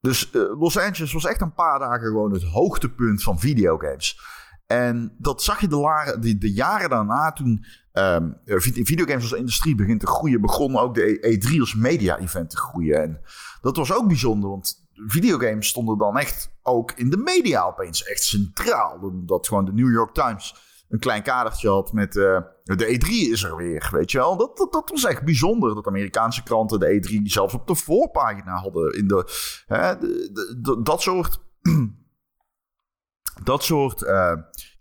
Dus 0.00 0.30
uh, 0.32 0.60
Los 0.60 0.78
Angeles 0.78 1.12
was 1.12 1.24
echt 1.24 1.40
een 1.40 1.54
paar 1.54 1.78
dagen 1.78 2.06
gewoon 2.06 2.32
het 2.32 2.42
hoogtepunt 2.42 3.22
van 3.22 3.38
videogames. 3.38 4.20
En 4.66 5.14
dat 5.18 5.42
zag 5.42 5.60
je 5.60 5.68
de, 5.68 6.38
de, 6.38 6.52
jaren 6.52 6.90
daarna 6.90 7.32
toen 7.32 7.64
um, 7.92 8.36
videogames 8.62 9.22
als 9.22 9.32
industrie 9.32 9.74
begint 9.74 10.00
te 10.00 10.06
groeien, 10.06 10.40
begon 10.40 10.76
ook 10.76 10.94
de 10.94 11.40
E3 11.40 11.60
als 11.60 11.74
media-event 11.74 12.50
te 12.50 12.56
groeien. 12.56 13.02
En 13.02 13.20
dat 13.60 13.76
was 13.76 13.92
ook 13.92 14.06
bijzonder, 14.06 14.50
want 14.50 14.86
videogames 14.92 15.68
stonden 15.68 15.98
dan 15.98 16.18
echt 16.18 16.50
ook 16.62 16.92
in 16.92 17.10
de 17.10 17.16
media 17.16 17.62
opeens 17.62 18.04
echt 18.04 18.22
centraal. 18.22 19.12
Dat 19.26 19.48
gewoon 19.48 19.64
de 19.64 19.72
New 19.72 19.92
York 19.92 20.14
Times 20.14 20.67
een 20.88 20.98
klein 20.98 21.22
kadertje 21.22 21.68
had 21.68 21.92
met 21.92 22.16
uh, 22.16 22.40
de 22.62 22.98
E3 22.98 23.08
is 23.08 23.42
er 23.42 23.56
weer, 23.56 23.88
weet 23.92 24.10
je 24.10 24.18
wel. 24.18 24.36
Dat, 24.36 24.56
dat, 24.56 24.72
dat, 24.72 24.90
was 24.90 25.04
echt 25.04 25.24
bijzonder 25.24 25.74
dat 25.74 25.86
Amerikaanse 25.86 26.42
kranten 26.42 26.80
de 26.80 27.08
E3 27.08 27.22
zelfs 27.22 27.54
op 27.54 27.66
de 27.66 27.74
voorpagina 27.74 28.54
hadden. 28.54 28.92
In 28.94 29.08
de, 29.08 29.24
hè, 29.66 29.94
dat 30.82 31.02
soort, 31.02 31.40
dat 33.44 33.64
soort 33.64 34.02
uh, 34.02 34.32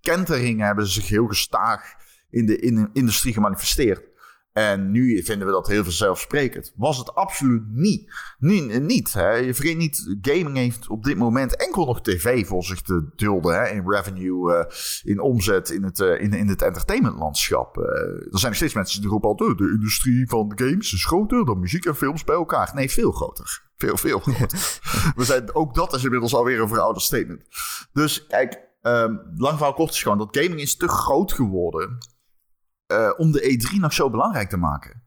kenteringen 0.02 0.66
hebben 0.66 0.86
ze 0.86 0.92
zich 0.92 1.10
heel 1.10 1.28
gestaag 1.28 1.94
in 2.30 2.46
de, 2.46 2.60
in 2.60 2.76
de 2.76 2.90
industrie 2.94 3.34
gemanifesteerd. 3.34 4.16
En 4.58 4.92
nu 4.92 5.24
vinden 5.24 5.48
we 5.48 5.54
dat 5.54 5.68
heel 5.68 5.84
vanzelfsprekend. 5.84 6.74
Was 6.76 6.98
het 6.98 7.16
absoluut 7.16 7.64
niet. 7.68 8.12
niet, 8.38 8.82
niet 8.82 9.14
hè. 9.14 9.32
Je 9.32 9.54
vergeet 9.54 9.78
niet, 9.78 10.18
gaming 10.22 10.56
heeft 10.56 10.90
op 10.90 11.04
dit 11.04 11.18
moment 11.18 11.56
enkel 11.56 11.86
nog 11.86 12.02
tv 12.02 12.48
voor 12.48 12.64
zich 12.64 12.82
te 12.82 13.10
dulden. 13.16 13.56
Hè. 13.56 13.70
In 13.70 13.90
revenue, 13.90 14.54
uh, 14.54 14.64
in 15.04 15.20
omzet, 15.20 15.70
in 15.70 15.84
het, 15.84 16.00
uh, 16.00 16.22
in, 16.22 16.34
in 16.34 16.48
het 16.48 16.62
entertainmentlandschap. 16.62 17.78
Uh, 17.78 17.84
er 17.84 18.28
zijn 18.30 18.46
nog 18.46 18.56
steeds 18.56 18.74
mensen 18.74 19.02
die 19.02 19.10
roepen 19.10 19.30
altijd... 19.30 19.58
de 19.58 19.70
industrie 19.70 20.28
van 20.28 20.52
games 20.56 20.94
is 20.94 21.06
groter 21.06 21.46
dan 21.46 21.60
muziek 21.60 21.86
en 21.86 21.96
films 21.96 22.24
bij 22.24 22.36
elkaar. 22.36 22.72
Nee, 22.74 22.92
veel 22.92 23.12
groter. 23.12 23.62
Veel, 23.76 23.98
veel 23.98 24.20
groter. 24.20 24.80
we 25.16 25.24
zijn, 25.24 25.56
ook 25.56 25.76
dat 25.76 25.94
is 25.94 26.04
inmiddels 26.04 26.36
alweer 26.36 26.62
een 26.62 26.68
verouderd 26.68 27.06
statement. 27.06 27.44
Dus 27.94 28.26
kijk, 28.28 28.62
um, 28.82 29.22
lang 29.36 29.56
verhaal 29.58 29.74
kort 29.74 29.92
is 29.92 30.02
gewoon... 30.02 30.18
dat 30.18 30.38
gaming 30.38 30.62
is 30.62 30.76
te 30.76 30.88
groot 30.88 31.34
geworden 31.34 31.98
uh, 32.88 33.14
om 33.18 33.32
de 33.32 33.42
E3 33.42 33.80
nog 33.80 33.94
zo 33.94 34.10
belangrijk 34.10 34.50
te 34.50 34.58
maken. 34.58 35.04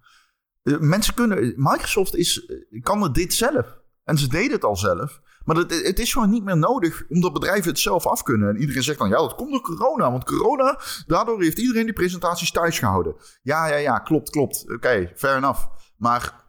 Uh, 0.62 0.78
mensen 0.78 1.14
kunnen. 1.14 1.52
Microsoft 1.56 2.16
is, 2.16 2.48
uh, 2.70 2.82
kan 2.82 3.02
het 3.02 3.14
dit 3.14 3.34
zelf. 3.34 3.78
En 4.04 4.18
ze 4.18 4.28
deden 4.28 4.52
het 4.52 4.64
al 4.64 4.76
zelf. 4.76 5.20
Maar 5.44 5.56
het, 5.56 5.86
het, 5.86 5.98
is 5.98 6.12
gewoon 6.12 6.30
niet 6.30 6.44
meer 6.44 6.56
nodig 6.56 7.04
omdat 7.08 7.32
bedrijven 7.32 7.70
het 7.70 7.78
zelf 7.78 8.06
af 8.06 8.22
kunnen. 8.22 8.48
En 8.48 8.56
iedereen 8.56 8.82
zegt 8.82 8.98
dan, 8.98 9.08
ja, 9.08 9.16
dat 9.16 9.34
komt 9.34 9.50
door 9.50 9.60
corona. 9.60 10.10
Want 10.10 10.24
corona, 10.24 10.80
daardoor 11.06 11.42
heeft 11.42 11.58
iedereen 11.58 11.84
die 11.84 11.92
presentaties 11.92 12.50
thuis 12.50 12.78
gehouden. 12.78 13.16
Ja, 13.42 13.66
ja, 13.66 13.76
ja, 13.76 13.98
klopt, 13.98 14.30
klopt. 14.30 14.62
Oké, 14.62 14.74
okay, 14.74 15.12
fair 15.16 15.36
enough. 15.36 15.66
Maar 15.96 16.44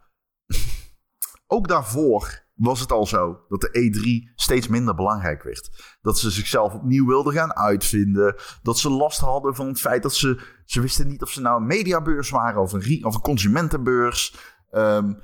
ook 1.46 1.68
daarvoor 1.68 2.42
was 2.62 2.80
het 2.80 2.92
al 2.92 3.06
zo 3.06 3.44
dat 3.48 3.60
de 3.60 3.68
E3 3.68 4.32
steeds 4.34 4.68
minder 4.68 4.94
belangrijk 4.94 5.42
werd. 5.42 5.96
Dat 6.00 6.18
ze 6.18 6.30
zichzelf 6.30 6.74
opnieuw 6.74 7.06
wilden 7.06 7.32
gaan 7.32 7.54
uitvinden. 7.54 8.34
Dat 8.62 8.78
ze 8.78 8.90
last 8.90 9.20
hadden 9.20 9.54
van 9.54 9.66
het 9.66 9.80
feit 9.80 10.02
dat 10.02 10.14
ze... 10.14 10.40
Ze 10.64 10.80
wisten 10.80 11.08
niet 11.08 11.22
of 11.22 11.30
ze 11.30 11.40
nou 11.40 11.60
een 11.60 11.66
mediabeurs 11.66 12.30
waren 12.30 12.62
of 12.62 12.72
een, 12.72 13.04
of 13.04 13.14
een 13.14 13.20
consumentenbeurs. 13.20 14.36
Um, 14.70 15.22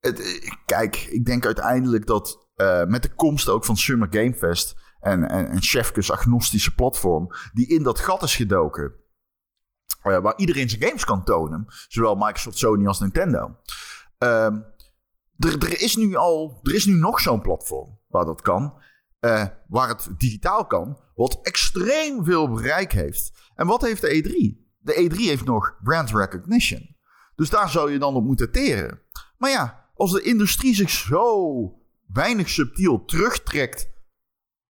het, 0.00 0.40
kijk, 0.66 0.96
ik 0.96 1.24
denk 1.24 1.44
uiteindelijk 1.44 2.06
dat 2.06 2.48
uh, 2.56 2.84
met 2.84 3.02
de 3.02 3.14
komst 3.14 3.48
ook 3.48 3.64
van 3.64 3.76
Summer 3.76 4.08
Game 4.10 4.34
Fest... 4.34 4.76
en, 5.00 5.28
en, 5.28 5.48
en 5.48 5.62
Chefkes 5.62 6.10
agnostische 6.10 6.74
platform... 6.74 7.28
die 7.52 7.66
in 7.66 7.82
dat 7.82 7.98
gat 7.98 8.22
is 8.22 8.36
gedoken... 8.36 8.94
Uh, 10.02 10.18
waar 10.18 10.36
iedereen 10.36 10.68
zijn 10.68 10.82
games 10.82 11.04
kan 11.04 11.24
tonen. 11.24 11.64
Zowel 11.88 12.14
Microsoft, 12.14 12.58
Sony 12.58 12.86
als 12.86 13.00
Nintendo. 13.00 13.56
Um, 14.18 14.64
er, 15.38 15.58
er, 15.58 15.80
is 15.80 15.96
nu 15.96 16.14
al, 16.14 16.60
er 16.62 16.74
is 16.74 16.84
nu 16.84 16.94
nog 16.94 17.20
zo'n 17.20 17.40
platform 17.40 17.98
waar 18.08 18.24
dat 18.24 18.42
kan. 18.42 18.74
Uh, 19.20 19.44
waar 19.68 19.88
het 19.88 20.08
digitaal 20.16 20.66
kan. 20.66 20.98
Wat 21.14 21.38
extreem 21.42 22.24
veel 22.24 22.50
bereik 22.50 22.92
heeft. 22.92 23.32
En 23.54 23.66
wat 23.66 23.82
heeft 23.82 24.00
de 24.00 24.22
E3? 24.22 24.64
De 24.78 25.10
E3 25.10 25.16
heeft 25.16 25.44
nog 25.44 25.78
brand 25.82 26.10
recognition. 26.10 26.96
Dus 27.34 27.50
daar 27.50 27.70
zou 27.70 27.92
je 27.92 27.98
dan 27.98 28.14
op 28.14 28.24
moeten 28.24 28.50
teren. 28.50 29.00
Maar 29.38 29.50
ja, 29.50 29.90
als 29.94 30.12
de 30.12 30.22
industrie 30.22 30.74
zich 30.74 30.90
zo 30.90 31.72
weinig 32.06 32.48
subtiel 32.48 33.04
terugtrekt 33.04 33.90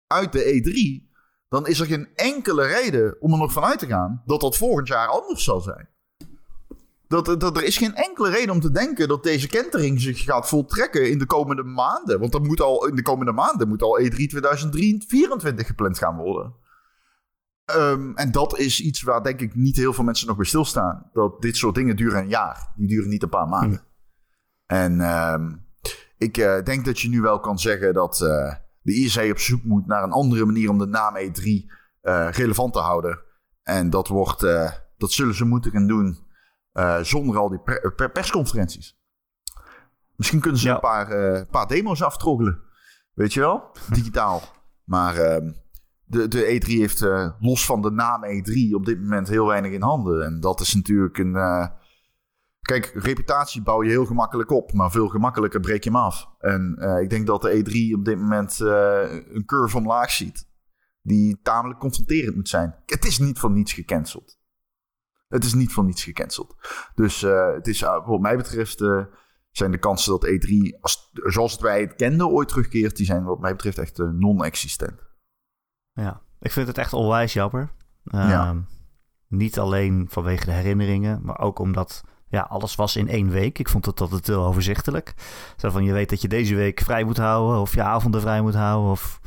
uit 0.06 0.32
de 0.32 0.42
E3. 0.44 1.12
Dan 1.48 1.66
is 1.66 1.80
er 1.80 1.86
geen 1.86 2.08
enkele 2.14 2.66
reden 2.66 3.20
om 3.20 3.32
er 3.32 3.38
nog 3.38 3.52
vanuit 3.52 3.78
te 3.78 3.86
gaan 3.86 4.22
dat 4.26 4.40
dat 4.40 4.56
volgend 4.56 4.88
jaar 4.88 5.08
anders 5.08 5.44
zal 5.44 5.60
zijn. 5.60 5.88
Dat, 7.22 7.40
dat, 7.40 7.56
er 7.56 7.64
is 7.64 7.76
geen 7.76 7.94
enkele 7.94 8.30
reden 8.30 8.54
om 8.54 8.60
te 8.60 8.70
denken 8.70 9.08
dat 9.08 9.22
deze 9.22 9.48
kentering 9.48 10.00
zich 10.00 10.22
gaat 10.22 10.48
voltrekken 10.48 11.10
in 11.10 11.18
de 11.18 11.26
komende 11.26 11.62
maanden. 11.62 12.20
Want 12.20 12.32
dat 12.32 12.42
moet 12.42 12.60
al, 12.60 12.86
in 12.86 12.94
de 12.94 13.02
komende 13.02 13.32
maanden 13.32 13.68
moet 13.68 13.82
al 13.82 14.00
E3 14.00 14.14
2024 14.14 15.66
gepland 15.66 15.98
gaan 15.98 16.16
worden. 16.16 16.54
Um, 17.76 18.16
en 18.16 18.32
dat 18.32 18.58
is 18.58 18.80
iets 18.80 19.02
waar 19.02 19.22
denk 19.22 19.40
ik 19.40 19.54
niet 19.54 19.76
heel 19.76 19.92
veel 19.92 20.04
mensen 20.04 20.26
nog 20.26 20.36
bij 20.36 20.46
stilstaan. 20.46 21.10
Dat 21.12 21.42
dit 21.42 21.56
soort 21.56 21.74
dingen 21.74 21.96
duren 21.96 22.18
een 22.18 22.28
jaar. 22.28 22.72
Die 22.76 22.88
duren 22.88 23.08
niet 23.08 23.22
een 23.22 23.28
paar 23.28 23.48
maanden. 23.48 23.78
Hm. 23.78 24.74
En 24.74 25.00
um, 25.00 25.66
ik 26.18 26.38
uh, 26.38 26.62
denk 26.62 26.84
dat 26.84 27.00
je 27.00 27.08
nu 27.08 27.20
wel 27.20 27.40
kan 27.40 27.58
zeggen 27.58 27.94
dat 27.94 28.20
uh, 28.20 28.54
de 28.82 28.92
IEC 28.92 29.30
op 29.30 29.38
zoek 29.38 29.64
moet 29.64 29.86
naar 29.86 30.02
een 30.02 30.12
andere 30.12 30.44
manier 30.44 30.70
om 30.70 30.78
de 30.78 30.86
naam 30.86 31.14
E3 31.16 31.42
uh, 31.42 32.28
relevant 32.30 32.72
te 32.72 32.78
houden. 32.78 33.20
En 33.62 33.90
dat, 33.90 34.08
wordt, 34.08 34.40
dat 34.96 35.12
zullen 35.12 35.34
ze 35.34 35.44
moeten 35.44 35.70
gaan 35.70 35.86
doen 35.86 36.23
uh, 36.74 37.02
zonder 37.02 37.38
al 37.38 37.48
die 37.48 37.60
per 37.96 38.10
persconferenties. 38.10 38.98
Misschien 40.16 40.40
kunnen 40.40 40.60
ze 40.60 40.68
ja. 40.68 40.74
een 40.74 40.80
paar, 40.80 41.34
uh, 41.34 41.40
paar 41.50 41.66
demo's 41.66 42.02
aftroggelen. 42.02 42.62
Weet 43.12 43.32
je 43.32 43.40
wel? 43.40 43.70
Digitaal. 43.90 44.42
Maar 44.84 45.14
uh, 45.14 45.50
de, 46.04 46.28
de 46.28 46.60
E3 46.60 46.66
heeft 46.66 47.06
los 47.38 47.66
van 47.66 47.82
de 47.82 47.90
naam 47.90 48.22
E3 48.24 48.74
op 48.74 48.86
dit 48.86 49.00
moment 49.00 49.28
heel 49.28 49.46
weinig 49.46 49.72
in 49.72 49.82
handen. 49.82 50.24
En 50.24 50.40
dat 50.40 50.60
is 50.60 50.74
natuurlijk 50.74 51.18
een. 51.18 51.32
Kijk, 52.60 52.92
reputatie 52.94 53.62
bouw 53.62 53.82
je 53.82 53.90
heel 53.90 54.06
gemakkelijk 54.06 54.50
op, 54.50 54.72
maar 54.72 54.90
veel 54.90 55.08
gemakkelijker 55.08 55.60
breek 55.60 55.84
je 55.84 55.90
hem 55.90 55.98
af. 55.98 56.28
En 56.38 56.76
ik 57.02 57.10
denk 57.10 57.26
dat 57.26 57.42
de 57.42 57.50
E3 57.50 57.98
op 57.98 58.04
dit 58.04 58.18
moment 58.18 58.58
een 58.58 59.42
curve 59.46 59.76
omlaag 59.76 60.10
ziet. 60.10 60.48
Die 61.02 61.40
tamelijk 61.42 61.80
confronterend 61.80 62.36
moet 62.36 62.48
zijn. 62.48 62.74
Het 62.86 63.04
is 63.04 63.18
niet 63.18 63.38
van 63.38 63.52
niets 63.52 63.72
gecanceld. 63.72 64.38
Het 65.34 65.44
is 65.44 65.54
niet 65.54 65.72
van 65.72 65.86
niets 65.86 66.04
gecanceld. 66.04 66.56
Dus 66.94 67.22
uh, 67.22 67.52
het 67.54 67.66
is, 67.66 67.82
uh, 67.82 68.06
wat 68.06 68.20
mij 68.20 68.36
betreft, 68.36 68.80
uh, 68.80 69.04
zijn 69.50 69.70
de 69.70 69.78
kansen 69.78 70.12
dat 70.12 70.26
E3, 70.26 70.80
als, 70.80 71.10
zoals 71.12 71.52
het 71.52 71.60
wij 71.60 71.80
het 71.80 71.94
kenden, 71.94 72.28
ooit 72.28 72.48
terugkeert, 72.48 72.96
die 72.96 73.06
zijn 73.06 73.24
wat 73.24 73.40
mij 73.40 73.52
betreft 73.52 73.78
echt 73.78 73.98
non-existent. 73.98 75.00
Ja, 75.92 76.22
ik 76.40 76.52
vind 76.52 76.66
het 76.66 76.78
echt 76.78 76.92
onwijs 76.92 77.32
jammer. 77.32 77.70
Ja. 78.02 78.46
Ehm, 78.48 78.60
niet 79.28 79.58
alleen 79.58 80.06
vanwege 80.10 80.44
de 80.44 80.52
herinneringen, 80.52 81.20
maar 81.24 81.38
ook 81.38 81.58
omdat 81.58 82.02
ja, 82.28 82.40
alles 82.40 82.74
was 82.74 82.96
in 82.96 83.08
één 83.08 83.28
week. 83.30 83.58
Ik 83.58 83.68
vond 83.68 83.86
het 83.86 84.00
altijd 84.00 84.26
heel 84.26 84.44
overzichtelijk. 84.44 85.14
Zo 85.56 85.70
van, 85.70 85.84
je 85.84 85.92
weet 85.92 86.10
dat 86.10 86.22
je 86.22 86.28
deze 86.28 86.54
week 86.54 86.80
vrij 86.80 87.04
moet 87.04 87.16
houden, 87.16 87.60
of 87.60 87.74
je 87.74 87.82
avonden 87.82 88.20
vrij 88.20 88.42
moet 88.42 88.54
houden, 88.54 88.90
of 88.90 89.20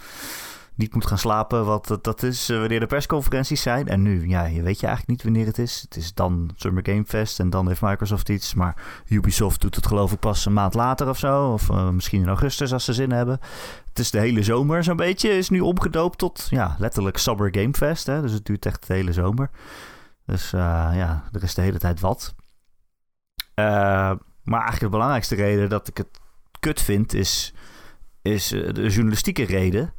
niet 0.78 0.94
moet 0.94 1.06
gaan 1.06 1.18
slapen. 1.18 1.66
Wat 1.66 2.00
dat 2.02 2.24
is 2.24 2.50
uh, 2.50 2.60
wanneer 2.60 2.80
de 2.80 2.86
persconferenties 2.86 3.62
zijn. 3.62 3.88
En 3.88 4.02
nu, 4.02 4.28
ja, 4.30 4.46
je 4.46 4.62
weet 4.62 4.80
je 4.80 4.86
eigenlijk 4.86 5.08
niet 5.08 5.24
wanneer 5.24 5.46
het 5.46 5.58
is. 5.58 5.82
Het 5.82 5.96
is 5.96 6.14
dan 6.14 6.50
Summer 6.56 6.86
Game 6.86 7.06
Fest 7.06 7.40
en 7.40 7.50
dan 7.50 7.68
heeft 7.68 7.82
Microsoft 7.82 8.30
iets. 8.30 8.54
Maar 8.54 8.76
Ubisoft 9.08 9.62
doet 9.62 9.76
het 9.76 9.88
geloof 9.88 10.12
ik 10.12 10.20
pas 10.20 10.46
een 10.46 10.54
maand 10.54 10.74
later 10.74 11.10
of 11.10 11.18
zo. 11.18 11.52
Of 11.52 11.70
uh, 11.70 11.90
misschien 11.90 12.22
in 12.22 12.28
augustus 12.28 12.74
als 12.74 12.86
ze 12.86 12.94
zin 12.94 13.12
hebben. 13.12 13.40
Het 13.90 14.00
is 14.00 14.12
de 14.12 14.20
hele 14.20 14.44
zomer 14.44 14.84
zo'n 14.84 14.96
beetje. 14.96 15.30
Is 15.30 15.50
nu 15.50 15.60
omgedoopt 15.60 16.18
tot, 16.18 16.48
ja, 16.50 16.76
letterlijk 16.80 17.18
Summer 17.18 17.50
Game 17.52 17.74
Fest. 17.74 18.06
Hè? 18.06 18.22
Dus 18.22 18.32
het 18.32 18.46
duurt 18.46 18.66
echt 18.66 18.88
de 18.88 18.94
hele 18.94 19.14
zomer. 19.14 19.50
Dus 20.26 20.54
uh, 20.54 20.62
ja, 20.94 21.24
er 21.32 21.44
is 21.44 21.54
de 21.54 21.62
hele 21.62 21.80
tijd 21.80 22.00
wat. 22.00 22.36
maar 23.56 24.18
eigenlijk 24.44 24.80
de 24.80 24.90
belangrijkste 24.90 25.36
reden 25.36 25.70
dat 25.70 25.88
ik 25.88 25.98
het 25.98 26.20
kut 26.60 26.82
vind 26.82 27.14
is, 27.14 27.54
is 28.22 28.48
de 28.48 28.90
journalistieke 28.90 29.44
reden. 29.44 29.94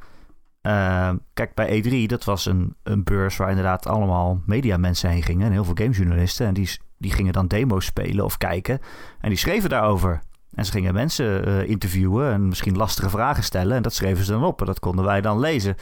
Uh, 0.61 1.11
kijk, 1.33 1.53
bij 1.53 1.83
E3, 1.83 2.05
dat 2.05 2.23
was 2.23 2.45
een, 2.45 2.75
een 2.83 3.03
beurs 3.03 3.37
waar 3.37 3.49
inderdaad 3.49 3.87
allemaal 3.87 4.41
mediamensen 4.45 5.09
heen 5.09 5.23
gingen. 5.23 5.45
En 5.45 5.51
heel 5.51 5.63
veel 5.63 5.73
gamejournalisten. 5.73 6.47
En 6.47 6.53
die, 6.53 6.79
die 6.97 7.11
gingen 7.11 7.33
dan 7.33 7.47
demo's 7.47 7.85
spelen 7.85 8.25
of 8.25 8.37
kijken. 8.37 8.79
En 9.19 9.29
die 9.29 9.37
schreven 9.37 9.69
daarover. 9.69 10.21
En 10.53 10.65
ze 10.65 10.71
gingen 10.71 10.93
mensen 10.93 11.47
uh, 11.47 11.69
interviewen 11.69 12.31
en 12.31 12.47
misschien 12.47 12.77
lastige 12.77 13.09
vragen 13.09 13.43
stellen. 13.43 13.75
En 13.75 13.81
dat 13.81 13.93
schreven 13.93 14.25
ze 14.25 14.31
dan 14.31 14.43
op. 14.43 14.59
En 14.59 14.65
dat 14.65 14.79
konden 14.79 15.05
wij 15.05 15.21
dan 15.21 15.39
lezen. 15.39 15.75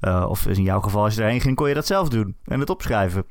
Uh, 0.00 0.26
of 0.28 0.46
in 0.46 0.62
jouw 0.62 0.80
geval, 0.80 1.04
als 1.04 1.14
je 1.14 1.22
erheen 1.22 1.40
ging, 1.40 1.56
kon 1.56 1.68
je 1.68 1.74
dat 1.74 1.86
zelf 1.86 2.08
doen. 2.08 2.36
En 2.44 2.60
het 2.60 2.70
opschrijven. 2.70 3.24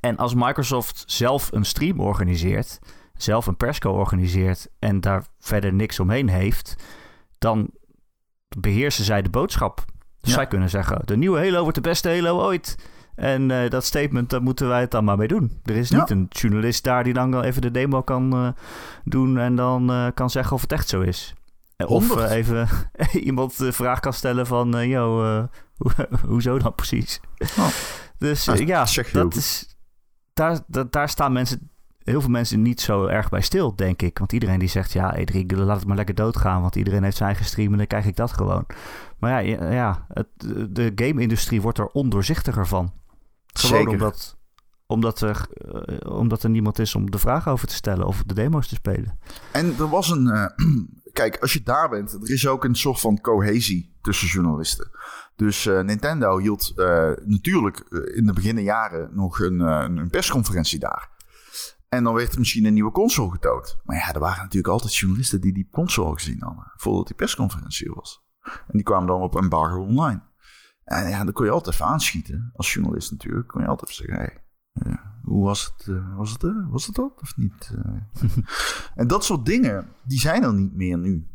En 0.00 0.16
als 0.16 0.34
Microsoft 0.34 1.04
zelf 1.06 1.52
een 1.52 1.64
stream 1.64 2.00
organiseert, 2.00 2.78
zelf 3.14 3.46
een 3.46 3.56
persco 3.56 3.90
organiseert 3.90 4.68
en 4.78 5.00
daar 5.00 5.24
verder 5.38 5.72
niks 5.72 6.00
omheen 6.00 6.28
heeft, 6.28 6.76
dan 7.38 7.70
beheersen 8.58 9.04
zij 9.04 9.22
de 9.22 9.30
boodschap 9.30 9.84
dus 10.26 10.34
zij 10.34 10.46
kunnen 10.46 10.70
zeggen, 10.70 11.00
de 11.04 11.16
nieuwe 11.16 11.38
Halo 11.38 11.60
wordt 11.60 11.74
de 11.74 11.80
beste 11.80 12.08
Halo 12.08 12.40
ooit. 12.40 12.76
En 13.14 13.50
uh, 13.50 13.70
dat 13.70 13.84
statement, 13.84 14.30
daar 14.30 14.42
moeten 14.42 14.68
wij 14.68 14.80
het 14.80 14.90
dan 14.90 15.04
maar 15.04 15.16
mee 15.16 15.28
doen. 15.28 15.60
Er 15.64 15.76
is 15.76 15.90
niet 15.90 16.10
een 16.10 16.26
journalist 16.28 16.84
daar 16.84 17.04
die 17.04 17.12
dan 17.12 17.42
even 17.42 17.62
de 17.62 17.70
demo 17.70 18.02
kan 18.02 18.44
uh, 18.44 18.48
doen 19.04 19.38
en 19.38 19.56
dan 19.56 19.90
uh, 19.90 20.06
kan 20.14 20.30
zeggen 20.30 20.56
of 20.56 20.62
het 20.62 20.72
echt 20.72 20.88
zo 20.88 21.00
is. 21.00 21.34
Of 21.86 22.16
even 22.16 22.68
iemand 23.28 23.58
de 23.58 23.72
vraag 23.72 24.00
kan 24.00 24.12
stellen 24.12 24.46
van, 24.46 24.88
yo, 24.88 25.22
ho 25.22 25.48
hoezo 26.28 26.58
dan 26.58 26.74
precies? 26.74 27.20
Oh. 27.58 27.68
Dus 28.18 28.44
ja, 28.44 28.86
dat 29.12 29.34
is, 29.34 29.76
daar, 30.32 30.58
daar, 30.66 30.90
daar 30.90 31.08
staan 31.08 31.32
mensen 31.32 31.70
heel 32.06 32.20
veel 32.20 32.30
mensen 32.30 32.62
niet 32.62 32.80
zo 32.80 33.06
erg 33.06 33.28
bij 33.28 33.40
stil, 33.40 33.76
denk 33.76 34.02
ik. 34.02 34.18
Want 34.18 34.32
iedereen 34.32 34.58
die 34.58 34.68
zegt, 34.68 34.92
ja, 34.92 35.18
E3, 35.18 35.46
laat 35.46 35.76
het 35.76 35.86
maar 35.86 35.96
lekker 35.96 36.14
doodgaan. 36.14 36.62
Want 36.62 36.76
iedereen 36.76 37.02
heeft 37.02 37.16
zijn 37.16 37.28
eigen 37.28 37.46
stream 37.46 37.72
en 37.72 37.78
dan 37.78 37.86
krijg 37.86 38.06
ik 38.06 38.16
dat 38.16 38.32
gewoon. 38.32 38.66
Maar 39.18 39.44
ja, 39.44 39.70
ja 39.70 40.06
het, 40.08 40.26
de 40.70 40.92
game-industrie 40.94 41.62
wordt 41.62 41.78
er 41.78 41.86
ondoorzichtiger 41.86 42.66
van. 42.66 42.92
Gewoon 43.46 43.76
Zeker. 43.76 43.92
omdat, 43.92 44.38
omdat, 44.86 45.20
er, 45.20 45.46
eh, 45.50 46.16
omdat 46.16 46.42
er 46.42 46.50
niemand 46.50 46.78
is 46.78 46.94
om 46.94 47.10
de 47.10 47.18
vraag 47.18 47.48
over 47.48 47.68
te 47.68 47.74
stellen 47.74 48.06
of 48.06 48.22
de 48.26 48.34
demo's 48.34 48.68
te 48.68 48.74
spelen. 48.74 49.18
En 49.52 49.74
er 49.78 49.88
was 49.88 50.10
een. 50.10 50.26
eh, 50.26 50.46
kijk, 51.12 51.38
als 51.38 51.52
je 51.52 51.62
daar 51.62 51.88
bent, 51.88 52.12
er 52.12 52.30
is 52.30 52.46
ook 52.46 52.64
een 52.64 52.74
soort 52.76 53.00
van 53.00 53.20
cohesie 53.20 53.94
tussen 54.02 54.28
journalisten. 54.28 54.90
Dus 55.36 55.66
eh, 55.66 55.80
Nintendo 55.80 56.38
hield 56.38 56.72
natuurlijk 57.24 57.78
in 58.14 58.26
de 58.26 58.32
beginnenjaren 58.32 59.10
nog 59.12 59.40
een, 59.40 59.60
een 59.60 60.10
persconferentie 60.10 60.78
daar. 60.78 61.14
En 61.96 62.04
dan 62.04 62.14
werd 62.14 62.32
er 62.32 62.38
misschien 62.38 62.64
een 62.64 62.74
nieuwe 62.74 62.90
console 62.90 63.30
getoond. 63.30 63.78
Maar 63.84 63.96
ja, 63.96 64.12
er 64.14 64.20
waren 64.20 64.42
natuurlijk 64.42 64.72
altijd 64.72 64.96
journalisten 64.96 65.40
die 65.40 65.52
die 65.52 65.68
console 65.70 66.12
gezien 66.12 66.42
hadden. 66.42 66.72
Voordat 66.76 67.06
die 67.06 67.16
persconferentie 67.16 67.90
was. 67.90 68.24
En 68.42 68.72
die 68.72 68.82
kwamen 68.82 69.06
dan 69.06 69.20
op 69.20 69.36
embargo 69.36 69.80
online. 69.80 70.22
En 70.84 71.08
ja, 71.08 71.24
dan 71.24 71.32
kon 71.32 71.44
je 71.44 71.50
altijd 71.50 71.74
even 71.74 71.86
aanschieten. 71.86 72.50
Als 72.54 72.72
journalist 72.72 73.10
natuurlijk. 73.10 73.48
Kon 73.48 73.60
je 73.60 73.66
altijd 73.66 73.90
even 73.90 74.04
zeggen, 74.04 74.24
hey, 74.24 74.44
eh, 74.72 74.98
hoe 75.22 75.44
was 75.44 75.64
het? 75.64 75.88
eh, 75.88 76.16
was, 76.16 76.32
het 76.32 76.44
eh, 76.44 76.70
was 76.70 76.86
het 76.86 76.94
dat 76.94 77.20
of 77.20 77.36
niet? 77.36 77.74
en 78.94 79.06
dat 79.06 79.24
soort 79.24 79.46
dingen, 79.46 79.88
die 80.04 80.20
zijn 80.20 80.42
er 80.42 80.54
niet 80.54 80.74
meer 80.74 80.98
nu. 80.98 81.28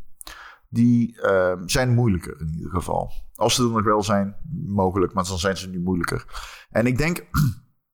Die 0.68 1.20
eh, 1.20 1.60
zijn 1.66 1.94
moeilijker 1.94 2.40
in 2.40 2.52
ieder 2.54 2.70
geval. 2.70 3.12
Als 3.34 3.54
ze 3.54 3.62
er 3.62 3.70
nog 3.70 3.82
wel 3.82 4.02
zijn, 4.02 4.36
mogelijk, 4.66 5.12
maar 5.12 5.24
dan 5.24 5.38
zijn 5.38 5.56
ze 5.56 5.68
nu 5.68 5.80
moeilijker. 5.80 6.24
En 6.70 6.86
ik 6.86 6.98
denk 6.98 7.26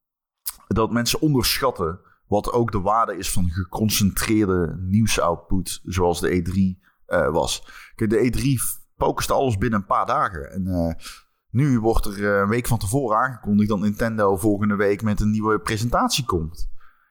dat 0.66 0.92
mensen 0.92 1.20
onderschatten 1.20 2.00
wat 2.28 2.52
ook 2.52 2.72
de 2.72 2.80
waarde 2.80 3.16
is 3.16 3.30
van 3.30 3.50
geconcentreerde 3.50 4.76
nieuwsoutput, 4.80 5.80
zoals 5.84 6.20
de 6.20 6.42
E3 6.42 6.86
eh, 7.06 7.30
was. 7.30 7.66
Kijk, 7.94 8.10
de 8.10 8.32
E3 8.32 8.44
focust 8.96 9.30
alles 9.30 9.58
binnen 9.58 9.78
een 9.78 9.86
paar 9.86 10.06
dagen. 10.06 10.52
En 10.52 10.66
eh, 10.66 10.94
nu 11.50 11.80
wordt 11.80 12.06
er 12.06 12.34
eh, 12.34 12.40
een 12.40 12.48
week 12.48 12.66
van 12.66 12.78
tevoren 12.78 13.18
aangekondigd 13.18 13.68
dat 13.68 13.80
Nintendo 13.80 14.36
volgende 14.36 14.76
week 14.76 15.02
met 15.02 15.20
een 15.20 15.30
nieuwe 15.30 15.60
presentatie 15.60 16.24
komt. 16.24 16.70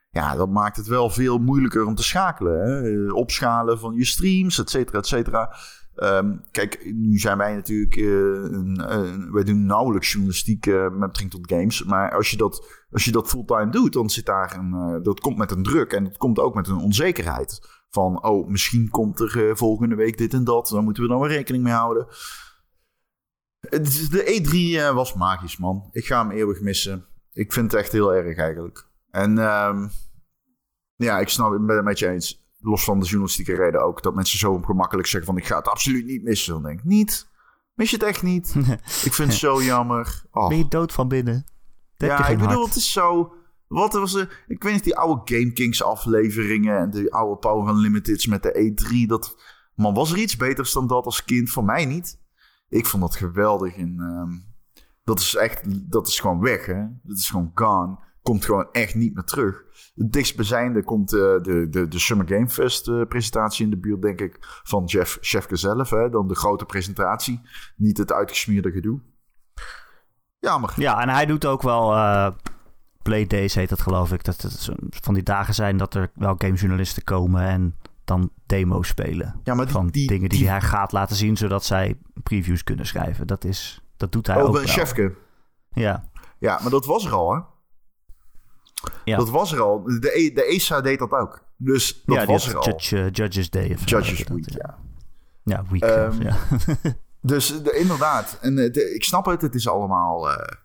Ja, 0.10 0.36
dat 0.36 0.50
maakt 0.50 0.78
het 0.78 0.88
wel 0.88 1.10
veel 1.10 1.38
moeilijker 1.38 1.86
om 1.86 1.96
te 1.96 2.04
schakelen. 2.04 2.60
Hè? 2.62 3.12
Opschalen 3.12 3.80
van 3.80 3.96
je 3.96 4.06
streams, 4.06 4.60
et 4.60 4.70
cetera, 4.70 4.98
et 4.98 5.08
cetera. 5.08 5.56
Ehm, 5.98 6.38
kijk, 6.52 6.92
nu 6.94 7.18
zijn 7.18 7.38
wij 7.38 7.56
natuurlijk. 7.56 7.96
eh, 7.96 8.06
een, 8.06 9.32
wij 9.32 9.44
doen 9.44 9.66
nauwelijks 9.66 10.12
journalistiek 10.12 10.66
eh, 10.66 10.82
met 10.82 11.00
betrekking 11.00 11.32
tot 11.32 11.52
games. 11.52 11.84
Maar 11.84 12.16
als 12.16 12.30
je 12.32 12.38
dat, 12.38 12.86
als 12.92 13.06
je 13.06 13.12
dat 13.12 13.28
fulltime 13.28 13.70
doet, 13.70 13.94
dan 13.94 14.10
zit 14.10 14.26
daar 14.26 14.58
een. 14.58 14.74
eh, 14.74 15.04
dat 15.04 15.20
komt 15.20 15.38
met 15.38 15.52
een 15.52 15.64
druk 15.64 15.94
en 15.94 16.04
dat 16.04 16.18
komt 16.18 16.40
ook 16.40 16.56
met 16.56 16.68
een 16.68 16.78
onzekerheid. 16.78 17.60
Van, 17.90 18.24
oh, 18.24 18.48
misschien 18.48 18.90
komt 18.90 19.20
er 19.20 19.58
volgende 19.58 19.96
week 19.96 20.18
dit 20.18 20.34
en 20.34 20.44
dat. 20.44 20.68
Dan 20.68 20.84
moeten 20.84 21.04
we 21.04 21.10
dan 21.10 21.20
wel 21.20 21.28
rekening 21.30 21.64
mee 21.64 21.74
houden. 21.74 22.08
De 23.60 24.42
E3 24.42 24.78
eh, 24.80 24.94
was 24.94 25.14
magisch, 25.14 25.58
man. 25.58 25.90
Ik 25.92 26.06
ga 26.06 26.22
hem 26.22 26.32
eeuwig 26.32 26.62
missen. 26.62 27.06
Ik 27.32 27.54
vind 27.54 27.72
het 27.72 27.82
echt 27.82 27.92
heel 27.92 28.14
erg 28.14 28.38
eigenlijk. 28.38 28.88
En 29.10 29.38
ehm, 29.38 29.88
ja, 30.96 31.20
ik 31.20 31.30
snap, 31.30 31.52
het 31.52 31.84
met 31.84 32.00
je 32.00 32.08
eens. 32.08 32.47
Los 32.60 32.84
van 32.84 33.00
de 33.00 33.06
journalistieke 33.06 33.56
reden 33.56 33.84
ook. 33.84 34.04
Dat 34.04 34.16
mensen 34.16 34.40
zo 34.40 34.58
gemakkelijk 34.58 35.08
zeggen 35.08 35.30
van 35.30 35.42
ik 35.42 35.48
ga 35.48 35.58
het 35.58 35.68
absoluut 35.68 36.06
niet 36.06 36.24
missen. 36.24 36.54
Dan 36.54 36.64
denk 36.64 36.80
ik 36.80 36.86
niet. 36.86 37.30
Mis 37.74 37.90
je 37.90 37.96
het 37.96 38.06
echt 38.06 38.24
niet? 38.24 38.56
ik 39.08 39.14
vind 39.14 39.30
het 39.30 39.34
zo 39.34 39.64
jammer. 39.64 40.24
Oh. 40.32 40.48
Ben 40.48 40.58
je 40.58 40.68
dood 40.68 40.92
van 40.92 41.08
binnen? 41.08 41.46
Ja, 41.96 42.28
ik 42.28 42.38
bedoel, 42.38 42.54
hart. 42.54 42.68
het 42.68 42.76
is 42.76 42.92
zo. 42.92 43.34
Wat 43.68 43.94
was 43.94 44.14
er? 44.14 44.44
Ik 44.48 44.64
weet 44.64 44.74
niet, 44.74 44.84
die 44.84 44.98
oude 44.98 45.36
Game 45.36 45.52
Kings 45.52 45.84
afleveringen 45.84 46.78
en 46.78 46.90
de 46.90 47.12
oude 47.12 47.38
Power 47.38 47.74
Unlimiteds 47.74 48.26
met 48.26 48.44
de 48.44 48.74
E3. 48.74 49.08
Dat, 49.08 49.36
man, 49.76 49.94
was 49.94 50.12
er 50.12 50.18
iets 50.18 50.36
beters 50.36 50.74
dan 50.74 50.88
dat 50.88 51.06
als 51.06 51.24
kind? 51.24 51.50
Voor 51.50 51.64
mij 51.64 51.86
niet. 51.86 52.20
Ik 52.70 52.86
vond 52.86 53.02
dat 53.02 53.16
geweldig. 53.16 53.76
En 53.76 53.96
ehm, 54.00 54.32
dat 55.04 55.20
is 55.20 55.36
echt, 55.36 55.92
dat 55.92 56.08
is 56.08 56.20
gewoon 56.20 56.40
weg, 56.40 56.66
hè? 56.66 56.86
Dat 57.04 57.18
is 57.18 57.30
gewoon 57.30 57.52
gone. 57.54 58.00
Komt 58.22 58.46
gewoon 58.46 58.68
echt 58.72 58.96
niet 58.96 59.14
meer 59.14 59.24
terug. 59.24 59.64
Het 59.98 60.12
dichtstbijzijnde 60.14 60.84
komt 60.84 61.14
eh, 61.14 61.20
de, 61.20 61.68
de, 61.70 61.88
de 61.88 62.00
Summer 62.00 62.28
Game 62.28 62.50
Fest 62.50 62.88
eh, 62.88 63.02
presentatie 63.08 63.64
in 63.64 63.70
de 63.70 63.78
buurt, 63.78 64.02
denk 64.02 64.22
ik, 64.22 64.38
van 64.64 64.84
Jeff 64.86 65.18
Chefke 65.22 65.56
zelf. 65.56 65.90
Hè? 65.90 66.10
Dan 66.10 66.28
de 66.28 66.36
grote 66.36 66.66
presentatie, 66.66 67.42
niet 67.76 67.98
het 67.98 68.12
uitgesmeerde 68.12 68.72
gedoe. 68.72 69.00
Jammer. 70.40 70.74
Ja, 70.76 71.02
en 71.02 71.10
hij 71.10 71.26
doet 71.26 71.46
ook 71.46 71.62
wel... 71.62 71.94
eh 71.94 72.32
Play 73.02 73.28
Days 73.28 73.56
heet 73.56 73.70
dat 73.70 73.82
geloof 73.82 74.12
ik. 74.12 74.24
Dat 74.24 74.42
het 74.42 74.70
van 75.04 75.14
die 75.14 75.24
dagen 75.24 75.54
zijn 75.54 75.78
dat 75.78 75.94
er 75.94 76.12
wel 76.14 76.36
gamejournalisten 76.38 77.04
komen 77.04 77.42
en 77.42 77.76
dan 78.04 78.32
demo's 78.46 78.88
spelen. 78.88 79.40
Ja, 79.44 79.54
maar 79.54 79.66
die, 79.66 79.74
van 79.74 79.88
die, 79.88 80.08
dingen 80.08 80.30
die, 80.30 80.50
hij 80.50 80.62
gaat 80.62 80.92
laten 80.92 81.16
zien, 81.16 81.38
zodat 81.38 81.66
zij 81.66 81.98
previews 82.24 82.64
kunnen 82.64 82.86
schrijven. 82.86 83.28
Dat, 83.28 83.44
is, 83.44 83.82
dat 83.98 84.12
doet 84.12 84.28
hij 84.28 84.36
Oh, 84.36 84.44
ook 84.44 84.52
bij 84.52 84.62
wel. 84.62 84.72
Chefke. 84.72 85.16
Ja, 85.74 86.10
Ja, 86.40 86.60
maar 86.62 86.72
dat 86.72 86.86
was 86.86 87.06
er 87.06 87.14
al, 87.14 87.34
hè? 87.34 87.40
Ja. 89.04 89.18
Dat 89.18 89.30
was 89.30 89.52
er 89.52 89.62
al. 89.62 89.84
De, 89.84 90.12
E- 90.20 90.34
de 90.34 90.44
ESA 90.46 90.82
deed 90.82 91.00
dat 91.00 91.12
ook. 91.12 91.44
Dus 91.58 92.04
dat 92.06 92.16
ja 92.16 92.26
was 92.26 92.48
er 92.48 92.58
al. 92.58 92.64
Judge, 92.66 92.98
eh, 92.98 93.12
Judges 93.12 93.50
Day. 93.50 93.74
Of 93.74 93.90
Judges 93.90 94.18
dat, 94.18 94.28
Week, 94.28 94.50
ja. 94.50 94.78
Ja, 95.44 95.64
week. 95.70 95.84
Ehm, 95.84 96.22
ja. 96.22 96.38
Dus 97.22 97.64
de- 97.64 97.78
inderdaad. 97.78 98.38
En 98.42 98.58
eh, 98.58 98.96
ik 98.96 99.04
snap 99.04 99.26
het. 99.26 99.42
Het 99.42 99.56
is 99.56 99.68
allemaal 99.68 100.30
eh, 100.32 100.58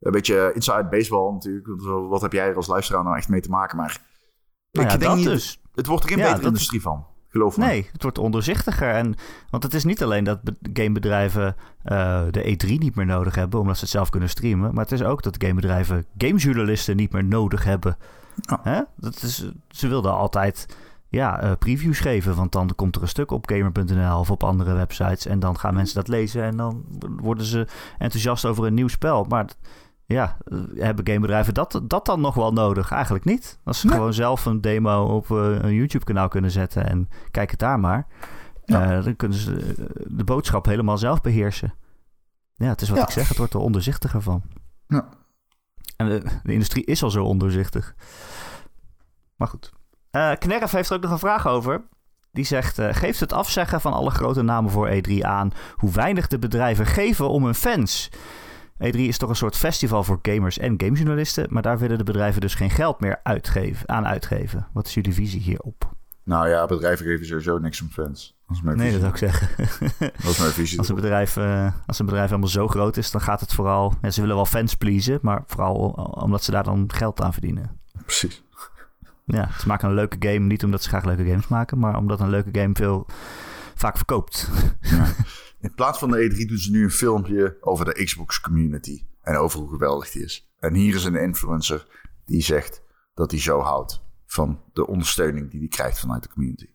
een 0.00 0.12
beetje 0.12 0.50
inside 0.54 0.86
baseball 0.90 1.32
natuurlijk. 1.32 1.82
Wat 2.08 2.20
heb 2.22 2.32
jij 2.32 2.48
er 2.48 2.56
als 2.56 2.66
luisteraar 2.66 3.04
nou 3.04 3.16
echt 3.16 3.28
mee 3.28 3.40
te 3.40 3.50
maken? 3.50 3.76
Maar 3.76 4.00
Nou 4.72 4.86
ja, 4.86 4.94
ik 4.94 5.00
denk 5.00 5.14
niet... 5.16 5.26
dus. 5.26 5.60
Het 5.74 5.86
wordt 5.86 6.02
er 6.04 6.08
geen 6.10 6.18
betere 6.18 6.46
industrie 6.46 6.80
van. 6.82 7.06
Geloof 7.30 7.56
me. 7.56 7.64
Nee, 7.64 7.88
het 7.92 8.02
wordt 8.02 8.18
onderzichtiger. 8.18 8.94
En, 8.94 9.14
want 9.50 9.62
het 9.62 9.74
is 9.74 9.84
niet 9.84 10.02
alleen 10.02 10.24
dat 10.24 10.42
be- 10.42 10.56
gamebedrijven 10.72 11.56
eh, 11.82 12.22
de 12.30 12.56
E3 12.56 12.68
niet 12.68 12.94
meer 12.94 13.06
nodig 13.06 13.34
hebben, 13.34 13.60
omdat 13.60 13.74
ze 13.76 13.82
het 13.82 13.90
zelf 13.90 14.10
kunnen 14.10 14.28
streamen. 14.28 14.74
Maar 14.74 14.84
het 14.84 14.92
is 14.92 15.02
ook 15.02 15.22
dat 15.22 15.42
gamebedrijven 15.44 16.04
gamejournalisten 16.18 16.96
niet 16.96 17.12
meer 17.12 17.24
nodig 17.24 17.64
hebben. 17.64 17.96
Hè? 18.62 18.80
Dat 18.96 19.22
is, 19.22 19.50
ze 19.68 19.88
wilden 19.88 20.12
altijd 20.12 20.76
ja, 21.08 21.40
eh, 21.40 21.52
previews 21.58 22.00
geven, 22.00 22.34
want 22.34 22.52
dan 22.52 22.74
komt 22.76 22.96
er 22.96 23.02
een 23.02 23.08
stuk 23.08 23.30
op 23.30 23.48
gamer.nl 23.48 24.18
of 24.18 24.30
op 24.30 24.44
andere 24.44 24.72
websites. 24.74 25.26
En 25.26 25.38
dan 25.38 25.58
gaan 25.58 25.74
mensen 25.74 25.94
dat 25.94 26.08
lezen 26.08 26.42
en 26.42 26.56
dan 26.56 26.84
worden 27.20 27.44
ze 27.44 27.66
enthousiast 27.98 28.44
over 28.44 28.66
een 28.66 28.74
nieuw 28.74 28.88
spel. 28.88 29.24
Maar 29.28 29.46
ja, 30.14 30.36
eh, 30.44 30.58
hebben 30.76 31.06
gamebedrijven 31.06 31.54
dat, 31.54 31.80
dat 31.84 32.06
dan 32.06 32.20
nog 32.20 32.34
wel 32.34 32.52
nodig? 32.52 32.90
Eigenlijk 32.90 33.24
niet. 33.24 33.58
Als 33.64 33.80
ze 33.80 33.86
Nee. 33.86 33.96
gewoon 33.96 34.12
zelf 34.14 34.44
een 34.44 34.60
demo 34.60 35.04
op 35.04 35.30
eh, 35.30 35.36
een 35.62 35.74
YouTube-kanaal 35.74 36.28
kunnen 36.28 36.50
zetten 36.50 36.88
en 36.88 37.08
kijk 37.30 37.50
het 37.50 37.58
daar 37.60 37.80
maar. 37.80 38.06
Ja. 38.64 38.96
Eh, 38.96 39.04
dan 39.04 39.16
kunnen 39.16 39.38
ze 39.38 39.74
de 40.06 40.24
boodschap 40.24 40.64
helemaal 40.66 40.98
zelf 40.98 41.20
beheersen. 41.20 41.74
Ja, 42.54 42.68
het 42.68 42.80
is 42.80 42.88
wat 42.88 42.98
Ja. 42.98 43.04
ik 43.04 43.10
zeg, 43.10 43.28
het 43.28 43.36
wordt 43.36 43.54
er 43.54 43.60
onderzichtiger 43.60 44.22
van. 44.22 44.42
Ja. 44.86 45.08
En 45.96 46.08
de, 46.08 46.22
de 46.42 46.52
industrie 46.52 46.84
is 46.84 47.02
al 47.02 47.10
zo 47.10 47.24
onderzichtig. 47.24 47.94
Maar 49.36 49.48
goed. 49.48 49.72
Eh 50.10 50.32
Knerf 50.38 50.70
heeft 50.70 50.90
er 50.90 50.96
ook 50.96 51.02
nog 51.02 51.10
een 51.10 51.18
vraag 51.18 51.46
over. 51.46 51.82
Die 52.32 52.44
zegt, 52.44 52.78
eh, 52.78 52.88
geeft 52.94 53.20
het 53.20 53.32
afzeggen 53.32 53.80
van 53.80 53.92
alle 53.92 54.10
grote 54.10 54.42
namen 54.42 54.70
voor 54.70 54.88
E3 54.90 55.24
aan 55.24 55.52
hoe 55.74 55.90
weinig 55.90 56.26
de 56.26 56.38
bedrijven 56.38 56.86
geven 56.86 57.28
om 57.28 57.44
hun 57.44 57.54
fans? 57.54 58.10
E3 58.84 58.98
is 58.98 59.18
toch 59.18 59.28
een 59.28 59.36
soort 59.36 59.56
festival 59.56 60.04
voor 60.04 60.18
gamers 60.22 60.58
en 60.58 60.74
gamejournalisten, 60.76 61.46
maar 61.50 61.62
daar 61.62 61.78
willen 61.78 61.98
de 61.98 62.04
bedrijven 62.04 62.40
dus 62.40 62.54
geen 62.54 62.70
geld 62.70 63.00
meer 63.00 63.20
uitgeven, 63.22 63.88
aan 63.88 64.06
uitgeven. 64.06 64.66
Wat 64.72 64.86
is 64.86 64.94
jullie 64.94 65.14
visie 65.14 65.40
hierop? 65.40 65.92
Nou 66.24 66.48
ja, 66.48 66.66
bedrijven 66.66 67.06
geven 67.06 67.26
sowieso 67.26 67.58
niks 67.58 67.80
om 67.80 67.88
fans. 67.88 68.38
Dat 68.46 68.62
Nee, 68.62 68.74
visie. 68.74 68.90
dat 68.90 69.00
zou 69.00 69.12
ik 69.12 69.16
zeggen. 69.16 69.48
Dat 70.22 70.30
is 70.30 70.38
mijn 70.38 70.50
visie. 70.50 70.78
Als 70.78 70.88
een, 70.88 70.94
bedrijf, 70.94 71.36
eh, 71.36 71.72
als 71.86 71.98
een 71.98 72.06
bedrijf 72.06 72.28
helemaal 72.28 72.48
zo 72.50 72.68
groot 72.68 72.96
is, 72.96 73.10
dan 73.10 73.20
gaat 73.20 73.40
het 73.40 73.52
vooral... 73.52 73.94
Ja, 74.02 74.10
ze 74.10 74.20
willen 74.20 74.36
wel 74.36 74.46
fans 74.46 74.74
pleasen, 74.74 75.18
maar 75.22 75.42
vooral 75.46 75.76
omdat 76.20 76.44
ze 76.44 76.50
daar 76.50 76.64
dan 76.64 76.92
geld 76.94 77.20
aan 77.20 77.32
verdienen. 77.32 77.80
Precies. 78.04 78.42
Ja, 79.24 79.48
ze 79.58 79.66
maken 79.66 79.88
een 79.88 79.94
leuke 79.94 80.16
game, 80.18 80.46
niet 80.46 80.64
omdat 80.64 80.82
ze 80.82 80.88
graag 80.88 81.04
leuke 81.04 81.24
games 81.24 81.48
maken, 81.48 81.78
maar 81.78 81.96
omdat 81.96 82.20
een 82.20 82.30
leuke 82.30 82.60
game 82.60 82.74
veel 82.74 83.06
vaak 83.74 83.96
verkoopt. 83.96 84.50
Ja. 84.80 85.06
In 85.60 85.74
plaats 85.74 85.98
van 85.98 86.10
de 86.10 86.30
E3 86.30 86.48
doen 86.48 86.58
ze 86.58 86.70
nu 86.70 86.84
een 86.84 86.90
filmpje 86.90 87.56
over 87.60 87.84
de 87.84 88.04
Xbox 88.04 88.40
community. 88.40 89.06
En 89.22 89.36
over 89.36 89.58
hoe 89.58 89.68
geweldig 89.68 90.10
die 90.10 90.24
is. 90.24 90.50
En 90.58 90.74
hier 90.74 90.94
is 90.94 91.04
een 91.04 91.14
influencer 91.14 91.86
die 92.24 92.42
zegt 92.42 92.82
dat 93.14 93.30
hij 93.30 93.40
zo 93.40 93.60
houdt 93.60 94.02
van 94.26 94.62
de 94.72 94.86
ondersteuning 94.86 95.50
die 95.50 95.60
hij 95.60 95.68
krijgt 95.68 96.00
vanuit 96.00 96.22
de 96.22 96.28
community. 96.28 96.68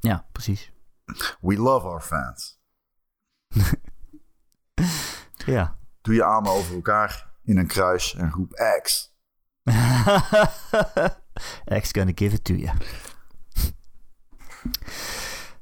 Ja, 0.00 0.26
precies. 0.32 0.72
We 1.40 1.56
love 1.56 1.86
our 1.86 2.00
fans. 2.00 2.60
Ja. 5.46 5.78
Doe 6.00 6.14
je 6.14 6.24
armen 6.24 6.50
over 6.50 6.74
elkaar 6.74 7.30
in 7.44 7.58
een 7.58 7.66
kruis 7.66 8.14
en 8.14 8.30
roep 8.30 8.52
X. 8.82 9.14
X 11.80 11.90
gonna 11.90 12.12
give 12.14 12.34
it 12.34 12.44
to 12.44 12.54
you. 12.54 12.76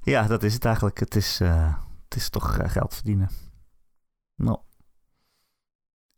Ja, 0.02 0.26
dat 0.26 0.42
is 0.42 0.54
het 0.54 0.64
eigenlijk. 0.64 0.98
Het 0.98 1.16
is, 1.16 1.40
eh, 1.40 1.74
het 2.04 2.16
is 2.16 2.28
toch 2.30 2.58
eh, 2.58 2.70
geld 2.70 2.94
verdienen. 2.94 3.30
Nou. 4.34 4.58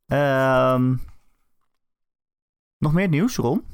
Ehm, 0.07 0.97
nog 2.78 2.93
meer 2.93 3.09
nieuws, 3.09 3.37
Ron? 3.37 3.64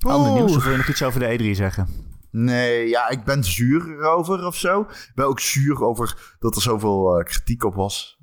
Ander 0.00 0.32
nieuws, 0.32 0.56
of 0.56 0.62
wil 0.62 0.72
je 0.72 0.78
nog 0.78 0.88
iets 0.88 1.02
over 1.02 1.20
de 1.20 1.38
E3 1.38 1.54
zeggen? 1.54 1.88
Nee, 2.30 2.88
ja, 2.88 3.08
ik 3.08 3.24
ben 3.24 3.44
zuur 3.44 3.90
erover 3.90 4.46
of 4.46 4.56
zo. 4.56 4.80
Ik 4.80 5.12
ben 5.14 5.26
ook 5.26 5.40
zuur 5.40 5.82
over 5.82 6.36
dat 6.38 6.56
er 6.56 6.62
zoveel 6.62 7.18
eh, 7.18 7.24
kritiek 7.24 7.64
op 7.64 7.74
was. 7.74 8.18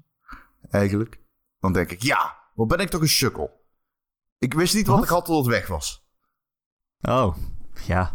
Eigenlijk. 0.70 1.22
dan 1.60 1.74
denk 1.74 1.92
ik, 1.92 2.02
ja, 2.02 2.38
wat 2.54 2.68
ben 2.68 2.80
ik 2.80 2.90
toch 2.90 3.02
een 3.02 3.08
sukkel. 3.08 3.66
Ik 4.38 4.54
wist 4.54 4.76
niet 4.76 4.88
wat, 4.88 4.96
Wat? 4.96 5.06
ik 5.06 5.12
had 5.12 5.26
tot 5.26 5.46
het 5.46 5.56
weg 5.56 5.68
was. 5.68 6.08
Oh, 7.02 7.36
ja. 7.86 8.14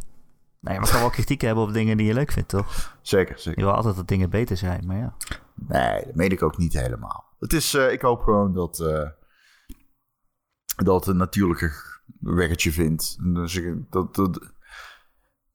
Nee, 0.62 0.76
maar 0.78 0.86
je 0.86 0.92
kan 0.92 1.00
wel 1.00 1.10
kritiek 1.10 1.40
hebben 1.40 1.64
op 1.64 1.72
dingen 1.72 1.96
die 1.96 2.06
je 2.06 2.14
leuk 2.14 2.32
vindt, 2.32 2.48
toch? 2.48 2.96
Zeker, 3.00 3.38
zeker. 3.38 3.60
Je 3.60 3.66
wil 3.66 3.74
altijd 3.74 3.96
dat 3.96 4.08
dingen 4.08 4.30
beter 4.30 4.56
zijn, 4.56 4.86
maar 4.86 4.96
ja. 4.96 5.16
Nee, 5.54 6.04
dat 6.04 6.14
meen 6.14 6.30
ik 6.30 6.42
ook 6.42 6.56
niet 6.56 6.72
helemaal. 6.72 7.24
Het 7.38 7.52
is, 7.52 7.74
eh, 7.74 7.92
ik 7.92 8.02
hoop 8.02 8.20
gewoon 8.20 8.54
dat, 8.54 8.80
eh, 8.80 9.08
dat 10.84 10.94
het 10.94 11.06
een 11.06 11.16
natuurlijke 11.16 11.72
weggetje 12.20 12.72
vindt. 12.72 13.16
Dus 13.34 13.54
ik, 13.54 13.90
dat, 13.90 14.14
dat, 14.14 14.52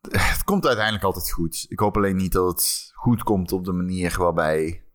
het 0.09 0.43
komt 0.43 0.65
uiteindelijk 0.65 1.05
altijd 1.05 1.31
goed. 1.31 1.65
Ik 1.69 1.79
hoop 1.79 1.95
alleen 1.95 2.15
niet 2.15 2.31
dat 2.31 2.51
het 2.51 2.91
goed 2.93 3.23
komt 3.23 3.51
op 3.51 3.65
de 3.65 3.73
manier 3.73 4.15
waarbij... 4.17 4.85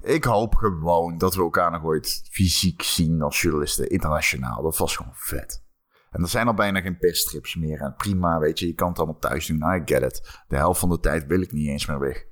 Ik 0.00 0.24
hoop 0.24 0.54
gewoon 0.54 1.18
dat 1.18 1.34
we 1.34 1.42
elkaar 1.42 1.70
nog 1.70 1.82
ooit 1.82 2.28
fysiek 2.30 2.82
zien 2.82 3.22
als 3.22 3.40
journalisten, 3.40 3.90
internationaal. 3.90 4.62
Dat 4.62 4.76
was 4.76 4.96
gewoon 4.96 5.14
vet. 5.14 5.64
En 6.12 6.22
er 6.22 6.28
zijn 6.28 6.46
al 6.46 6.54
bijna 6.54 6.80
geen 6.80 6.98
persstrips 6.98 7.56
meer. 7.56 7.80
En 7.80 7.94
prima, 7.94 8.38
weet 8.38 8.58
je, 8.58 8.66
je 8.66 8.74
kan 8.74 8.88
het 8.88 8.98
allemaal 8.98 9.18
thuis 9.18 9.46
doen. 9.46 9.74
I 9.74 9.82
get 9.84 10.02
it. 10.02 10.42
De 10.48 10.56
helft 10.56 10.80
van 10.80 10.88
de 10.88 11.00
tijd 11.00 11.26
wil 11.26 11.40
ik 11.40 11.52
niet 11.52 11.68
eens 11.68 11.86
meer 11.86 11.98
weg. 11.98 12.24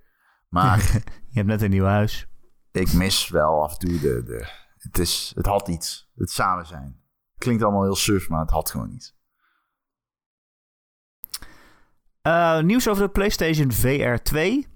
Maar 0.49 0.79
Je 1.31 1.37
hebt 1.39 1.47
net 1.47 1.63
een 1.63 1.71
nieuw 1.71 1.85
huis. 1.85 2.27
ik 2.73 2.93
mis 2.93 3.29
wel 3.29 3.63
af 3.63 3.73
en 3.73 3.79
toe 3.79 3.99
de... 3.99 4.23
de 4.23 4.59
het, 4.81 4.99
is, 4.99 5.33
het 5.35 5.47
had 5.47 5.69
iets. 5.69 6.11
Het 6.15 6.31
samen 6.31 6.67
zijn. 6.67 7.01
Klinkt 7.39 7.63
allemaal 7.63 7.83
heel 7.83 7.97
suf, 7.97 8.29
maar 8.29 8.41
het 8.41 8.51
had 8.51 8.71
gewoon 8.71 8.91
iets. 8.91 9.19
Eh, 12.23 12.61
nieuws 12.61 12.89
over 12.89 13.03
de 13.03 13.11
PlayStation 13.11 13.73
VR 13.73 14.23
2. 14.23 14.67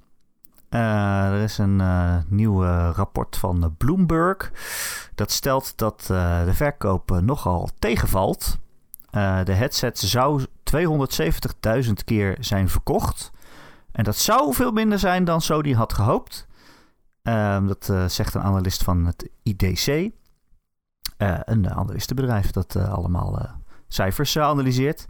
Eh, 0.68 1.26
er 1.26 1.42
is 1.42 1.58
een 1.58 1.80
eh, 1.80 2.16
nieuw 2.28 2.64
rapport 2.92 3.36
van 3.36 3.74
Bloomberg. 3.78 4.52
Dat 5.14 5.30
stelt 5.30 5.78
dat 5.78 6.04
de 6.06 6.52
verkoop 6.54 7.20
nogal 7.20 7.70
tegenvalt. 7.78 8.58
Eh, 9.14 9.44
de 9.44 9.52
headset 9.52 9.98
zou 9.98 10.46
270.000 10.62 11.92
keer 12.04 12.36
zijn 12.40 12.68
verkocht. 12.68 13.30
En 13.92 14.04
dat 14.04 14.16
zou 14.16 14.54
veel 14.54 14.72
minder 14.72 14.98
zijn 14.98 15.24
dan 15.24 15.40
Sony 15.40 15.72
had 15.72 15.92
gehoopt. 15.92 16.46
Ehm, 17.22 17.66
dat 17.66 17.88
eh, 17.88 18.08
zegt 18.08 18.34
een 18.34 18.42
analist 18.42 18.82
van 18.82 19.06
het 19.06 19.30
IDC. 19.42 19.86
Eh, 21.16 21.40
een 21.44 21.70
analistenbedrijf 21.70 22.50
dat 22.50 22.76
allemaal 22.76 23.60
cijfers 23.88 24.38
analyseert. 24.38 25.06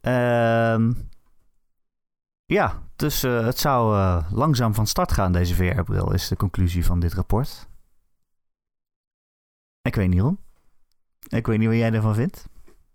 Ehm 0.00 0.92
ja, 2.44 2.82
dus 2.96 3.22
het 3.22 3.58
zou 3.58 3.96
langzaam 4.30 4.74
van 4.74 4.86
start 4.86 5.12
gaan, 5.12 5.32
deze 5.32 5.54
VR-bril, 5.54 6.12
is 6.12 6.28
de 6.28 6.36
conclusie 6.36 6.84
van 6.84 7.00
dit 7.00 7.14
rapport. 7.14 7.68
Ik 9.82 9.94
weet 9.94 10.08
niet, 10.08 10.20
Ron. 10.20 10.38
Ik 11.28 11.46
weet 11.46 11.58
niet 11.58 11.68
wat 11.68 11.76
jij 11.76 11.92
ervan 11.92 12.14
vindt. 12.14 12.50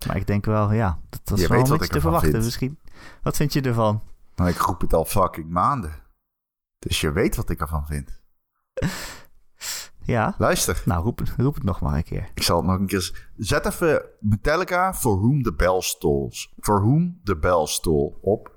Maar 0.06 0.16
ik 0.16 0.28
denk 0.28 0.46
wel, 0.46 0.72
ja, 0.72 1.00
dat 1.10 1.22
was 1.26 1.48
wel 1.48 1.66
niks 1.66 1.88
te 1.88 2.02
verwachten 2.02 2.44
misschien. 2.44 2.80
Wat 3.24 3.36
vind 3.36 3.54
je 3.54 3.62
ervan? 3.62 4.02
Nou, 4.36 4.50
ik 4.50 4.58
roep 4.58 4.82
het 4.82 4.94
al 4.94 5.06
fucking 5.06 5.50
maanden. 5.50 5.94
Dus 6.80 7.02
je 7.02 7.12
weet 7.12 7.36
wat 7.36 7.50
ik 7.50 7.60
ervan 7.60 7.86
vind. 7.86 8.22
ja. 10.04 10.36
Luister. 10.38 10.82
Nou, 10.86 11.04
roep, 11.04 11.22
roep 11.38 11.54
het 11.56 11.64
nog 11.64 11.82
maar 11.82 11.96
een 11.96 12.04
keer. 12.04 12.32
Ik 12.34 12.44
zal 12.44 12.58
het 12.58 12.66
nog 12.66 12.80
een 12.80 12.88
keer... 12.88 13.30
Zet 13.38 13.66
even 13.66 14.06
Metallica 14.20 14.94
For 14.94 15.20
Whom 15.20 15.44
The 15.44 15.54
Bell 15.54 15.82
Tolls. 16.00 16.54
For 16.60 16.82
Whom 16.82 17.20
The 17.24 17.38
Bell 17.38 17.66
Tolls 17.82 18.14
op. 18.22 18.56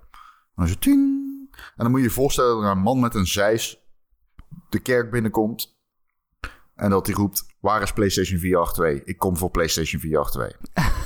En 0.54 1.48
dan 1.76 1.90
moet 1.90 2.00
je 2.00 2.06
je 2.06 2.12
voorstellen 2.12 2.54
dat 2.54 2.64
er 2.64 2.70
een 2.70 2.78
man 2.78 3.00
met 3.00 3.14
een 3.14 3.26
zeis 3.26 3.80
de 4.68 4.80
kerk 4.80 5.10
binnenkomt. 5.10 5.78
En 6.74 6.90
dat 6.90 7.06
hij 7.06 7.14
roept, 7.14 7.46
waar 7.60 7.82
is 7.82 7.92
PlayStation 7.92 8.38
482? 8.38 9.08
Ik 9.08 9.18
kom 9.18 9.36
voor 9.36 9.50
PlayStation 9.50 10.00
482. 10.00 10.98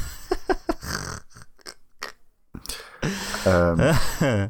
Ehm, 3.45 3.95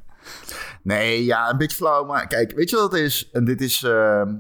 nee, 0.83 1.25
ja, 1.25 1.51
een 1.51 1.57
beetje 1.57 1.77
flauw. 1.77 2.05
Maar 2.05 2.27
kijk, 2.27 2.53
weet 2.53 2.71
je 2.71 2.77
wat 2.77 2.93
het 2.93 3.01
is? 3.01 3.31
En 3.31 3.45
dit 3.45 3.61
is 3.61 3.83
ehm, 3.83 4.37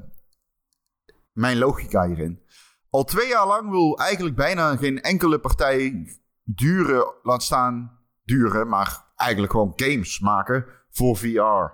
mijn 1.32 1.58
logica 1.58 2.06
hierin. 2.06 2.42
Al 2.90 3.04
twee 3.04 3.28
jaar 3.28 3.46
lang 3.46 3.70
wil 3.70 3.98
eigenlijk 3.98 4.36
bijna 4.36 4.76
geen 4.76 5.00
enkele 5.00 5.38
partij 5.38 6.08
duren, 6.42 7.14
laat 7.22 7.42
staan 7.42 7.98
duren, 8.24 8.68
maar 8.68 9.04
eigenlijk 9.16 9.52
gewoon 9.52 9.72
games 9.76 10.20
maken 10.20 10.66
voor 10.90 11.16
VR. 11.16 11.72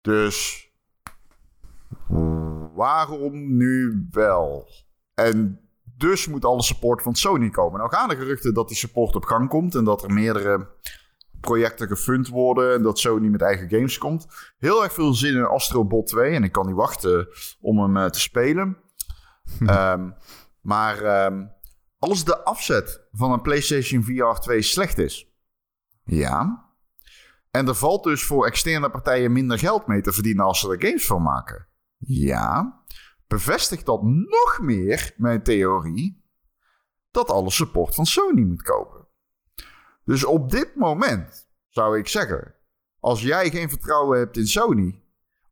Dus 0.00 0.68
waarom 2.74 3.56
nu 3.56 4.06
wel? 4.10 4.68
En 5.14 5.60
dus 5.84 6.26
moet 6.26 6.44
alle 6.44 6.62
support 6.62 7.02
van 7.02 7.14
Sony 7.14 7.50
komen. 7.50 7.78
Nou 7.78 7.90
gaan 7.90 8.08
de 8.08 8.16
geruchten 8.16 8.54
dat 8.54 8.68
die 8.68 8.76
support 8.76 9.16
op 9.16 9.24
gang 9.24 9.48
komt 9.48 9.74
en 9.74 9.84
dat 9.84 10.02
er 10.02 10.12
meerdere 10.12 10.68
projecten 11.40 11.88
gefund 11.88 12.28
worden 12.28 12.74
en 12.74 12.82
dat 12.82 12.98
Sony 12.98 13.28
met 13.28 13.42
eigen 13.42 13.68
games 13.68 13.98
komt. 13.98 14.26
Heel 14.58 14.82
erg 14.82 14.92
veel 14.92 15.14
zin 15.14 15.34
in 15.34 15.44
Astro 15.44 15.84
Bot 15.84 16.06
2 16.06 16.34
en 16.34 16.44
ik 16.44 16.52
kan 16.52 16.66
niet 16.66 16.74
wachten 16.74 17.28
om 17.60 17.78
hem 17.78 17.96
eh, 17.96 18.06
te 18.06 18.20
spelen. 18.20 18.76
Ehm, 19.66 20.10
maar 20.60 21.02
ehm, 21.02 21.46
als 21.98 22.24
de 22.24 22.44
afzet 22.44 23.06
van 23.12 23.32
een 23.32 23.42
PlayStation 23.42 24.02
VR 24.02 24.40
2 24.40 24.62
slecht 24.62 24.98
is, 24.98 25.32
ja. 26.04 26.66
En 27.50 27.68
er 27.68 27.74
valt 27.74 28.04
dus 28.04 28.24
voor 28.24 28.46
externe 28.46 28.90
partijen 28.90 29.32
minder 29.32 29.58
geld 29.58 29.86
mee 29.86 30.00
te 30.00 30.12
verdienen 30.12 30.44
als 30.44 30.60
ze 30.60 30.70
er 30.70 30.86
games 30.86 31.06
van 31.06 31.22
maken. 31.22 31.68
Ja. 31.98 32.82
Bevestigt 33.26 33.86
dat 33.86 34.02
nog 34.02 34.58
meer 34.62 35.14
mijn 35.16 35.42
theorie 35.42 36.24
dat 37.10 37.30
alle 37.30 37.50
support 37.50 37.94
van 37.94 38.06
Sony 38.06 38.42
moet 38.42 38.62
kopen. 38.62 38.97
Dus 40.08 40.24
op 40.24 40.50
dit 40.50 40.74
moment 40.74 41.48
zou 41.68 41.98
ik 41.98 42.08
zeggen: 42.08 42.54
als 43.00 43.22
jij 43.22 43.50
geen 43.50 43.68
vertrouwen 43.68 44.18
hebt 44.18 44.36
in 44.36 44.46
Sony, 44.46 45.02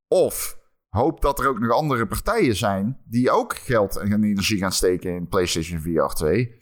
of 0.08 0.58
hoop 0.88 1.20
dat 1.20 1.38
er 1.38 1.48
ook 1.48 1.58
nog 1.58 1.70
andere 1.70 2.06
partijen 2.06 2.56
zijn 2.56 3.00
die 3.04 3.30
ook 3.30 3.56
geld 3.56 3.96
en 3.96 4.24
energie 4.24 4.58
gaan 4.58 4.72
steken 4.72 5.14
in 5.14 5.28
PlayStation 5.28 5.80
VR 5.80 6.14
2, 6.14 6.58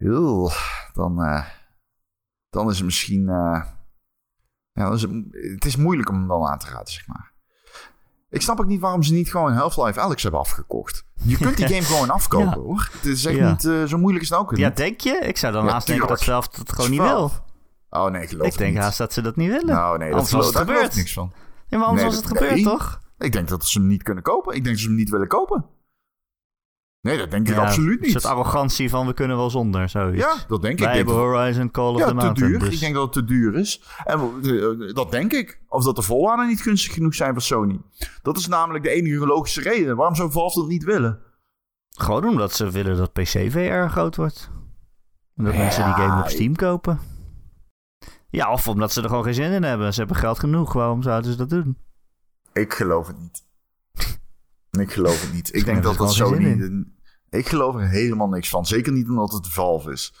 Oeh, 0.00 0.54
dan, 0.92 1.22
eh, 1.22 1.48
dan 2.50 2.70
is 2.70 2.76
het 2.76 2.84
misschien. 2.84 3.28
eh, 3.28 3.66
ja, 4.72 4.92
is 4.92 5.02
het, 5.02 5.10
het 5.30 5.64
is 5.64 5.76
moeilijk 5.76 6.08
om 6.08 6.16
hem 6.16 6.28
dan 6.28 6.46
aan 6.46 6.58
te 6.58 6.66
raden, 6.70 6.92
zeg 6.92 7.06
maar. 7.06 7.31
Ik 8.32 8.42
snap 8.42 8.60
ook 8.60 8.66
niet 8.66 8.80
waarom 8.80 9.02
ze 9.02 9.12
niet 9.12 9.30
gewoon 9.30 9.52
Half-Life 9.52 10.00
Alex 10.00 10.22
hebben 10.22 10.40
afgekocht. 10.40 11.04
Je 11.22 11.36
kunt 11.36 11.56
die 11.56 11.66
game 11.74 11.82
gewoon 11.82 12.10
afkopen, 12.10 12.46
Ja. 12.48 12.54
hoor. 12.54 12.88
Het 12.92 13.04
is 13.06 13.24
echt 13.24 13.36
Ja. 13.36 13.50
niet 13.50 13.64
eh, 13.64 13.84
zo 13.84 13.98
moeilijk 13.98 14.24
is 14.24 14.30
het 14.30 14.38
ook 14.38 14.50
weer 14.50 14.58
Ja, 14.60 14.70
denk 14.70 15.00
je? 15.00 15.10
Ik 15.22 15.36
zou 15.36 15.52
dan 15.52 15.68
haast 15.68 15.86
denken 15.86 16.08
dat 16.08 16.20
zelf 16.20 16.48
het 16.56 16.72
gewoon 16.72 16.90
niet 16.90 17.00
wil. 17.00 17.30
Oh 17.90 18.06
nee, 18.06 18.22
ik 18.22 18.28
geloof 18.28 18.46
Ik 18.46 18.58
denk 18.58 18.74
niet. 18.74 18.82
haast 18.82 18.98
dat 18.98 19.12
ze 19.12 19.22
dat 19.22 19.36
niet 19.36 19.48
willen. 19.50 19.66
Nou 19.66 19.98
nee, 19.98 20.10
dat 20.10 20.16
Anders 20.18 20.34
was 20.34 20.46
geloof, 20.46 20.58
het 20.66 20.70
gebeurd. 20.74 20.94
niks 20.96 21.12
van. 21.12 21.32
Ja, 21.66 21.78
maar 21.78 21.86
anders 21.86 22.04
Nee, 22.06 22.14
was 22.14 22.20
het 22.28 22.34
dat- 22.38 22.48
gebeurd, 22.48 22.62
toch? 22.78 23.00
Ik 23.18 23.32
denk 23.32 23.48
dat 23.48 23.64
ze 23.64 23.78
hem 23.78 23.88
niet 23.88 24.02
kunnen 24.02 24.22
kopen. 24.22 24.54
Ik 24.54 24.62
denk 24.64 24.74
dat 24.74 24.84
ze 24.84 24.88
hem 24.90 24.96
niet 24.96 25.10
willen 25.10 25.28
kopen. 25.28 25.64
Nee, 27.02 27.18
dat 27.18 27.30
denk 27.30 27.48
ik 27.48 27.54
Ja, 27.54 27.60
absoluut 27.60 27.98
Een 28.04 28.10
soort 28.10 28.22
niet. 28.24 28.32
arrogantie 28.32 28.90
van 28.90 29.06
we 29.06 29.14
kunnen 29.14 29.36
wel 29.36 29.50
zonder, 29.50 29.88
zoiets. 29.88 30.22
Ja, 30.22 30.34
dat 30.48 30.62
denk 30.62 30.74
ik. 30.78 30.84
Wij 30.84 30.90
Ik 30.90 30.96
hebben 30.96 31.14
Horizon 31.14 31.70
Call 31.70 31.92
of 31.92 31.98
ja, 31.98 32.04
the 32.04 32.08
te 32.10 32.14
Mountain. 32.16 32.50
duur. 32.50 32.58
Dus 32.60 32.74
Ik 32.74 32.80
denk 32.80 32.94
dat 32.94 33.02
het 33.02 33.12
te 33.12 33.24
duur 33.24 33.54
is. 33.54 33.82
En 34.04 34.20
eh, 34.42 34.94
dat 34.94 35.10
denk 35.10 35.32
ik. 35.32 35.60
Of 35.68 35.84
dat 35.84 35.96
de 35.96 36.02
voorwaarden 36.02 36.46
niet 36.46 36.60
gunstig 36.62 36.92
genoeg 36.94 37.14
zijn 37.14 37.32
voor 37.32 37.42
Sony. 37.42 37.80
Dat 38.22 38.36
is 38.36 38.46
namelijk 38.46 38.84
de 38.84 38.90
enige 38.90 39.26
logische 39.26 39.60
reden. 39.60 39.96
Waarom 39.96 40.14
zou 40.14 40.30
Valve 40.30 40.60
dat 40.60 40.68
niet 40.68 40.84
willen? 40.84 41.18
Gewoon 41.90 42.28
omdat 42.28 42.52
ze 42.52 42.70
willen 42.70 42.96
dat 42.96 43.12
PC 43.12 43.28
VR 43.50 43.88
groot 43.90 44.16
wordt. 44.16 44.50
En 45.36 45.44
dat 45.44 45.54
mensen 45.56 45.84
die 45.84 45.94
game 45.94 46.22
op 46.22 46.28
Steam 46.28 46.54
kopen. 46.56 46.98
Ja, 48.30 48.52
of 48.52 48.68
omdat 48.68 48.92
ze 48.92 49.02
er 49.02 49.08
gewoon 49.08 49.24
geen 49.24 49.34
zin 49.34 49.52
in 49.52 49.62
hebben. 49.62 49.92
Ze 49.92 49.98
hebben 49.98 50.16
geld 50.16 50.38
genoeg. 50.38 50.72
Waarom 50.72 51.02
zouden 51.02 51.30
ze 51.30 51.36
dat 51.36 51.50
doen? 51.50 51.76
Ik 52.52 52.72
geloof 52.74 53.06
het 53.06 53.18
niet. 53.18 53.44
Ik 54.80 54.92
geloof 54.92 55.20
het 55.22 55.32
niet. 55.32 55.54
Ik 55.54 55.64
denk 55.64 55.82
dat 55.82 55.96
dat 55.98 56.12
gewoon 56.16 56.30
Sony... 56.30 56.42
geen 56.44 56.96
Ik 57.30 57.48
geloof 57.48 57.74
er 57.74 57.88
helemaal 57.88 58.28
niks 58.28 58.48
van. 58.48 58.66
Zeker 58.66 58.92
niet 58.92 59.08
omdat 59.08 59.32
het 59.32 59.48
Valve 59.48 59.92
is. 59.92 60.14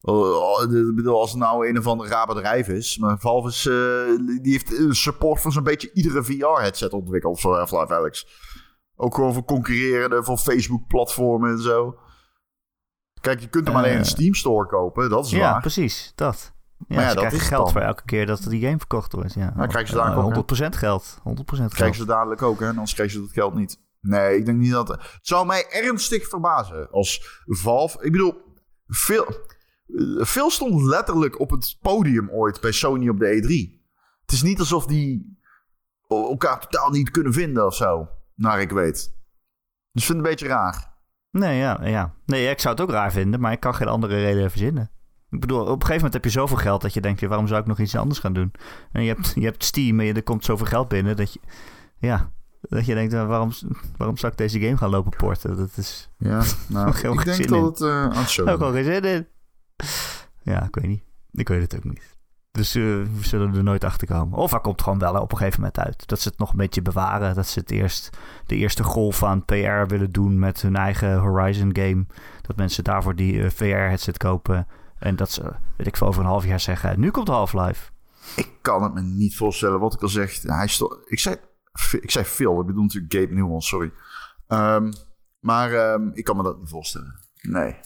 Oh, 0.00 0.62
Ik 0.62 0.94
bedoel, 0.94 1.20
als 1.20 1.30
het 1.30 1.40
nou 1.40 1.68
een 1.68 1.78
of 1.78 1.86
ander 1.86 2.06
raar 2.08 2.26
bedrijf 2.26 2.68
is. 2.68 2.98
Maar 2.98 3.18
Valve 3.18 3.48
is, 3.48 3.66
eh, 3.66 4.42
die 4.42 4.52
heeft 4.52 4.74
eh, 4.78 4.90
support 4.90 5.40
voor 5.40 5.52
zo'n 5.52 5.62
beetje 5.62 5.92
iedere 5.92 6.24
VR-headset 6.24 6.92
ontwikkeld 6.92 7.40
voor 7.40 7.56
Half-Life 7.56 7.94
Alex. 7.94 8.26
Ook 8.96 9.14
gewoon 9.14 9.32
voor 9.34 9.44
concurrerende, 9.44 10.24
voor 10.24 10.38
Facebook-platformen 10.38 11.50
en 11.50 11.60
zo. 11.60 11.98
Kijk, 13.20 13.40
je 13.40 13.48
kunt 13.48 13.66
hem 13.66 13.76
alleen 13.76 13.90
in 13.92 13.96
de 13.98 14.04
Eh, 14.04 14.10
Steam 14.10 14.34
Store 14.34 14.66
kopen, 14.66 15.10
dat 15.10 15.24
is 15.24 15.30
Ja, 15.30 15.38
waar. 15.52 15.60
precies. 15.60 16.12
Dat. 16.14 16.52
Ja, 16.88 16.94
Maar 16.96 17.04
ja, 17.04 17.08
dat 17.08 17.16
krijgen 17.18 17.38
is 17.40 17.46
geld 17.46 17.64
dan. 17.64 17.72
voor 17.72 17.80
elke 17.80 18.02
keer 18.04 18.26
dat 18.26 18.42
die 18.48 18.62
game 18.64 18.78
verkocht 18.78 19.12
wordt. 19.12 19.34
Ja. 19.34 19.50
Dan 19.56 19.68
krijgen 19.68 19.90
ze 19.90 19.96
daar 19.96 20.12
Eh, 20.12 20.24
ook, 20.26 20.34
hè? 20.34 20.66
100% 20.68 20.76
geld. 20.76 21.18
100% 21.22 21.44
Krijgen 21.44 21.76
geld. 21.76 21.94
ze 21.94 22.04
dadelijk 22.04 22.42
ook, 22.42 22.60
hè? 22.60 22.68
Anders 22.68 22.94
krijgen 22.94 23.14
ze 23.14 23.20
dat 23.20 23.32
geld 23.32 23.54
niet. 23.54 23.80
Nee, 24.00 24.36
ik 24.36 24.44
denk 24.46 24.58
niet 24.58 24.70
dat... 24.72 24.88
Het 24.88 25.18
zou 25.22 25.46
mij 25.46 25.66
ernstig 25.70 26.28
verbazen 26.28 26.90
als 26.90 27.40
Valve... 27.46 28.04
Ik 28.04 28.12
bedoel, 28.12 28.34
veel, 28.86 29.26
veel 30.18 30.50
stond 30.50 30.82
letterlijk 30.82 31.40
op 31.40 31.50
het 31.50 31.76
podium 31.80 32.30
ooit 32.30 32.60
bij 32.60 32.72
Sony 32.72 33.08
op 33.08 33.18
de 33.18 33.26
E3. 33.42 33.80
Het 34.20 34.32
is 34.32 34.42
niet 34.42 34.58
alsof 34.58 34.86
die 34.86 35.38
elkaar 36.08 36.60
totaal 36.60 36.90
niet 36.90 37.10
kunnen 37.10 37.32
vinden 37.32 37.66
of 37.66 37.74
zo. 37.74 38.08
naar 38.34 38.60
ik 38.60 38.70
weet. 38.70 38.94
Dus 39.92 40.02
ik 40.02 40.02
vind 40.02 40.08
het 40.08 40.16
een 40.16 40.22
beetje 40.22 40.46
raar. 40.46 40.90
Nee, 41.30 41.58
ja, 41.58 41.80
ja. 41.84 42.14
Nee, 42.26 42.50
ik 42.50 42.60
zou 42.60 42.74
het 42.74 42.82
ook 42.84 42.90
raar 42.90 43.12
vinden, 43.12 43.40
maar 43.40 43.52
ik 43.52 43.60
kan 43.60 43.74
geen 43.74 43.88
andere 43.88 44.14
reden 44.20 44.50
verzinnen. 44.50 44.90
Ik 45.32 45.40
bedoel, 45.40 45.60
op 45.60 45.66
een 45.66 45.72
gegeven 45.72 45.94
moment 45.94 46.12
heb 46.12 46.24
je 46.24 46.30
zoveel 46.30 46.56
geld 46.56 46.82
dat 46.82 46.94
je 46.94 47.00
denkt, 47.00 47.20
waarom 47.20 47.46
zou 47.46 47.60
ik 47.60 47.66
nog 47.66 47.78
iets 47.78 47.96
anders 47.96 48.18
gaan 48.18 48.32
doen? 48.32 48.52
En 48.92 49.02
je 49.02 49.08
hebt, 49.08 49.32
je 49.34 49.44
hebt 49.44 49.64
Steam 49.64 50.00
en 50.00 50.06
je, 50.06 50.12
er 50.12 50.22
komt 50.22 50.44
zoveel 50.44 50.66
geld 50.66 50.88
binnen 50.88 51.16
dat 51.16 51.32
je, 51.32 51.40
ja, 51.98 52.30
dat 52.60 52.86
je 52.86 52.94
denkt, 52.94 53.12
waarom, 53.12 53.50
waarom 53.96 54.16
zou 54.16 54.32
ik 54.32 54.38
deze 54.38 54.60
game 54.60 54.76
gaan 54.76 54.90
lopen 54.90 55.16
porten? 55.16 55.56
Dat 55.56 55.76
is... 55.76 56.10
Ja, 56.18 56.42
nou, 56.66 56.88
ik 56.88 57.24
denk 57.24 57.48
dat 57.48 57.64
het 57.64 57.80
uh, 57.80 58.02
aan 58.02 58.24
het 58.24 58.40
Ook 58.40 58.60
al 58.60 58.72
geen 58.72 58.84
zin 58.84 59.02
in. 59.04 59.26
Ja, 60.42 60.62
ik 60.62 60.74
weet 60.74 60.86
niet. 60.86 61.02
Ik 61.32 61.48
weet 61.48 61.62
het 61.62 61.76
ook 61.76 61.84
niet. 61.84 62.16
Dus 62.50 62.76
uh, 62.76 62.84
we 62.84 63.24
zullen 63.26 63.54
er 63.54 63.62
nooit 63.62 63.84
achter 63.84 64.06
komen. 64.06 64.38
Of 64.38 64.50
hij 64.50 64.60
komt 64.60 64.82
gewoon 64.82 64.98
wel 64.98 65.20
op 65.20 65.32
een 65.32 65.38
gegeven 65.38 65.60
moment 65.60 65.78
uit. 65.78 66.06
Dat 66.06 66.20
ze 66.20 66.28
het 66.28 66.38
nog 66.38 66.50
een 66.50 66.56
beetje 66.56 66.82
bewaren. 66.82 67.34
Dat 67.34 67.46
ze 67.46 67.58
het 67.58 67.70
eerst 67.70 68.10
de 68.46 68.56
eerste 68.56 68.82
golf 68.82 69.22
aan 69.22 69.44
PR 69.44 69.86
willen 69.86 70.10
doen 70.10 70.38
met 70.38 70.62
hun 70.62 70.76
eigen 70.76 71.18
Horizon 71.18 71.76
game. 71.76 72.06
Dat 72.40 72.56
mensen 72.56 72.84
daarvoor 72.84 73.14
die 73.14 73.34
uh, 73.34 73.50
VR-headset 73.50 74.16
kopen. 74.16 74.66
En 75.02 75.16
dat 75.16 75.30
ze, 75.30 75.42
weet 75.76 75.86
ik 75.86 75.96
veel, 75.96 76.06
over 76.06 76.20
een 76.20 76.28
half 76.28 76.44
jaar 76.44 76.60
zeggen... 76.60 77.00
Nu 77.00 77.10
komt 77.10 77.28
Half-Life. 77.28 77.90
Ik 78.36 78.48
kan 78.60 78.82
het 78.82 78.94
me 78.94 79.00
niet 79.00 79.36
voorstellen. 79.36 79.80
Wat 79.80 79.94
ik 79.94 80.02
al 80.02 80.08
zeg, 80.08 80.42
hij 80.42 80.64
ik, 81.04 81.18
zei, 81.18 81.36
ik 82.00 82.10
zei 82.10 82.24
Phil. 82.24 82.60
Ik 82.60 82.66
bedoel 82.66 82.82
natuurlijk 82.82 83.12
Gabe 83.12 83.34
Newell, 83.34 83.60
sorry. 83.60 83.92
Um, 84.48 84.92
maar 85.38 85.92
um, 85.92 86.10
ik 86.14 86.24
kan 86.24 86.36
me 86.36 86.42
dat 86.42 86.58
niet 86.58 86.68
voorstellen. 86.68 87.18
Nee. 87.40 87.78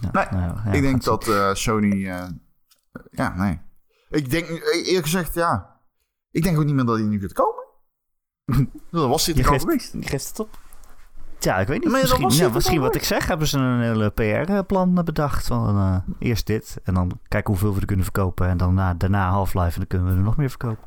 nee, 0.00 0.10
nou, 0.12 0.36
ja, 0.36 0.64
ik 0.72 0.82
denk 0.82 1.04
dat 1.04 1.28
uh, 1.28 1.54
Sony... 1.54 1.94
Uh, 1.94 2.24
ja, 3.10 3.36
nee. 3.36 3.60
Ik 4.10 4.30
denk, 4.30 4.48
eerlijk 4.48 5.04
gezegd, 5.04 5.34
ja. 5.34 5.80
Ik 6.30 6.42
denk 6.42 6.58
ook 6.58 6.64
niet 6.64 6.74
meer 6.74 6.84
dat 6.84 6.96
hij 6.96 7.06
nu 7.06 7.20
gaat 7.20 7.32
komen. 7.32 7.64
dat 8.90 9.08
was 9.08 9.24
dit. 9.24 9.36
Je 9.36 9.44
geeft 10.00 10.28
het 10.28 10.38
op. 10.40 10.60
Ja, 11.44 11.58
ik 11.58 11.66
weet 11.66 11.84
niet. 11.84 11.92
misschien, 11.92 12.30
ja, 12.30 12.48
misschien 12.48 12.80
wat 12.80 12.94
ik 12.94 13.04
zeg, 13.04 13.26
hebben 13.26 13.46
ze 13.46 13.58
een 13.58 13.80
hele 13.80 14.10
PR-plan 14.10 14.94
bedacht. 15.04 15.46
Van 15.46 15.76
uh, 15.76 15.96
eerst 16.18 16.46
dit 16.46 16.80
en 16.84 16.94
dan 16.94 17.20
kijken 17.28 17.50
hoeveel 17.50 17.74
we 17.74 17.80
er 17.80 17.86
kunnen 17.86 18.04
verkopen. 18.04 18.48
En 18.48 18.56
dan 18.56 18.74
na, 18.74 18.94
daarna 18.94 19.30
Half-Life 19.30 19.72
en 19.72 19.78
dan 19.78 19.86
kunnen 19.86 20.08
we 20.08 20.14
er 20.14 20.24
nog 20.24 20.36
meer 20.36 20.48
verkopen. 20.48 20.84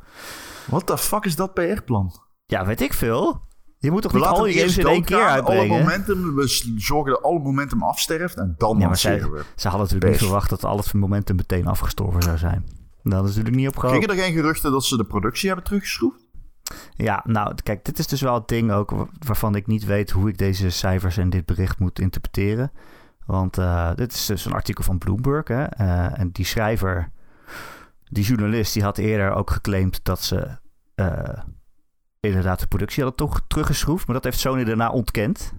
What 0.66 0.86
the 0.86 0.98
fuck 0.98 1.24
is 1.24 1.36
dat 1.36 1.54
PR-plan? 1.54 2.12
Ja, 2.46 2.66
weet 2.66 2.80
ik 2.80 2.92
veel. 2.92 3.44
Je 3.78 3.90
moet 3.90 4.02
toch 4.02 4.12
niet 4.12 4.22
al 4.22 4.46
je 4.46 4.58
games 4.58 4.78
in 4.78 4.86
één 4.86 5.04
keer 5.04 5.26
uitbrengen? 5.26 5.70
Alle 5.70 5.80
momentum, 5.82 6.34
we 6.34 6.72
zorgen 6.76 7.12
dat 7.12 7.22
alle 7.22 7.38
momentum 7.38 7.82
afsterft 7.82 8.36
en 8.36 8.54
dan 8.58 8.78
ja, 8.78 8.86
maar 8.86 8.96
zij, 8.96 9.30
we. 9.30 9.42
Ze 9.56 9.68
hadden 9.68 9.86
natuurlijk 9.86 10.10
niet 10.10 10.22
verwacht 10.22 10.50
dat 10.50 10.64
al 10.64 10.76
het 10.76 10.92
momentum 10.92 11.36
meteen 11.36 11.66
afgestorven 11.66 12.22
zou 12.22 12.38
zijn. 12.38 12.64
Dat 13.02 13.22
is 13.22 13.28
natuurlijk 13.28 13.56
niet 13.56 13.68
opgehouden. 13.68 14.02
Gingen 14.02 14.18
er 14.18 14.24
geen 14.24 14.34
geruchten 14.34 14.70
dat 14.72 14.84
ze 14.84 14.96
de 14.96 15.04
productie 15.04 15.46
hebben 15.46 15.64
teruggeschroefd? 15.64 16.25
Ja, 16.94 17.22
nou, 17.24 17.54
kijk, 17.62 17.84
dit 17.84 17.98
is 17.98 18.06
dus 18.06 18.20
wel 18.20 18.34
het 18.34 18.48
ding 18.48 18.72
ook 18.72 19.08
waarvan 19.26 19.54
ik 19.54 19.66
niet 19.66 19.84
weet 19.84 20.10
hoe 20.10 20.28
ik 20.28 20.38
deze 20.38 20.70
cijfers 20.70 21.16
en 21.16 21.30
dit 21.30 21.44
bericht 21.44 21.78
moet 21.78 21.98
interpreteren. 21.98 22.72
Want 23.26 23.58
uh, 23.58 23.94
dit 23.94 24.12
is 24.12 24.26
dus 24.26 24.44
een 24.44 24.52
artikel 24.52 24.84
van 24.84 24.98
Bloomberg. 24.98 25.48
Hè? 25.48 25.80
Uh, 25.80 26.18
en 26.18 26.30
die 26.32 26.44
schrijver, 26.44 27.10
die 28.04 28.24
journalist, 28.24 28.72
die 28.72 28.82
had 28.82 28.98
eerder 28.98 29.30
ook 29.32 29.50
geclaimd 29.50 30.04
dat 30.04 30.22
ze 30.22 30.48
uh, 30.96 31.38
inderdaad 32.20 32.60
de 32.60 32.66
productie 32.66 33.02
hadden 33.02 33.26
toch 33.26 33.40
teruggeschroefd. 33.46 34.06
Maar 34.06 34.14
dat 34.14 34.24
heeft 34.24 34.38
Sony 34.38 34.64
daarna 34.64 34.90
ontkend. 34.90 35.52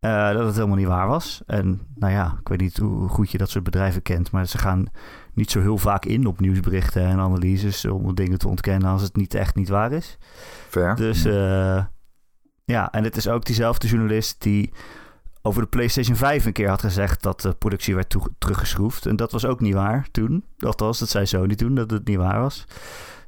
Dat 0.00 0.44
het 0.44 0.54
helemaal 0.54 0.76
niet 0.76 0.86
waar 0.86 1.08
was. 1.08 1.42
En 1.46 1.80
nou 1.94 2.12
ja, 2.12 2.36
ik 2.40 2.48
weet 2.48 2.60
niet 2.60 2.76
hoe 2.76 3.08
goed 3.08 3.30
je 3.30 3.38
dat 3.38 3.50
soort 3.50 3.64
bedrijven 3.64 4.02
kent. 4.02 4.30
Maar 4.30 4.46
ze 4.46 4.58
gaan 4.58 4.86
niet 5.38 5.50
zo 5.50 5.60
heel 5.60 5.78
vaak 5.78 6.04
in 6.04 6.26
op 6.26 6.40
nieuwsberichten 6.40 7.02
en 7.02 7.18
analyses 7.18 7.84
om 7.84 8.14
dingen 8.14 8.38
te 8.38 8.48
ontkennen 8.48 8.90
als 8.90 9.02
het 9.02 9.16
niet 9.16 9.34
echt 9.34 9.54
niet 9.54 9.68
waar 9.68 9.92
is. 9.92 10.18
Fair. 10.68 10.96
Dus 10.96 11.26
uh, 11.26 11.84
ja, 12.64 12.92
en 12.92 13.04
het 13.04 13.16
is 13.16 13.28
ook 13.28 13.44
diezelfde 13.44 13.86
journalist 13.86 14.42
die 14.42 14.72
over 15.42 15.62
de 15.62 15.68
PlayStation 15.68 16.16
5 16.16 16.44
een 16.44 16.52
keer 16.52 16.68
had 16.68 16.80
gezegd 16.80 17.22
dat 17.22 17.40
de 17.40 17.54
productie 17.54 17.94
werd 17.94 18.16
teruggeschroefd. 18.38 19.06
En 19.06 19.16
dat 19.16 19.32
was 19.32 19.44
ook 19.44 19.60
niet 19.60 19.74
waar 19.74 20.08
toen. 20.10 20.44
Althans, 20.58 20.98
dat 20.98 21.08
zei 21.08 21.26
Sony 21.26 21.54
toen, 21.54 21.74
dat 21.74 21.90
het 21.90 22.06
niet 22.06 22.16
waar 22.16 22.40
was. 22.40 22.64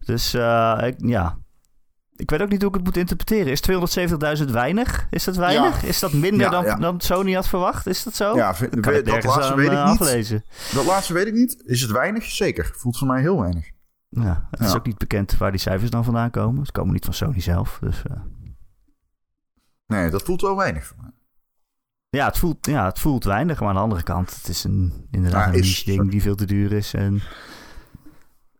Dus 0.05 0.35
uh, 0.35 0.81
ik, 0.85 0.95
ja, 0.97 1.39
ik 2.21 2.31
weet 2.31 2.43
ook 2.43 2.51
niet 2.51 2.61
hoe 2.61 2.69
ik 2.69 2.75
het 2.75 2.85
moet 2.85 2.97
interpreteren. 2.97 3.53
Is 3.53 3.63
270.000 4.41 4.51
weinig? 4.51 5.07
Is 5.11 5.25
dat 5.25 5.37
weinig? 5.37 5.85
Is 5.85 6.01
dat 6.01 6.13
minder 6.13 6.51
dan, 6.51 6.81
dan 6.81 7.01
Sony 7.01 7.33
had 7.33 7.49
verwacht? 7.49 7.87
Is 7.87 8.03
dat 8.03 8.15
zo? 8.15 8.37
Ja, 8.37 8.55
dat, 8.71 9.05
dat 9.05 9.25
laatste 9.25 9.55
weet 9.55 9.67
ik 9.67 9.73
uh, 9.73 9.91
niet. 9.91 10.01
Aflezen. 10.01 10.45
Dat 10.75 10.85
laatste 10.85 11.13
weet 11.13 11.27
ik 11.27 11.35
niet. 11.35 11.63
Is 11.65 11.81
het 11.81 11.91
weinig? 11.91 12.25
Zeker. 12.25 12.71
Voelt 12.77 12.99
voor 12.99 13.07
mij 13.07 13.21
heel 13.21 13.41
weinig. 13.41 13.71
Ja, 14.09 14.49
het 14.51 14.61
is 14.61 14.75
ook 14.75 14.87
niet 14.87 14.99
bekend 14.99 15.37
waar 15.37 15.51
die 15.51 15.61
cijfers 15.61 15.91
dan 15.91 16.05
vandaan 16.05 16.31
komen. 16.31 16.67
Ze 16.67 16.73
komen 16.73 16.93
niet 16.93 17.05
van 17.05 17.15
Sony 17.15 17.41
zelf. 17.41 17.79
Dus, 17.81 18.03
uh... 18.11 18.17
Nee, 19.87 20.11
dat 20.11 20.23
voelt 20.23 20.41
wel 20.41 20.57
weinig 20.57 20.87
voor 20.87 20.97
mij. 21.01 21.11
Ja 22.09 22.27
het, 22.27 22.39
voelt, 22.39 22.67
ja, 22.67 22.87
het 22.87 22.99
voelt 22.99 23.25
weinig. 23.25 23.61
Maar 23.61 23.69
aan 23.69 23.75
de 23.75 23.81
andere 23.81 24.03
kant, 24.03 24.35
het 24.35 24.49
is 24.49 24.65
een, 24.65 25.07
inderdaad 25.11 25.47
ja, 25.47 25.53
een 25.53 25.61
niche 25.61 25.85
ding 25.85 26.11
die 26.11 26.23
veel 26.23 26.35
te 26.35 26.45
duur 26.45 26.73
is. 26.73 26.95
En... 26.95 27.23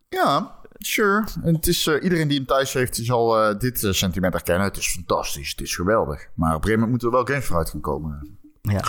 Ja, 0.09 0.60
Sure. 0.85 1.23
En 1.43 1.53
het 1.53 1.67
is, 1.67 1.87
uh, 1.87 2.03
iedereen 2.03 2.27
die 2.27 2.37
hem 2.37 2.45
thuis 2.45 2.73
heeft, 2.73 2.95
zal 2.95 3.49
uh, 3.49 3.59
dit 3.59 3.81
uh, 3.81 3.91
sentiment 3.91 4.33
herkennen. 4.33 4.67
Het 4.67 4.77
is 4.77 4.87
fantastisch, 4.87 5.49
het 5.49 5.61
is 5.61 5.75
geweldig. 5.75 6.29
Maar 6.35 6.55
op 6.55 6.55
een 6.55 6.63
gegeven 6.63 6.71
moment 6.71 6.89
moeten 6.89 7.07
er 7.07 7.13
wel 7.13 7.25
games 7.25 7.45
vooruit 7.45 7.69
gaan 7.69 7.81
komen. 7.81 8.37
Ja. 8.61 8.83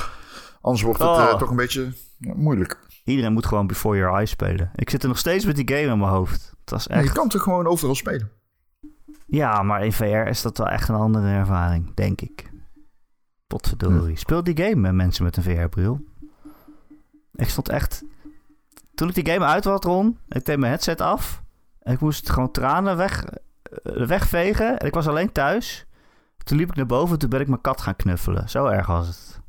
Anders 0.61 0.82
wordt 0.82 0.99
het 0.99 1.09
oh. 1.09 1.38
toch 1.38 1.51
een 1.51 1.57
beetje 1.57 1.93
ja, 2.18 2.34
moeilijk. 2.34 2.78
Iedereen 3.05 3.32
moet 3.32 3.47
gewoon 3.47 3.66
Before 3.66 3.97
Your 3.97 4.14
Eyes 4.14 4.30
spelen. 4.30 4.70
Ik 4.74 4.90
zit 4.90 5.03
er 5.03 5.09
nog 5.09 5.18
steeds 5.18 5.45
met 5.45 5.57
die 5.57 5.68
game 5.68 5.93
in 5.93 5.99
mijn 5.99 6.11
hoofd. 6.11 6.55
Dat 6.64 6.78
is 6.78 6.86
echt... 6.86 7.05
je 7.05 7.12
kan 7.12 7.28
toch 7.28 7.43
gewoon 7.43 7.66
overal 7.66 7.95
spelen? 7.95 8.30
Ja, 9.26 9.62
maar 9.62 9.84
in 9.84 9.93
VR 9.93 10.05
is 10.05 10.43
dat 10.43 10.59
wel 10.59 10.68
echt 10.68 10.88
een 10.88 10.95
andere 10.95 11.28
ervaring, 11.28 11.95
denk 11.95 12.20
ik. 12.20 12.51
Potverdorie. 13.47 14.14
Hm. 14.14 14.16
Speel 14.16 14.43
die 14.43 14.57
game 14.57 14.76
met 14.76 14.93
mensen 14.93 15.24
met 15.24 15.36
een 15.36 15.43
VR-bril. 15.43 16.01
Ik 17.34 17.49
stond 17.49 17.68
echt... 17.68 18.05
Toen 18.95 19.09
ik 19.09 19.14
die 19.14 19.30
game 19.30 19.45
uit 19.45 19.64
had, 19.64 19.84
Ron, 19.84 20.18
ik 20.28 20.45
deed 20.45 20.59
mijn 20.59 20.72
headset 20.72 21.01
af... 21.01 21.41
Ik 21.84 22.00
moest 22.00 22.30
gewoon 22.30 22.50
tranen 22.50 22.96
weg, 22.96 23.24
eh, 23.24 24.06
wegvegen. 24.06 24.78
En 24.78 24.86
ik 24.86 24.94
was 24.94 25.08
alleen 25.08 25.32
thuis. 25.32 25.86
Toen 26.44 26.58
liep 26.58 26.68
ik 26.68 26.76
naar 26.76 26.86
boven. 26.86 27.18
Toen 27.18 27.30
ben 27.30 27.40
ik 27.40 27.48
mijn 27.48 27.60
kat 27.60 27.80
gaan 27.80 27.96
knuffelen. 27.96 28.48
Zo 28.48 28.66
erg 28.66 28.86
was 28.86 29.06
het. 29.06 29.40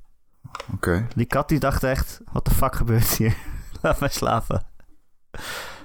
Oké. 0.73 1.07
Die 1.15 1.25
kat 1.25 1.49
die 1.49 1.59
dacht 1.59 1.83
echt... 1.83 2.21
Wat 2.31 2.45
de 2.45 2.51
fuck 2.51 2.75
gebeurt 2.75 3.07
hier? 3.07 3.37
Laat 3.81 3.99
mij 3.99 4.09
slapen. 4.09 4.61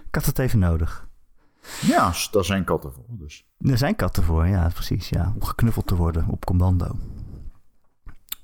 Ik 0.07 0.15
had 0.15 0.25
het 0.25 0.39
even 0.39 0.59
nodig. 0.59 1.09
Ja, 1.81 2.13
daar 2.31 2.45
zijn 2.45 2.65
katten 2.65 2.93
voor. 2.93 3.05
Dus. 3.09 3.47
Er 3.59 3.79
zijn 3.79 3.97
katten 3.97 4.23
voor, 4.23 4.47
ja, 4.47 4.69
precies. 4.69 5.09
Ja. 5.09 5.33
Om 5.35 5.45
geknuffeld 5.45 5.87
te 5.87 5.97
worden 5.97 6.29
op 6.29 6.45
commando. 6.45 6.97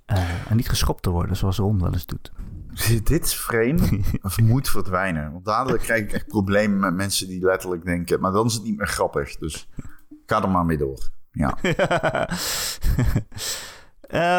Uh, 0.06 0.50
en 0.50 0.56
niet 0.56 0.68
geschopt 0.68 1.02
te 1.02 1.10
worden, 1.10 1.36
zoals 1.36 1.56
Ron 1.56 1.80
wel 1.80 1.92
eens 1.92 2.06
doet. 2.06 2.32
Dit 3.02 3.34
frame 3.44 4.02
moet 4.42 4.70
verdwijnen. 4.70 5.32
Want 5.32 5.44
dadelijk 5.44 5.82
krijg 5.82 6.02
ik 6.02 6.12
echt 6.12 6.26
problemen 6.26 6.78
met 6.78 6.94
mensen 6.94 7.28
die 7.28 7.44
letterlijk 7.44 7.84
denken... 7.84 8.20
maar 8.20 8.32
dan 8.32 8.46
is 8.46 8.54
het 8.54 8.62
niet 8.62 8.76
meer 8.76 8.88
grappig. 8.88 9.36
Dus 9.36 9.68
ga 10.26 10.42
er 10.42 10.50
maar 10.50 10.64
mee 10.64 10.76
door. 10.76 11.10
Ja. 11.30 11.58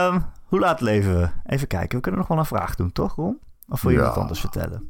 um, 0.10 0.26
hoe 0.50 0.60
laat 0.60 0.82
leven 0.82 1.20
we? 1.20 1.30
Even 1.46 1.68
kijken. 1.68 1.96
We 1.96 2.02
kunnen 2.02 2.20
nog 2.20 2.30
wel 2.30 2.38
een 2.38 2.46
vraag 2.46 2.76
doen, 2.76 2.92
toch, 2.92 3.16
Ron? 3.16 3.40
Of 3.68 3.82
wil 3.82 3.92
je 3.92 3.98
ja. 3.98 4.04
wat 4.04 4.18
anders 4.18 4.40
vertellen? 4.40 4.90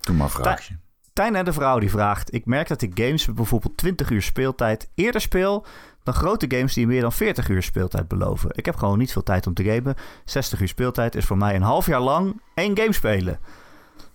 Doe 0.00 0.14
maar 0.16 0.24
een 0.26 0.32
vraagje. 0.32 0.78
Tijn 1.12 1.36
en 1.36 1.44
de 1.44 1.52
vrouw 1.52 1.78
die 1.78 1.90
vraagt... 1.90 2.34
Ik 2.34 2.46
merk 2.46 2.68
dat 2.68 2.82
ik 2.82 3.00
games 3.00 3.26
met 3.26 3.36
bijvoorbeeld 3.36 3.76
20 3.76 4.10
uur 4.10 4.22
speeltijd 4.22 4.90
eerder 4.94 5.20
speel 5.20 5.66
dan 6.08 6.16
grote 6.16 6.56
games 6.56 6.74
die 6.74 6.86
meer 6.86 7.00
dan 7.00 7.12
40 7.12 7.48
uur 7.48 7.62
speeltijd 7.62 8.08
beloven. 8.08 8.50
Ik 8.52 8.64
heb 8.64 8.76
gewoon 8.76 8.98
niet 8.98 9.12
veel 9.12 9.22
tijd 9.22 9.46
om 9.46 9.54
te 9.54 9.64
gamen. 9.64 9.94
60 10.24 10.60
uur 10.60 10.68
speeltijd 10.68 11.14
is 11.14 11.24
voor 11.24 11.36
mij 11.36 11.54
een 11.54 11.62
half 11.62 11.86
jaar 11.86 12.00
lang 12.00 12.40
één 12.54 12.76
game 12.78 12.92
spelen. 12.92 13.38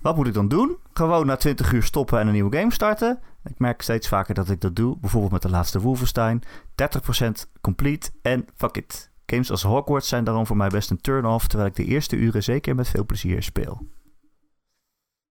Wat 0.01 0.15
moet 0.15 0.27
ik 0.27 0.33
dan 0.33 0.47
doen? 0.47 0.77
Gewoon 0.93 1.25
na 1.25 1.35
20 1.35 1.71
uur 1.71 1.83
stoppen 1.83 2.19
en 2.19 2.27
een 2.27 2.33
nieuwe 2.33 2.57
game 2.57 2.73
starten. 2.73 3.19
Ik 3.43 3.59
merk 3.59 3.81
steeds 3.81 4.07
vaker 4.07 4.33
dat 4.33 4.49
ik 4.49 4.61
dat 4.61 4.75
doe. 4.75 4.97
Bijvoorbeeld 4.99 5.31
met 5.31 5.41
de 5.41 5.49
laatste 5.49 5.79
Wolfenstein. 5.79 6.41
30% 6.45 7.29
complete 7.61 8.09
en 8.21 8.45
fuck 8.55 8.77
it. 8.77 9.11
Games 9.25 9.51
als 9.51 9.63
Hogwarts 9.63 10.07
zijn 10.07 10.23
daarom 10.23 10.45
voor 10.45 10.57
mij 10.57 10.69
best 10.69 10.89
een 10.89 11.01
turn-off. 11.01 11.47
Terwijl 11.47 11.69
ik 11.69 11.75
de 11.75 11.85
eerste 11.85 12.15
uren 12.15 12.43
zeker 12.43 12.75
met 12.75 12.89
veel 12.89 13.05
plezier 13.05 13.43
speel. 13.43 13.87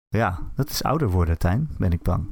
Ja, 0.09 0.39
dat 0.55 0.71
is 0.71 0.83
ouder 0.83 1.11
worden, 1.11 1.39
Tijn, 1.39 1.71
ben 1.79 1.93
ik 1.93 2.03
bang. 2.03 2.27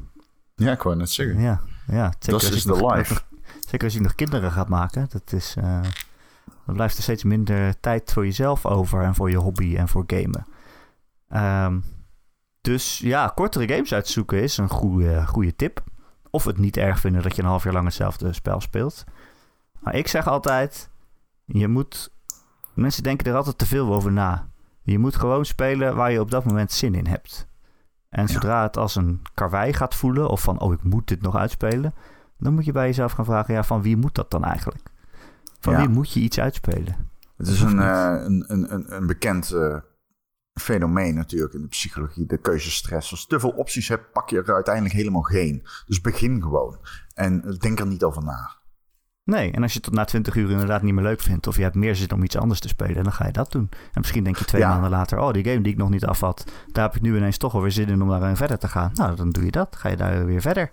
Ja, 0.55 0.72
ik 0.72 0.83
wou 0.83 0.97
net 0.97 1.11
zeggen. 1.11 1.41
Ja, 1.41 1.61
ja 1.87 2.12
dat 2.18 2.43
is 2.43 2.62
de 2.62 2.87
life. 2.87 3.20
Zeker 3.71 3.85
als 3.85 3.95
je 3.95 4.01
nog 4.01 4.14
kinderen 4.14 4.53
gaat 4.53 4.68
maken. 4.68 5.07
Dat 5.11 5.33
is, 5.33 5.57
uh, 5.59 5.81
dan 6.66 6.75
blijft 6.75 6.97
er 6.97 7.03
steeds 7.03 7.25
minder 7.25 7.81
tijd 7.81 8.12
voor 8.12 8.25
jezelf 8.25 8.66
over 8.66 9.03
en 9.03 9.14
voor 9.14 9.31
je 9.31 9.37
hobby 9.37 9.77
en 9.77 9.89
voor 9.89 10.05
gamen. 10.07 10.47
Um, 11.66 11.85
dus 12.61 12.99
ja, 12.99 13.33
kortere 13.35 13.68
games 13.68 13.93
uitzoeken 13.93 14.43
is 14.43 14.57
een 14.57 14.68
goede, 14.68 15.27
goede 15.27 15.57
tip. 15.57 15.85
Of 16.31 16.45
het 16.45 16.59
niet 16.59 16.77
erg 16.77 17.01
vinden 17.01 17.23
dat 17.23 17.37
je 17.37 17.43
een 17.43 17.49
half 17.49 17.64
jaar 17.64 17.73
lang 17.73 17.85
hetzelfde 17.85 18.33
spel 18.33 18.61
speelt. 18.61 19.05
Maar 19.81 19.95
ik 19.95 20.09
zeg 20.09 20.27
altijd, 20.27 20.91
je 21.45 21.68
moet... 21.68 22.12
Mensen 22.75 23.03
denken 23.03 23.27
er 23.27 23.37
altijd 23.37 23.59
te 23.59 23.66
veel 23.66 23.95
over 23.95 24.12
na. 24.12 24.49
Je 24.83 24.99
moet 24.99 25.16
gewoon 25.16 25.45
spelen 25.45 25.97
waar 25.97 26.12
je 26.12 26.21
op 26.21 26.31
dat 26.31 26.45
moment 26.45 26.73
zin 26.73 26.95
in 26.95 27.07
hebt. 27.07 27.49
En 28.09 28.29
zodra 28.29 28.62
het 28.62 28.77
als 28.77 28.97
een 28.97 29.23
karwei 29.35 29.73
gaat 29.73 29.95
voelen, 29.95 30.29
of 30.29 30.43
van, 30.43 30.61
oh, 30.61 30.73
ik 30.73 30.83
moet 30.83 31.09
dit 31.09 31.23
nog 31.23 31.37
uitspelen, 31.37 31.95
Dan 32.41 32.55
moet 32.55 32.64
je 32.64 32.72
bij 32.72 32.86
jezelf 32.86 33.12
gaan 33.12 33.24
vragen, 33.24 33.55
ja, 33.55 33.64
van 33.64 33.82
wie 33.82 33.97
moet 33.97 34.14
dat 34.14 34.30
dan 34.30 34.45
eigenlijk? 34.45 34.82
Van 35.61 35.72
Ja. 35.72 35.78
wie 35.78 35.88
moet 35.88 36.12
je 36.12 36.20
iets 36.20 36.41
uitspelen? 36.41 37.09
Het 37.36 37.49
is 37.49 37.61
een, 37.61 37.80
eh, 37.80 38.14
een, 38.24 38.45
een, 38.49 38.74
een, 38.74 38.97
een 38.97 39.07
bekend 39.07 39.51
eh, 39.53 39.76
fenomeen 40.61 41.14
natuurlijk 41.14 41.55
in 41.55 41.61
de 41.62 41.68
psychologie, 41.68 42.26
de 42.26 42.38
keuzestress. 42.38 43.11
Als 43.11 43.20
je 43.20 43.26
te 43.26 43.41
veel 43.41 43.51
opties 43.51 43.88
hebt, 43.88 44.12
pak 44.12 44.30
je 44.30 44.43
er 44.43 44.55
uiteindelijk 44.55 44.95
helemaal 44.95 45.22
geen. 45.22 45.62
Dus 45.86 46.01
begin 46.01 46.43
gewoon. 46.43 46.78
En 47.14 47.57
denk 47.59 47.80
er 47.80 47.86
niet 47.86 48.03
over 48.03 48.24
na. 48.24 48.59
Nee, 49.24 49.53
en 49.53 49.62
als 49.62 49.70
je 49.72 49.76
het 49.78 49.86
tot 49.86 49.95
na 49.97 50.05
20 50.05 50.34
uur 50.34 50.51
inderdaad 50.51 50.82
niet 50.82 50.95
meer 50.95 51.03
leuk 51.05 51.20
vindt... 51.20 51.47
of 51.47 51.57
je 51.57 51.62
hebt 51.62 51.74
meer 51.74 51.97
zin 51.97 52.12
om 52.12 52.22
iets 52.22 52.36
anders 52.36 52.61
te 52.61 52.68
spelen, 52.68 53.03
dan 53.05 53.12
ga 53.12 53.26
je 53.26 53.32
dat 53.32 53.53
doen. 53.53 53.68
En 53.70 54.01
misschien 54.01 54.24
denk 54.24 54.36
je 54.36 54.45
twee 54.45 54.61
Ja. 54.61 54.68
maanden 54.68 54.91
later... 54.91 55.18
oh, 55.18 55.32
die 55.32 55.45
game 55.45 55.61
die 55.61 55.72
ik 55.72 55.78
nog 55.78 55.91
niet 55.91 56.05
af 56.07 56.20
had... 56.20 56.45
daar 56.72 56.84
heb 56.84 56.95
ik 56.97 57.03
nu 57.03 57.16
ineens 57.16 57.36
toch 57.36 57.55
alweer 57.55 57.70
zin 57.72 57.88
in 57.88 58.03
om 58.03 58.09
daarin 58.09 58.36
verder 58.36 58.59
te 58.59 58.68
gaan. 58.68 58.91
Nou, 58.95 59.16
dan 59.16 59.30
doe 59.30 59.45
je 59.45 59.51
dat. 59.51 59.76
Ga 59.76 59.88
je 59.88 59.97
daar 59.97 60.24
weer 60.26 60.41
verder. 60.41 60.70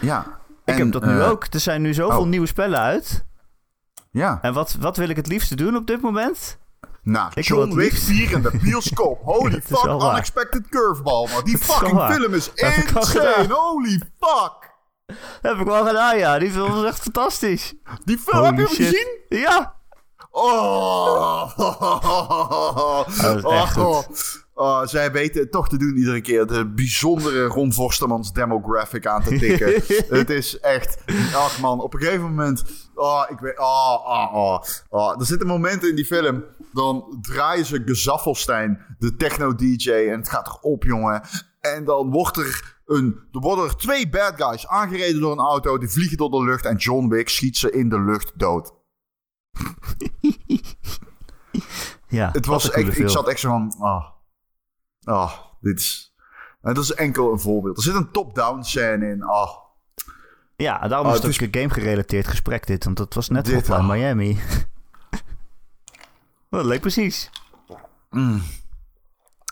Ja. 0.00 0.40
Ik 0.64 0.76
heb 0.76 0.92
dat 0.92 1.04
nu 1.04 1.20
eh, 1.20 1.30
ook. 1.30 1.46
Er 1.50 1.60
zijn 1.60 1.82
nu 1.82 1.94
zoveel 1.94 2.20
oh. 2.20 2.26
nieuwe 2.26 2.46
spellen 2.46 2.78
uit. 2.78 3.24
Ja. 4.10 4.38
En 4.42 4.52
wat, 4.52 4.76
wat 4.80 4.96
wil 4.96 5.08
ik 5.08 5.16
het 5.16 5.26
liefste 5.26 5.56
doen 5.56 5.76
op 5.76 5.86
dit 5.86 6.00
moment? 6.00 6.58
Nou, 7.02 7.30
Ik 7.34 7.48
wil 7.48 7.58
John 7.58 7.74
Wick 7.74 7.90
liefst- 7.90 8.04
4 8.04 8.32
in 8.32 8.42
de 8.42 8.58
bioscoop. 8.62 9.20
Holy 9.32 9.62
fuck, 9.62 9.84
unexpected 9.84 10.68
curveball. 10.68 11.28
Maar 11.32 11.42
die 11.44 11.54
is 11.54 11.64
fucking 11.64 12.00
film 12.02 12.34
is 12.34 12.50
insane. 12.54 13.46
Holy 13.48 14.00
fuck. 14.20 14.70
heb 15.42 15.56
ik 15.56 15.66
wel 15.66 15.86
gedaan, 15.86 16.18
ja. 16.18 16.38
Die 16.38 16.50
film 16.50 16.78
is 16.78 16.84
echt 16.84 17.00
fantastisch. 17.00 17.74
Die 18.04 18.18
film, 18.18 18.44
heb 18.44 18.54
je 18.54 18.60
hem 18.60 18.68
gezien? 18.68 19.18
Ja. 19.28 19.74
Oh. 20.30 21.56
Dat 23.22 23.36
is 23.36 23.44
echt 23.44 23.76
Oh. 23.76 24.02
Oh, 24.54 24.86
zij 24.86 25.12
weten 25.12 25.40
het 25.40 25.50
toch 25.52 25.68
te 25.68 25.76
doen 25.76 25.96
iedere 25.96 26.20
keer. 26.20 26.46
De 26.46 26.66
bijzondere 26.66 27.44
Ron 27.44 27.72
Forstemans 27.72 28.32
demographic 28.32 29.06
aan 29.06 29.22
te 29.22 29.38
tikken. 29.38 29.82
het 30.18 30.30
is 30.30 30.60
echt... 30.60 31.04
Ach 31.34 31.60
man, 31.60 31.80
op 31.80 31.94
een 31.94 32.00
gegeven 32.00 32.22
moment... 32.22 32.64
Oh, 32.94 33.24
ik 33.28 33.38
weet... 33.38 33.58
Oh, 33.58 34.06
oh, 34.06 34.34
oh, 34.34 34.62
oh. 34.88 35.20
Er 35.20 35.26
zitten 35.26 35.46
momenten 35.46 35.88
in 35.88 35.94
die 35.94 36.04
film... 36.04 36.44
Dan 36.72 37.18
draaien 37.20 37.64
ze 37.64 37.82
Gezaffelstein, 37.84 38.96
de 38.98 39.16
techno-dj... 39.16 39.90
En 39.90 40.18
het 40.18 40.28
gaat 40.28 40.46
erop, 40.48 40.82
jongen. 40.82 41.22
En 41.60 41.84
dan 41.84 42.10
wordt 42.10 42.36
er... 42.36 42.80
Een, 42.86 43.20
er 43.32 43.40
worden 43.40 43.64
er 43.64 43.76
twee 43.76 44.08
bad 44.08 44.32
guys 44.36 44.66
aangereden 44.66 45.20
door 45.20 45.32
een 45.32 45.38
auto. 45.38 45.78
Die 45.78 45.88
vliegen 45.88 46.16
door 46.16 46.30
de 46.30 46.44
lucht. 46.44 46.64
En 46.64 46.76
John 46.76 47.08
Wick 47.08 47.28
schiet 47.28 47.56
ze 47.56 47.70
in 47.70 47.88
de 47.88 48.00
lucht 48.00 48.32
dood. 48.38 48.72
Ja, 52.12 52.30
Het 52.32 52.46
was 52.46 52.70
echt, 52.70 52.98
ik 52.98 53.08
zat 53.08 53.28
echt 53.28 53.40
zo 53.40 53.48
van, 53.48 53.74
ah, 53.78 54.04
ah, 55.04 55.32
dit 55.60 55.78
is, 55.78 56.14
en 56.62 56.74
dat 56.74 56.84
is 56.84 56.94
enkel 56.94 57.32
een 57.32 57.40
voorbeeld. 57.40 57.76
Er 57.76 57.82
zit 57.82 57.94
een 57.94 58.10
top-down 58.10 58.62
scène 58.62 59.06
in, 59.06 59.22
ah, 59.22 59.50
Ja, 60.56 60.88
daarom 60.88 61.06
Oh, 61.06 61.12
is 61.12 61.22
het 61.22 61.34
ook 61.34 61.40
een 61.40 61.60
game-gerelateerd 61.60 62.26
gesprek 62.26 62.66
dit. 62.66 62.84
Want 62.84 62.96
dat 62.96 63.14
was 63.14 63.28
net 63.28 63.44
Dit, 63.44 63.54
Hotline 63.54 63.78
ah. 63.78 63.88
Miami. 63.88 64.38
Dat 66.50 66.64
leek 66.64 66.80
precies. 66.80 67.30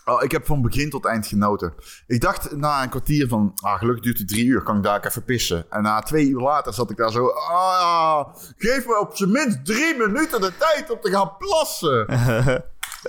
oh, 0.05 0.23
ik 0.23 0.31
heb 0.31 0.45
van 0.45 0.61
begin 0.61 0.89
tot 0.89 1.05
eind 1.05 1.27
genoten. 1.27 1.73
Ik 2.07 2.21
dacht 2.21 2.55
na 2.55 2.83
een 2.83 2.89
kwartier 2.89 3.27
van, 3.27 3.51
ah, 3.55 3.77
gelukkig 3.77 4.03
duurt 4.03 4.17
het 4.17 4.27
drie 4.27 4.45
uur, 4.45 4.61
kan 4.61 4.77
ik 4.77 4.83
daar 4.83 5.05
even 5.05 5.23
pissen. 5.23 5.71
En 5.71 5.81
na 5.81 6.01
twee 6.01 6.27
uur 6.27 6.41
later 6.41 6.73
zat 6.73 6.89
ik 6.89 6.97
daar 6.97 7.11
zo, 7.11 7.27
ah, 7.27 8.35
geef 8.57 8.85
me 8.85 8.99
op 8.99 9.15
zijn 9.15 9.31
minst 9.31 9.65
drie 9.65 9.97
minuten 9.97 10.41
de 10.41 10.51
tijd 10.57 10.91
om 10.91 10.99
te 10.99 11.09
gaan 11.09 11.37
plassen. 11.37 12.05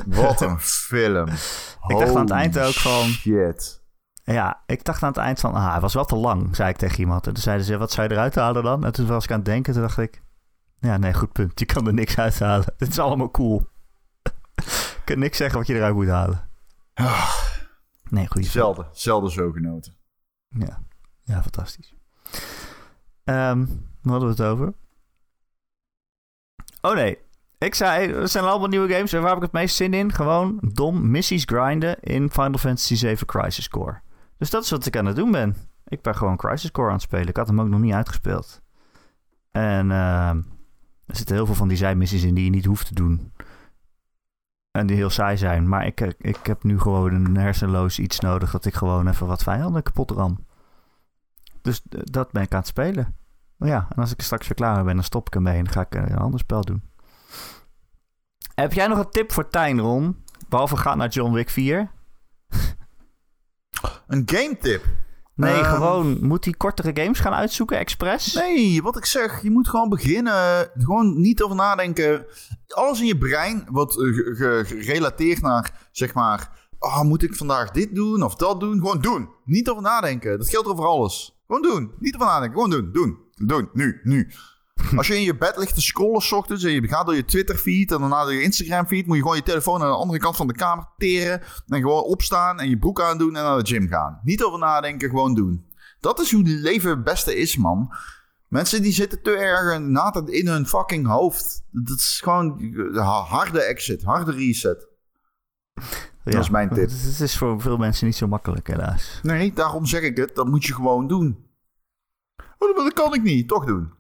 Wat 0.07 0.41
een 0.41 0.61
film. 0.61 1.29
Ik 1.87 1.99
dacht 1.99 2.15
aan 2.15 2.21
het 2.21 2.31
eind 2.31 2.59
ook 2.59 2.73
van- 2.75 3.09
Shit. 3.09 3.81
Ja, 4.25 4.63
ik 4.67 4.85
dacht 4.85 5.03
aan 5.03 5.09
het 5.09 5.19
eind 5.19 5.41
van... 5.41 5.55
Ah, 5.55 5.71
hij 5.71 5.81
was 5.81 5.95
wel 5.95 6.05
te 6.05 6.17
lang, 6.17 6.57
zei 6.57 6.69
ik 6.71 6.77
tegen 6.77 6.99
iemand. 6.99 7.27
En 7.27 7.33
toen 7.33 7.43
zeiden 7.43 7.67
ze, 7.67 7.77
wat 7.79 7.93
zou 7.93 8.09
je 8.09 8.15
eruit 8.15 8.35
halen 8.35 8.63
dan? 8.63 8.85
En 8.85 8.93
toen 8.93 9.07
was 9.07 9.25
ik 9.25 9.31
aan 9.31 9.37
het 9.37 9.45
denken, 9.45 9.73
toen 9.73 9.83
dacht 9.83 9.99
ik... 9.99 10.23
Ja, 10.81 10.97
nee, 10.97 11.15
goed 11.15 11.33
punt. 11.33 11.59
Je 11.59 11.65
kan 11.67 11.87
er 11.87 11.95
niks 11.95 12.19
uithalen. 12.19 12.75
Dit 12.77 12.89
is 12.89 12.99
allemaal 12.99 13.31
cool. 13.31 13.67
Je 14.63 15.01
kunt 15.05 15.19
niks 15.19 15.37
zeggen 15.37 15.59
wat 15.59 15.67
je 15.67 15.75
eruit 15.75 15.95
moet 15.95 16.09
halen. 16.09 16.49
Nee, 18.09 18.27
goede 18.27 18.49
film. 18.49 18.65
Zelden, 18.65 18.87
zelden 18.93 19.31
zo 19.31 19.51
genoten. 19.51 19.97
Ja, 20.49 20.83
ja 21.23 21.43
fantastisch. 21.43 21.95
Ehm 23.25 23.67
waar 24.03 24.13
hadden 24.13 24.37
we 24.37 24.43
het 24.43 24.53
over? 24.53 24.75
Oh 26.81 26.95
nee, 26.95 27.19
ik 27.63 27.75
zei, 27.75 28.13
er 28.13 28.29
zijn 28.29 28.45
allemaal 28.45 28.69
nieuwe 28.69 28.95
games. 28.95 29.13
En 29.13 29.21
waar 29.21 29.29
heb 29.29 29.39
ik 29.39 29.43
het 29.43 29.53
meest 29.53 29.77
zin 29.77 29.95
in? 29.95 30.13
Gewoon 30.13 30.59
dom 30.73 31.11
missies 31.11 31.45
grinden 31.45 32.01
in 32.01 32.31
Final 32.31 32.59
Fantasy 32.59 32.95
7 32.95 33.27
Crisis 33.27 33.69
Core. 33.69 34.01
Dus 34.39 34.51
dat 34.51 34.65
is 34.65 34.71
wat 34.71 34.87
ik 34.87 34.97
aan 34.97 35.07
het 35.07 35.17
doen 35.17 35.31
ben. 35.31 35.57
Ik 35.87 36.03
ben 36.03 36.15
gewoon 36.15 36.37
Crisis 36.37 36.71
Core 36.71 36.89
aan 36.89 36.95
het 36.95 37.03
spelen. 37.03 37.29
Ik 37.29 37.37
had 37.37 37.47
hem 37.47 37.61
ook 37.61 37.69
nog 37.69 37.81
niet 37.81 37.93
uitgespeeld. 37.93 38.61
En 39.51 39.91
ehm, 39.91 40.37
er 41.07 41.17
zitten 41.17 41.35
heel 41.35 41.47
veel 41.47 41.55
van 41.55 41.69
die 41.69 41.77
zijmissies 41.77 42.23
in 42.23 42.35
die 42.35 42.45
je 42.45 42.51
niet 42.51 42.65
hoeft 42.65 42.87
te 42.87 42.95
doen. 42.95 43.33
En 44.71 44.87
die 44.87 44.97
heel 44.97 45.11
saai 45.11 45.37
zijn. 45.37 45.69
Maar 45.69 45.87
ik, 45.87 46.01
ik 46.19 46.47
heb 46.47 46.63
nu 46.63 46.81
gewoon 46.81 47.15
een 47.15 47.37
hersenloos 47.37 47.99
iets 47.99 48.21
nodig 48.21 48.51
dat 48.51 48.65
ik 48.65 48.75
gewoon 48.75 49.09
even 49.09 49.27
wat 49.27 49.43
vijanden 49.43 49.83
kapot 49.83 50.11
ram. 50.11 50.47
Dus 51.63 51.83
eh, 51.89 52.01
dat 52.05 52.33
ben 52.33 52.43
ik 52.43 52.53
aan 52.53 52.59
het 52.59 52.69
spelen. 52.69 53.15
Ja, 53.57 53.87
en 53.91 53.97
als 53.97 54.13
ik 54.13 54.23
straks 54.23 54.49
weer 54.49 54.57
klaar 54.57 54.85
ben, 54.85 54.95
dan 54.95 55.05
stop 55.05 55.27
ik 55.27 55.35
ermee 55.35 55.59
en 55.59 55.69
ga 55.69 55.81
ik 55.81 55.95
eh, 55.95 56.03
een 56.03 56.19
ander 56.19 56.41
spel 56.41 56.61
doen. 56.61 56.83
Heb 58.55 58.73
jij 58.73 58.87
nog 58.87 58.99
een 58.99 59.11
tip 59.11 59.33
voor 59.33 59.49
Tijn, 59.51 59.81
Ron? 59.81 60.17
Behalve 60.49 60.77
ga 60.77 60.95
naar 60.95 61.09
John 61.09 61.33
Wick 61.33 61.51
4. 61.51 61.91
Een 64.07 64.23
game 64.27 64.57
tip. 64.61 64.85
Nee, 65.35 65.55
Ehm. 65.61 65.75
gewoon 65.75 66.27
moet 66.27 66.45
hij 66.45 66.55
kortere 66.55 66.91
games 67.03 67.21
gaan 67.21 67.33
uitzoeken, 67.33 67.79
expres? 67.79 68.33
Nee, 68.35 68.83
wat 68.83 68.97
ik 68.97 69.05
zeg, 69.05 69.43
je 69.43 69.51
moet 69.51 69.69
gewoon 69.69 69.89
beginnen. 69.89 70.71
Gewoon 70.75 71.21
niet 71.21 71.43
over 71.43 71.57
nadenken. 71.57 72.27
Alles 72.69 73.01
in 73.01 73.07
je 73.07 73.19
brein 73.19 73.65
wat 73.71 73.91
eh, 73.91 74.15
ge- 74.15 74.35
ge- 74.67 74.83
gerelateerd 74.83 75.41
naar, 75.41 75.89
zeg 75.93 76.15
maar, 76.15 76.69
ah, 76.79 77.01
moet 77.03 77.23
ik 77.23 77.35
vandaag 77.35 77.71
dit 77.71 77.95
doen 77.95 78.23
of 78.23 78.35
dat 78.35 78.61
doen? 78.61 78.79
Gewoon 78.79 79.01
doen. 79.01 79.29
Niet 79.45 79.69
over 79.71 79.83
nadenken. 79.83 80.39
Dat 80.39 80.49
geldt 80.49 80.69
over 80.69 80.85
alles. 80.87 81.41
Gewoon 81.47 81.63
doen. 81.63 81.93
Niet 81.99 82.15
over 82.15 82.27
nadenken. 82.27 82.53
Gewoon 82.63 82.71
doen. 82.71 82.93
Doen. 82.93 83.19
Doen. 83.47 83.69
Nu. 83.73 84.01
Nu. 84.03 84.31
Als 84.97 85.07
je 85.07 85.17
in 85.17 85.23
je 85.23 85.37
bed 85.37 85.57
ligt 85.57 85.75
te 85.75 85.81
scrollen 85.81 86.21
's 86.21 86.33
ochtends 86.33 86.65
en 86.65 86.73
je 86.73 86.89
gaat 86.89 87.07
door 87.07 87.15
je 87.15 87.25
Twitter 87.25 87.57
feed 87.57 87.93
en 87.93 87.99
daarna 87.99 88.23
door 88.23 88.33
je 88.33 88.43
Instagram 88.43 88.87
feed, 88.87 89.07
moet 89.07 89.17
je 89.17 89.23
gewoon 89.23 89.37
je 89.37 89.43
telefoon 89.43 89.83
aan 89.83 89.91
de 89.91 89.97
andere 89.97 90.19
kant 90.19 90.37
van 90.37 90.47
de 90.47 90.55
kamer 90.55 90.89
teren 90.97 91.43
en 91.67 91.81
gewoon 91.81 92.03
opstaan 92.03 92.61
en 92.61 92.69
je 92.69 92.79
broek 92.79 93.01
aandoen 93.01 93.37
en 93.37 93.43
naar 93.43 93.59
de 93.59 93.67
gym 93.67 93.89
gaan. 93.89 94.21
Niet 94.23 94.45
over 94.45 94.59
nadenken, 94.59 95.09
gewoon 95.09 95.35
doen. 95.35 95.67
Dat 96.01 96.21
is 96.21 96.33
hoe 96.33 96.43
leven 96.45 96.91
het 96.91 97.05
beste 97.05 97.37
is, 97.37 97.57
man. 97.57 97.95
Mensen 98.49 98.83
die 98.83 98.93
zitten 98.93 99.23
te 99.23 99.31
erg 99.31 99.79
na 99.79 100.23
in 100.27 100.49
hun 100.49 100.67
fucking 100.67 101.07
hoofd. 101.07 101.65
Dat 101.71 101.97
is 101.97 102.21
gewoon 102.23 102.75
harde 103.29 103.63
exit, 103.63 104.03
harde 104.03 104.33
reset. 104.33 104.89
Ja, 106.25 106.31
dat 106.31 106.43
is 106.43 106.51
mijn 106.51 106.69
tip. 106.69 106.89
Het 106.91 107.21
is 107.21 107.39
voor 107.39 107.61
veel 107.61 107.77
mensen 107.77 108.07
niet 108.07 108.17
zo 108.17 108.27
makkelijk, 108.27 108.67
helaas. 108.67 109.21
Nee, 109.23 109.53
daarom 109.53 109.87
zeg 109.87 110.03
ik 110.03 110.17
het. 110.17 110.35
Dat 110.35 110.47
moet 110.47 110.65
je 110.65 110.75
gewoon 110.75 111.09
doen. 111.09 111.47
Oh, 112.59 112.77
maar 112.77 112.85
dat 112.85 112.93
kan 112.93 113.15
ik 113.15 113.23
niet. 113.23 113.49
Toch 113.49 113.65
doen. 113.65 113.93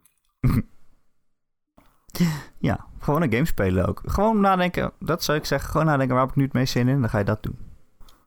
Ja, 2.58 2.84
gewoon 2.98 3.22
een 3.22 3.32
game 3.32 3.44
spelen 3.44 3.86
ook. 3.88 4.02
Gewoon 4.04 4.40
nadenken, 4.40 4.92
dat 4.98 5.22
zou 5.24 5.38
ik 5.38 5.44
zeggen. 5.44 5.70
Gewoon 5.70 5.86
nadenken, 5.86 6.14
waar 6.14 6.20
heb 6.24 6.30
ik 6.30 6.36
nu 6.38 6.44
het 6.44 6.52
meest 6.52 6.72
zin 6.72 6.88
in? 6.88 7.00
Dan 7.00 7.10
ga 7.10 7.18
je 7.18 7.24
dat 7.24 7.42
doen. 7.42 7.58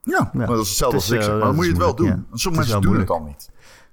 Ja, 0.02 0.30
maar 0.32 0.46
dat 0.46 0.60
is 0.60 0.68
hetzelfde 0.68 0.96
als 0.96 1.10
ik 1.10 1.22
zeg. 1.22 1.26
eh, 1.30 1.36
Maar 1.36 1.46
dan 1.46 1.54
moet 1.54 1.64
je 1.64 1.70
het 1.70 1.80
wel 1.80 1.94
doen. 1.94 2.26
Want 2.28 2.40
Sommige 2.40 2.62
mensen 2.64 2.80
doen 2.90 2.98
het 2.98 3.06
dan 3.06 3.24
niet. 3.24 3.50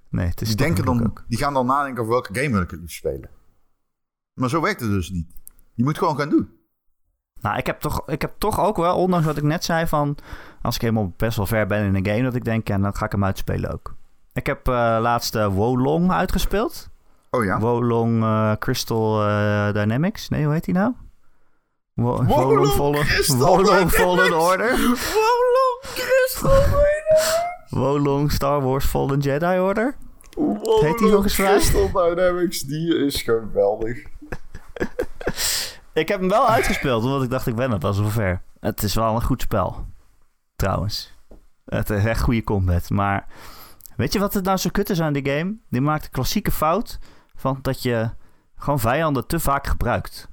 Nee, 0.10 0.28
het 0.28 0.42
is 0.42 0.48
Die, 0.48 0.58
denken 0.58 0.86
dan, 0.86 1.06
ook. 1.06 1.24
die 1.28 1.38
gaan 1.38 1.54
dan 1.54 1.66
nadenken 1.66 2.02
over 2.02 2.14
welke 2.14 2.34
game 2.36 2.50
wil 2.52 2.62
ik 2.62 2.72
het 2.72 2.80
liefst 2.80 2.98
spelen. 2.98 3.30
Maar 4.34 4.50
zo 4.50 4.62
werkt 4.62 4.80
het 4.82 4.90
dus 4.90 5.10
niet. 5.10 5.34
Je 5.74 5.84
moet 5.84 5.98
gewoon 5.98 6.18
gaan 6.18 6.30
doen. 6.30 6.50
Nou, 7.42 7.58
ik 7.58 7.66
heb, 7.66 7.80
toch, 7.80 8.08
ik 8.10 8.22
heb 8.22 8.34
toch 8.38 8.60
ook 8.60 8.78
wel, 8.78 8.98
ondanks 8.98 9.26
wat 9.26 9.38
ik 9.38 9.44
net 9.44 9.64
zei 9.64 9.88
van... 9.88 10.16
als 10.62 10.76
ik 10.76 10.82
helemaal 10.82 11.14
best 11.18 11.38
wel 11.38 11.46
ver 11.46 11.68
ben 11.68 11.84
in 11.86 11.96
een 11.96 12.06
game, 12.06 12.24
dat 12.24 12.36
ik 12.36 12.44
denk... 12.44 12.68
ja, 12.68 12.78
dan 12.78 12.96
ga 12.96 13.06
ik 13.06 13.12
hem 13.12 13.24
uitspelen 13.24 13.72
ook. 13.74 13.96
Ik 14.34 14.46
heb 14.46 14.68
eh 14.68 14.74
laatst 15.02 15.36
eh, 15.36 15.48
Wolong 15.48 16.12
uitgespeeld. 16.12 16.90
Oh 17.34 17.44
ja? 17.44 17.60
Wolong 17.60 18.24
eh, 18.24 18.52
Crystal 18.60 19.28
eh, 19.28 19.74
Dynamics. 19.74 20.30
Nee, 20.30 20.44
hoe 20.44 20.54
heet 20.54 20.66
die 20.66 20.74
nou? 20.74 20.94
Wo 21.94 22.24
Wolong 22.24 22.28
Wolong 22.28 22.68
Fallen, 22.68 23.06
Crystal 23.06 23.38
Wolong. 23.38 23.92
Fallen 23.92 24.34
Order. 24.34 24.78
Wolong 24.78 25.80
Crystal 25.82 26.64
Wolong 27.70 28.32
Star 28.32 28.62
Wars 28.62 28.86
Fallen 28.86 29.20
Jedi 29.20 29.60
Order. 29.60 29.96
Heet 30.36 30.98
die 30.98 31.08
Wolong 31.08 31.12
nog 31.12 31.24
eens? 31.24 31.36
Crystal 31.36 31.92
Dynamics, 31.92 32.62
die 32.62 33.06
is 33.06 33.22
geweldig. 33.22 33.98
Ik 35.94 36.08
heb 36.08 36.20
hem 36.20 36.30
wel 36.30 36.48
uitgespeeld, 36.48 37.04
omdat 37.04 37.24
ik 37.24 37.30
dacht, 37.30 37.48
ik 37.48 37.56
ben 37.56 37.72
het 37.72 37.84
al 37.84 37.94
zover. 37.94 38.42
Het 38.60 38.84
is 38.84 38.94
wel 38.94 39.16
een 39.16 39.24
goed 39.24 39.42
spel. 39.42 39.86
Trouwens. 40.56 41.14
Het 41.66 41.90
is 41.90 42.06
echt 42.06 42.22
goede 42.22 42.44
combat. 42.44 42.90
Maar 42.90 43.28
weet 43.96 44.14
je 44.14 44.20
wat 44.20 44.34
het 44.34 44.44
nou 44.44 44.58
zo 44.58 44.70
kut 44.70 44.90
is 44.90 45.02
aan 45.02 45.14
die 45.14 45.30
game? 45.30 45.56
Die 45.70 45.82
maakt 45.82 46.04
de 46.04 46.10
klassieke 46.10 46.52
fout 46.52 47.00
van 47.36 47.60
dat 47.62 47.82
je 47.84 48.10
gewoon 48.56 48.80
vijanden 48.80 49.28
te 49.28 49.40
vaak 49.40 49.68
gebruikt. 49.68 50.30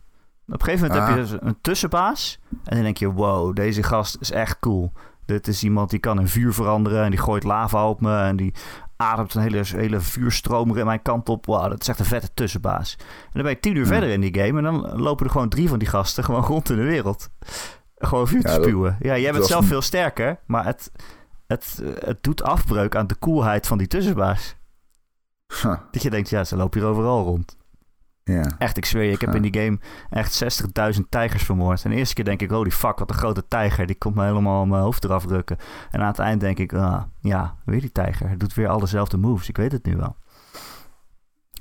Op 0.46 0.54
een 0.60 0.64
gegeven 0.64 0.86
moment 0.88 1.04
Ah. 1.04 1.08
heb 1.08 1.16
je 1.26 1.30
dus 1.32 1.40
een 1.48 1.58
tussenbaas. 1.60 2.38
En 2.64 2.74
dan 2.74 2.82
denk 2.82 2.96
je, 2.96 3.12
wow, 3.12 3.54
deze 3.56 3.82
gast 3.82 4.16
is 4.20 4.30
echt 4.30 4.58
cool. 4.58 4.92
Dit 5.24 5.48
is 5.48 5.62
iemand 5.64 5.90
die 5.90 5.98
kan 5.98 6.20
in 6.20 6.28
vuur 6.28 6.52
veranderen 6.54 7.04
en 7.04 7.10
die 7.10 7.20
gooit 7.20 7.44
lava 7.44 7.88
op 7.88 8.00
me. 8.00 8.16
En 8.18 8.36
die... 8.36 8.54
ademt 8.96 9.34
een 9.34 9.42
hele, 9.42 9.62
hele 9.66 10.00
vuurstromer 10.00 10.78
in 10.78 10.86
mijn 10.86 11.02
kant 11.02 11.28
op. 11.28 11.46
Wow, 11.46 11.68
dat 11.70 11.80
is 11.80 11.88
echt 11.88 11.98
een 11.98 12.04
vette 12.04 12.30
tussenbaas. 12.34 12.96
En 12.98 13.06
dan 13.32 13.42
ben 13.42 13.50
je 13.52 13.60
tien 13.60 13.76
uur 13.76 13.86
verder 13.86 14.08
in 14.08 14.20
die 14.20 14.34
game 14.40 14.58
en 14.58 14.64
dan 14.64 15.00
lopen 15.00 15.26
er 15.26 15.32
gewoon 15.32 15.48
drie 15.48 15.68
van 15.68 15.78
die 15.78 15.88
gasten 15.88 16.24
gewoon 16.24 16.42
rond 16.44 16.70
in 16.70 16.76
de 16.76 16.82
wereld. 16.82 17.28
Gewoon 17.96 18.28
vuur 18.28 18.42
te 18.42 18.48
Ja, 18.48 18.54
dat- 18.54 18.64
spuwen. 18.64 18.96
Ja, 19.00 19.18
jij 19.18 19.32
bent 19.32 19.46
zelf 19.46 19.60
een- 19.62 19.66
veel 19.68 19.82
sterker, 19.82 20.38
maar 20.46 20.64
het, 20.64 20.92
het, 21.46 21.82
het 21.98 22.22
doet 22.22 22.42
afbreuk 22.42 22.96
aan 22.96 23.06
de 23.06 23.18
coolheid 23.18 23.66
van 23.66 23.78
die 23.78 23.86
tussenbaas. 23.86 24.56
Huh, 25.62 25.76
Dat 25.90 26.02
je 26.02 26.10
denkt, 26.10 26.28
ja, 26.28 26.44
ze 26.44 26.56
lopen 26.56 26.80
hier 26.80 26.88
overal 26.88 27.24
rond. 27.24 27.58
Ja. 28.24 28.54
Echt, 28.58 28.76
ik 28.76 28.84
zweer 28.84 29.04
je, 29.04 29.12
ik 29.12 29.20
heb 29.20 29.34
in 29.34 29.42
die 29.42 29.60
game 29.62 29.78
echt 30.10 30.62
60.000 30.94 31.00
tijgers 31.08 31.42
vermoord. 31.42 31.84
En 31.84 31.90
de 31.90 31.96
eerste 31.96 32.14
keer 32.14 32.24
denk 32.24 32.42
ik, 32.42 32.50
holy 32.50 32.70
fuck, 32.70 32.98
wat 32.98 33.10
een 33.10 33.16
grote 33.16 33.46
tijger. 33.48 33.86
Die 33.86 33.98
komt 33.98 34.14
me 34.14 34.24
helemaal 34.24 34.66
mijn 34.66 34.82
hoofd 34.82 35.04
eraf 35.04 35.24
rukken. 35.26 35.56
En 35.90 36.00
aan 36.00 36.06
het 36.06 36.18
eind 36.18 36.40
denk 36.40 36.58
ik, 36.58 36.72
ah, 36.72 37.02
ja, 37.20 37.56
weer 37.64 37.80
die 37.80 37.92
tijger. 37.92 38.26
Hij 38.26 38.36
doet 38.36 38.54
weer 38.54 38.68
al 38.68 38.78
dezelfde 38.80 39.16
moves. 39.16 39.48
Ik 39.48 39.56
weet 39.56 39.72
het 39.72 39.84
nu 39.84 39.96
wel. 39.96 40.16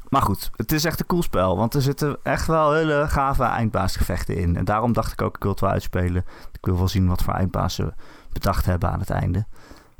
Maar 0.10 0.22
goed, 0.22 0.50
het 0.56 0.72
is 0.72 0.86
echt 0.86 1.00
een 1.00 1.06
cool 1.06 1.24
spel. 1.24 1.58
Want 1.58 1.74
er 1.74 1.82
zitten 1.82 2.18
echt 2.24 2.48
wel 2.48 2.74
hele 2.74 3.06
gave 3.08 3.44
eindbaasgevechten 3.44 4.36
in. 4.36 4.56
En 4.56 4.66
daarom 4.66 4.94
dacht 4.94 5.12
ik 5.12 5.22
ook, 5.22 5.36
ik 5.36 5.42
wil 5.42 5.52
het 5.52 5.60
wel 5.60 5.70
uitspelen. 5.70 6.26
Ik 6.52 6.66
wil 6.66 6.78
wel 6.78 6.88
zien 6.88 7.08
wat 7.08 7.24
voor 7.24 7.34
eindbaas 7.34 7.76
ze 7.76 7.94
bedacht 8.34 8.66
hebben 8.66 8.90
aan 8.92 9.00
het 9.00 9.10
einde. 9.10 9.46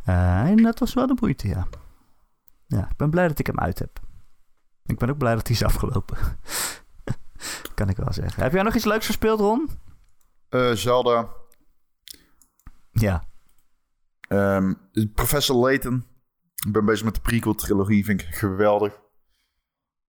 Eh, 0.06 0.40
en 0.40 0.56
dat 0.58 0.80
was 0.80 0.94
wel 0.94 1.08
de 1.08 1.18
moeite, 1.20 1.48
ja. 1.48 1.68
Ja, 2.70 2.90
ik 2.90 2.98
ben 2.98 3.10
blij 3.10 3.28
dat 3.28 3.40
ik 3.40 3.48
hem 3.48 3.60
uit 3.60 3.80
heb. 3.80 4.00
Ik 4.86 4.98
ben 4.98 5.10
ook 5.10 5.18
blij 5.18 5.36
dat 5.36 5.48
hij 5.48 5.56
is 5.56 5.64
afgelopen. 5.64 6.18
kan 7.76 7.90
ik 7.90 7.98
wel 7.98 8.14
zeggen. 8.14 8.44
Heb 8.44 8.52
jij 8.54 8.64
nog 8.64 8.76
iets 8.76 8.86
leuks 8.86 9.06
gespeeld, 9.06 9.40
Ron? 9.40 9.70
Eh, 10.50 10.72
Zelda. 10.72 11.30
Ja. 12.92 13.24
Ehm, 14.28 14.74
Professor 15.14 15.56
Layton. 15.56 16.06
Ik 16.66 16.72
ben 16.72 16.86
bezig 16.86 17.06
met 17.06 17.16
de 17.16 17.22
prequel-trilogie. 17.22 18.06
Vind 18.06 18.22
ik 18.22 18.28
geweldig. 18.36 19.00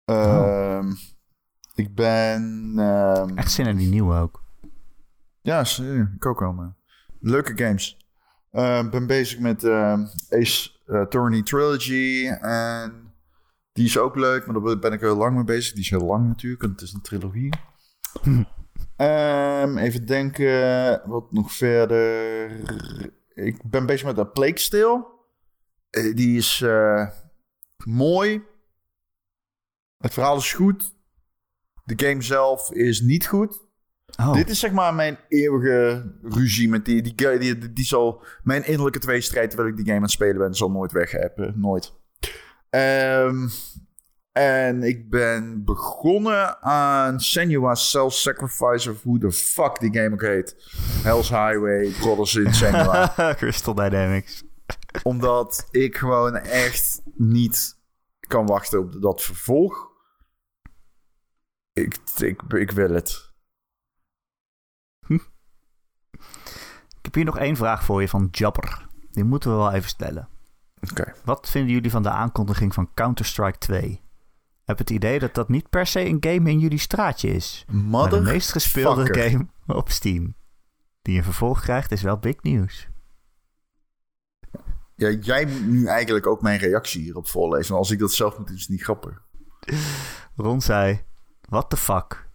Ehm, 0.05 0.91
Ik 1.75 1.95
ben... 1.95 2.73
ehm, 2.77 3.37
Echt 3.37 3.51
zin 3.51 3.65
in 3.67 3.77
die 3.77 3.89
nieuwe 3.89 4.15
ook. 4.15 4.43
Ja, 5.41 5.63
ik 6.15 6.25
ook 6.25 6.39
wel. 6.39 6.53
man. 6.53 6.75
Leuke 7.19 7.57
games. 7.63 7.97
Ik 8.51 8.89
ben 8.91 9.07
bezig 9.07 9.39
met 9.39 9.63
Ace 10.29 10.71
eh, 10.89 10.99
Attorney 10.99 11.41
Trilogy. 11.41 12.27
En 12.41 13.13
die 13.73 13.85
is 13.85 13.97
ook 13.97 14.15
leuk, 14.15 14.45
maar 14.45 14.61
daar 14.61 14.79
ben 14.79 14.93
ik 14.93 14.99
heel 14.99 15.15
lang 15.15 15.35
mee 15.35 15.43
bezig. 15.43 15.73
Die 15.73 15.83
is 15.83 15.89
heel 15.89 16.05
lang 16.05 16.27
natuurlijk, 16.27 16.61
want 16.61 16.79
het 16.79 16.89
is 16.89 16.93
een 16.93 17.01
trilogie. 17.01 17.53
Ehm, 18.95 19.77
even 19.77 20.05
denken, 20.05 21.01
wat 21.05 21.31
nog 21.31 21.53
verder. 21.53 22.51
Ik 23.33 23.69
ben 23.69 23.85
bezig 23.85 24.05
met 24.05 24.17
een 24.17 24.31
Plague 24.31 24.69
Tale. 24.69 25.05
Eh, 25.89 26.15
die 26.15 26.37
is 26.37 26.61
eh, 26.61 27.09
mooi. 27.85 28.43
Het 29.97 30.13
verhaal 30.13 30.37
is 30.37 30.53
goed. 30.53 30.93
De 31.83 32.05
game 32.07 32.21
zelf 32.21 32.71
is 32.71 33.01
niet 33.01 33.27
goed. 33.27 33.59
Oh, 34.19 34.33
Dit 34.33 34.49
is 34.49 34.59
zeg 34.59 34.71
maar 34.71 34.93
mijn 34.93 35.17
eeuwige 35.27 36.11
ruzie 36.21 36.69
met 36.69 36.85
die, 36.85 37.01
die, 37.01 37.15
die, 37.15 37.57
die, 37.57 37.73
die 37.73 37.85
zal... 37.85 38.23
Mijn 38.43 38.65
innerlijke 38.65 38.99
tweestrijd 38.99 39.49
terwijl 39.49 39.69
ik 39.69 39.75
die 39.75 39.85
game 39.85 39.97
aan 39.97 40.03
het 40.03 40.11
spelen 40.11 40.37
ben, 40.37 40.53
zal 40.53 40.71
nooit 40.71 40.91
weghappen. 40.91 41.53
Nooit. 41.55 41.93
Ehm, 42.69 43.47
en 44.31 44.83
ik 44.83 45.09
ben 45.09 45.63
begonnen 45.65 46.61
aan 46.61 47.19
Senua's 47.19 47.89
Self-Sacrifice 47.89 48.91
of 48.91 49.03
hoe 49.03 49.19
de 49.19 49.31
fuck 49.31 49.79
die 49.79 49.93
game 49.93 50.13
ook 50.13 50.21
heet. 50.21 50.55
Hell's 51.03 51.29
Highway, 51.29 51.91
Brothers 51.99 52.35
in 52.35 52.53
Senua. 52.53 53.13
Crystal 53.37 53.73
Dynamics. 53.73 54.43
Omdat 55.03 55.67
ik 55.71 55.97
gewoon 55.97 56.35
echt 56.35 57.01
niet 57.15 57.77
kan 58.19 58.45
wachten 58.45 58.79
op 58.79 59.01
dat 59.01 59.21
vervolg. 59.21 59.87
Ik, 61.73 61.97
ik, 62.17 62.41
ik 62.53 62.71
wil 62.71 62.89
het. 62.89 63.28
Heb 67.09 67.23
hier 67.23 67.33
nog 67.33 67.37
één 67.37 67.55
vraag 67.55 67.83
voor 67.83 68.01
je 68.01 68.07
van 68.07 68.27
Jabber. 68.31 68.87
Die 69.11 69.23
moeten 69.23 69.51
we 69.51 69.57
wel 69.57 69.71
even 69.71 69.89
stellen. 69.89 70.27
Oké. 70.91 71.13
Wat 71.23 71.49
vinden 71.49 71.73
jullie 71.73 71.91
van 71.91 72.03
de 72.03 72.09
aankondiging 72.09 72.73
van 72.73 72.93
Counter-Strike 72.93 73.57
2? 73.57 73.91
Ik 73.91 74.01
heb 74.65 74.77
het 74.77 74.89
idee 74.89 75.19
dat 75.19 75.33
dat 75.33 75.49
niet 75.49 75.69
per 75.69 75.85
se 75.87 76.05
een 76.05 76.17
game 76.19 76.49
in 76.49 76.59
jullie 76.59 76.79
straatje 76.79 77.29
is. 77.29 77.65
Maar 77.67 78.09
de 78.09 78.21
meest 78.21 78.51
gespeelde 78.51 79.05
fucker. 79.05 79.29
game 79.29 79.47
op 79.67 79.89
Steam. 79.89 80.35
Die 81.01 81.17
een 81.17 81.23
vervolg 81.23 81.61
krijgt 81.61 81.91
is 81.91 82.01
wel 82.01 82.17
big 82.17 82.41
news. 82.41 82.87
Ja, 84.95 85.09
jij 85.09 85.45
moet 85.45 85.67
nu 85.67 85.85
eigenlijk 85.85 86.27
ook 86.27 86.41
mijn 86.41 86.59
reactie 86.59 87.01
hierop 87.01 87.27
voorlezen. 87.27 87.71
Want 87.71 87.83
als 87.83 87.91
ik 87.91 87.99
dat 87.99 88.11
zelf 88.11 88.37
moet 88.37 88.49
is 88.49 88.61
het 88.61 88.69
niet 88.69 88.83
grappig. 88.83 89.21
Ron 90.35 90.61
zei, 90.61 91.03
what 91.41 91.69
the 91.69 91.77
fuck? 91.77 92.29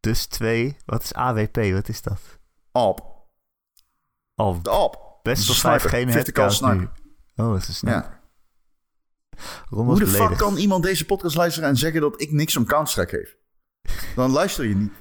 Dus 0.00 0.26
2, 0.26 0.76
wat 0.84 1.02
is 1.02 1.14
AWP? 1.14 1.56
Wat 1.56 1.88
is 1.88 2.02
dat? 2.02 2.38
Op. 2.72 3.17
De 4.62 4.70
op. 4.70 5.18
best 5.22 5.46
wel 5.46 5.56
vijf 5.56 5.82
geen 5.82 6.08
headcount 6.08 6.60
nu. 6.60 6.88
Oh, 7.36 7.52
dat 7.52 7.68
is. 7.68 7.80
Ja. 7.80 8.20
Hoe 9.68 9.98
de 9.98 10.06
fuck 10.06 10.36
kan 10.36 10.56
iemand 10.56 10.82
deze 10.82 11.04
podcast 11.04 11.36
luisteren 11.36 11.68
en 11.68 11.76
zeggen 11.76 12.00
dat 12.00 12.20
ik 12.20 12.32
niks 12.32 12.56
om 12.56 12.64
Counter-Strike 12.64 13.16
geef? 13.16 13.36
Dan 14.14 14.30
luister 14.30 14.64
je 14.64 14.74
niet. 14.76 14.92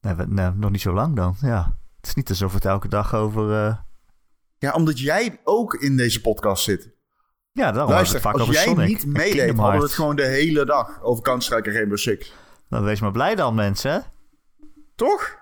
Nee, 0.00 0.14
we- 0.14 0.26
nee, 0.26 0.50
nog 0.50 0.70
niet 0.70 0.80
zo 0.80 0.92
lang 0.92 1.16
dan. 1.16 1.36
Ja. 1.40 1.78
Het 1.96 2.06
is 2.06 2.14
niet 2.14 2.28
alsof 2.28 2.52
het 2.54 2.64
elke 2.64 2.88
dag 2.88 3.14
over... 3.14 3.66
eh, 3.66 3.76
Ja, 4.58 4.72
omdat 4.72 4.98
jij 4.98 5.40
ook 5.44 5.74
in 5.74 5.96
deze 5.96 6.20
podcast 6.20 6.64
zit. 6.64 6.90
Ja, 7.52 7.72
daarom 7.72 7.92
Luister, 7.92 8.14
het 8.14 8.24
vaak 8.24 8.32
als 8.32 8.42
over 8.42 8.54
jij 8.54 8.64
Sonic 8.64 8.88
niet 8.88 9.06
meedeed, 9.06 9.56
hadden 9.56 9.78
we 9.80 9.84
het 9.86 9.94
gewoon 9.94 10.16
de 10.16 10.26
hele 10.26 10.64
dag 10.64 11.02
over 11.02 11.22
Counter-Strike 11.24 11.68
en 11.68 11.74
Rainbow 11.74 11.98
Six. 11.98 12.32
Dan 12.68 12.84
wees 12.84 13.00
maar 13.00 13.12
blij 13.12 13.34
dan, 13.34 13.54
mensen. 13.54 14.04
Toch? 14.94 15.36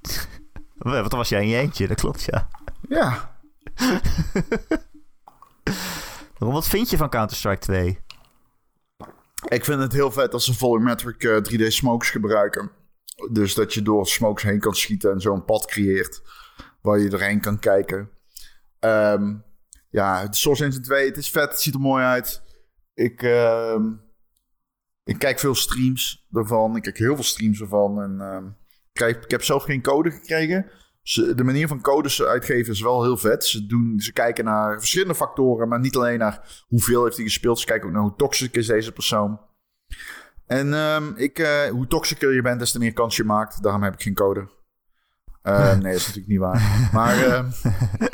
Want 0.78 1.10
dan 1.10 1.18
was 1.18 1.28
jij 1.28 1.42
in 1.42 1.48
je 1.48 1.56
eentje, 1.56 1.86
dat 1.86 2.00
klopt, 2.00 2.22
ja. 2.24 2.48
Ja. 2.88 3.36
Wat 6.38 6.68
vind 6.68 6.90
je 6.90 6.96
van 6.96 7.10
Counter-Strike 7.10 7.60
2? 7.60 7.98
Ik 9.48 9.64
vind 9.64 9.80
het 9.80 9.92
heel 9.92 10.10
vet 10.10 10.30
dat 10.30 10.42
ze 10.42 10.54
volumetric 10.54 11.22
eh, 11.22 11.36
3D 11.36 11.66
smokes 11.66 12.10
gebruiken. 12.10 12.70
Dus 13.30 13.54
dat 13.54 13.74
je 13.74 13.82
door 13.82 14.06
smokes 14.06 14.42
heen 14.42 14.60
kan 14.60 14.74
schieten 14.74 15.12
en 15.12 15.20
zo 15.20 15.34
een 15.34 15.44
pad 15.44 15.66
creëert 15.66 16.22
waar 16.80 16.98
je 16.98 17.08
doorheen 17.08 17.40
kan 17.40 17.58
kijken. 17.58 18.10
Ehm, 18.78 19.36
ja, 19.90 20.32
Source 20.32 20.64
Engine 20.64 20.82
2, 20.82 21.06
het 21.06 21.16
is 21.16 21.30
vet, 21.30 21.50
het 21.50 21.60
ziet 21.60 21.74
er 21.74 21.80
mooi 21.80 22.04
uit. 22.04 22.42
Ik, 22.94 23.22
ehm, 23.22 23.92
ik 25.04 25.18
kijk 25.18 25.38
veel 25.38 25.54
streams 25.54 26.26
ervan. 26.32 26.76
Ik 26.76 26.82
kijk 26.82 26.98
heel 26.98 27.14
veel 27.14 27.24
streams 27.24 27.60
ervan. 27.60 28.02
En, 28.02 28.20
ehm, 28.20 28.46
krijg, 28.98 29.16
ik 29.24 29.30
heb 29.30 29.42
zelf 29.42 29.64
geen 29.64 29.82
code 29.82 30.10
gekregen. 30.10 30.66
Ze, 31.02 31.34
de 31.34 31.44
manier 31.44 31.68
van 31.68 31.80
codes 31.80 32.22
uitgeven 32.22 32.72
is 32.72 32.80
wel 32.80 33.02
heel 33.02 33.16
vet. 33.16 33.44
Ze, 33.44 33.66
doen, 33.66 34.00
ze 34.00 34.12
kijken 34.12 34.44
naar 34.44 34.78
verschillende 34.78 35.14
factoren, 35.14 35.68
maar 35.68 35.80
niet 35.80 35.96
alleen 35.96 36.18
naar 36.18 36.64
hoeveel 36.68 37.04
heeft 37.04 37.16
hij 37.16 37.24
gespeeld. 37.24 37.58
Ze 37.58 37.66
kijken 37.66 37.86
ook 37.86 37.94
naar 37.94 38.02
hoe 38.02 38.16
toxic 38.16 38.56
is 38.56 38.66
deze 38.66 38.92
persoon. 38.92 39.40
En 40.46 40.74
ehm, 40.74 41.12
ik, 41.14 41.38
eh, 41.38 41.68
hoe 41.70 41.86
toxischer 41.86 42.34
je 42.34 42.42
bent, 42.42 42.58
des 42.58 42.72
te 42.72 42.78
meer 42.78 42.92
kans 42.92 43.16
je 43.16 43.24
maakt. 43.24 43.62
Daarom 43.62 43.82
heb 43.82 43.94
ik 43.94 44.02
geen 44.02 44.14
code. 44.14 44.48
Eh, 45.42 45.72
nee, 45.78 45.92
dat 45.92 46.00
is 46.00 46.06
natuurlijk 46.06 46.26
niet 46.26 46.38
waar. 46.38 46.88
Maar 46.92 47.24
ehm, 47.24 47.50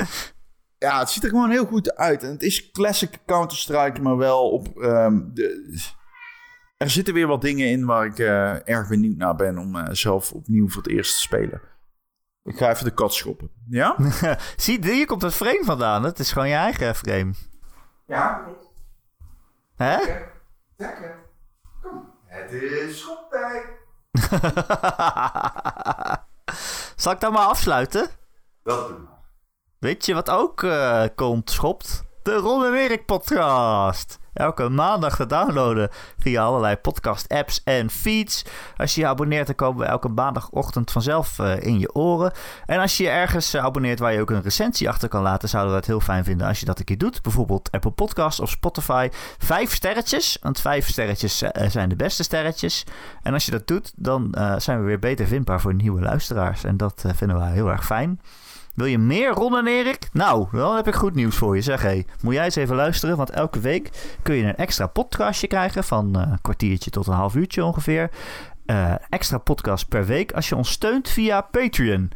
ja, 0.85 0.99
het 0.99 1.09
ziet 1.09 1.23
er 1.23 1.29
gewoon 1.29 1.51
heel 1.51 1.65
goed 1.65 1.95
uit. 1.95 2.23
En 2.23 2.29
het 2.29 2.43
is 2.43 2.71
classic 2.71 3.19
Counter-Strike, 3.25 4.01
maar 4.01 4.17
wel 4.17 4.49
op... 4.49 4.77
ehm, 4.81 5.21
de, 5.33 5.73
er 6.77 6.89
zitten 6.89 7.13
weer 7.13 7.27
wat 7.27 7.41
dingen 7.41 7.67
in 7.69 7.85
waar 7.85 8.05
ik 8.05 8.19
eh, 8.19 8.69
erg 8.69 8.87
benieuwd 8.87 9.17
naar 9.17 9.35
ben 9.35 9.57
om 9.57 9.75
eh, 9.75 9.87
zelf 9.91 10.31
opnieuw 10.31 10.69
voor 10.69 10.81
het 10.83 10.91
eerst 10.91 11.13
te 11.13 11.19
spelen. 11.21 11.61
Ik 12.43 12.57
ga 12.57 12.69
even 12.69 12.85
de 12.85 12.93
kat 12.93 13.13
schoppen. 13.13 13.49
Ja? 13.69 13.95
Zie, 14.55 14.91
hier 14.91 15.05
komt 15.05 15.21
het 15.21 15.33
frame 15.33 15.63
vandaan. 15.63 16.03
Het 16.03 16.19
is 16.19 16.31
gewoon 16.31 16.47
je 16.47 16.53
eigen 16.55 16.95
frame. 16.95 17.33
Ja, 18.07 18.45
Hè? 19.75 19.97
lekker. 20.77 21.15
Kom, 21.81 22.11
het 22.25 22.51
is 22.51 22.99
schoptijd. 22.99 23.65
Zal 26.95 27.11
ik 27.11 27.19
dan 27.19 27.33
maar 27.33 27.45
afsluiten? 27.45 28.09
Dat 28.63 28.87
doen 28.87 28.97
we. 29.01 29.07
Weet 29.79 30.05
je 30.05 30.13
wat 30.13 30.29
ook 30.29 30.63
eh, 30.63 31.03
komt, 31.15 31.49
schopt? 31.51 32.03
De 32.23 32.33
Ron 32.33 32.65
en 32.65 32.73
Erik 32.73 33.05
podcast. 33.05 34.19
Elke 34.35 34.69
maandag 34.69 35.15
te 35.15 35.25
downloaden 35.25 35.89
via 36.17 36.43
allerlei 36.43 36.75
podcast 36.75 37.29
apps 37.29 37.63
en 37.63 37.89
feeds. 37.89 38.45
Als 38.77 38.95
je 38.95 39.01
je 39.01 39.07
abonneert, 39.07 39.45
dan 39.45 39.55
komen 39.55 39.79
we 39.79 39.85
elke 39.85 40.07
maandagochtend 40.07 40.91
vanzelf 40.91 41.39
eh, 41.39 41.61
in 41.61 41.79
je 41.79 41.95
oren. 41.95 42.31
En 42.65 42.79
als 42.79 42.97
je 42.97 43.03
je 43.03 43.09
ergens 43.09 43.53
eh, 43.53 43.63
abonneert 43.63 43.99
waar 43.99 44.13
je 44.13 44.21
ook 44.21 44.29
een 44.29 44.41
recensie 44.41 44.89
achter 44.89 45.09
kan 45.09 45.21
laten, 45.21 45.49
zouden 45.49 45.71
we 45.71 45.77
het 45.77 45.87
heel 45.87 45.99
fijn 45.99 46.23
vinden 46.23 46.47
als 46.47 46.59
je 46.59 46.65
dat 46.65 46.79
een 46.79 46.85
keer 46.85 46.97
doet. 46.97 47.21
Bijvoorbeeld 47.21 47.71
Apple 47.71 47.91
Podcast 47.91 48.39
of 48.39 48.49
Spotify. 48.49 49.09
Vijf 49.37 49.73
sterretjes, 49.73 50.37
want 50.41 50.59
vijf 50.59 50.87
sterretjes 50.87 51.41
eh, 51.41 51.69
zijn 51.69 51.89
de 51.89 51.95
beste 51.95 52.23
sterretjes. 52.23 52.83
En 53.21 53.33
als 53.33 53.45
je 53.45 53.51
dat 53.51 53.67
doet, 53.67 53.93
dan 53.95 54.35
zijn 54.57 54.79
we 54.79 54.85
weer 54.85 54.99
beter 54.99 55.27
vindbaar 55.27 55.61
voor 55.61 55.73
nieuwe 55.73 56.01
luisteraars. 56.01 56.63
En 56.63 56.77
dat 56.77 57.03
vinden 57.15 57.39
we 57.39 57.45
heel 57.45 57.69
erg 57.69 57.85
fijn. 57.85 58.19
Wil 58.75 58.85
je 58.85 58.97
meer 58.97 59.31
Ron 59.31 59.57
en 59.57 59.67
Erik? 59.67 60.09
Nou, 60.11 60.47
dan 60.51 60.75
heb 60.75 60.87
ik 60.87 60.95
goed 60.95 61.15
nieuws 61.15 61.35
voor 61.35 61.55
je. 61.55 61.61
Zeg 61.61 61.81
hé, 61.81 62.01
moet 62.21 62.33
jij 62.33 62.43
eens 62.43 62.55
even 62.55 62.75
luisteren, 62.75 63.17
want 63.17 63.29
elke 63.29 63.59
week 63.59 63.89
kun 64.21 64.35
je 64.35 64.43
een 64.43 64.55
extra 64.55 64.87
podcastje 64.87 65.47
krijgen 65.47 65.83
van 65.83 66.15
een 66.15 66.41
kwartiertje 66.41 66.89
tot 66.89 67.07
een 67.07 67.13
half 67.13 67.35
uurtje 67.35 67.63
ongeveer. 67.63 68.09
Uh, 68.65 68.93
extra 69.09 69.37
podcast 69.37 69.87
per 69.87 70.05
week 70.05 70.31
als 70.31 70.49
je 70.49 70.55
ons 70.55 70.71
steunt 70.71 71.09
via 71.09 71.41
Patreon. 71.41 72.11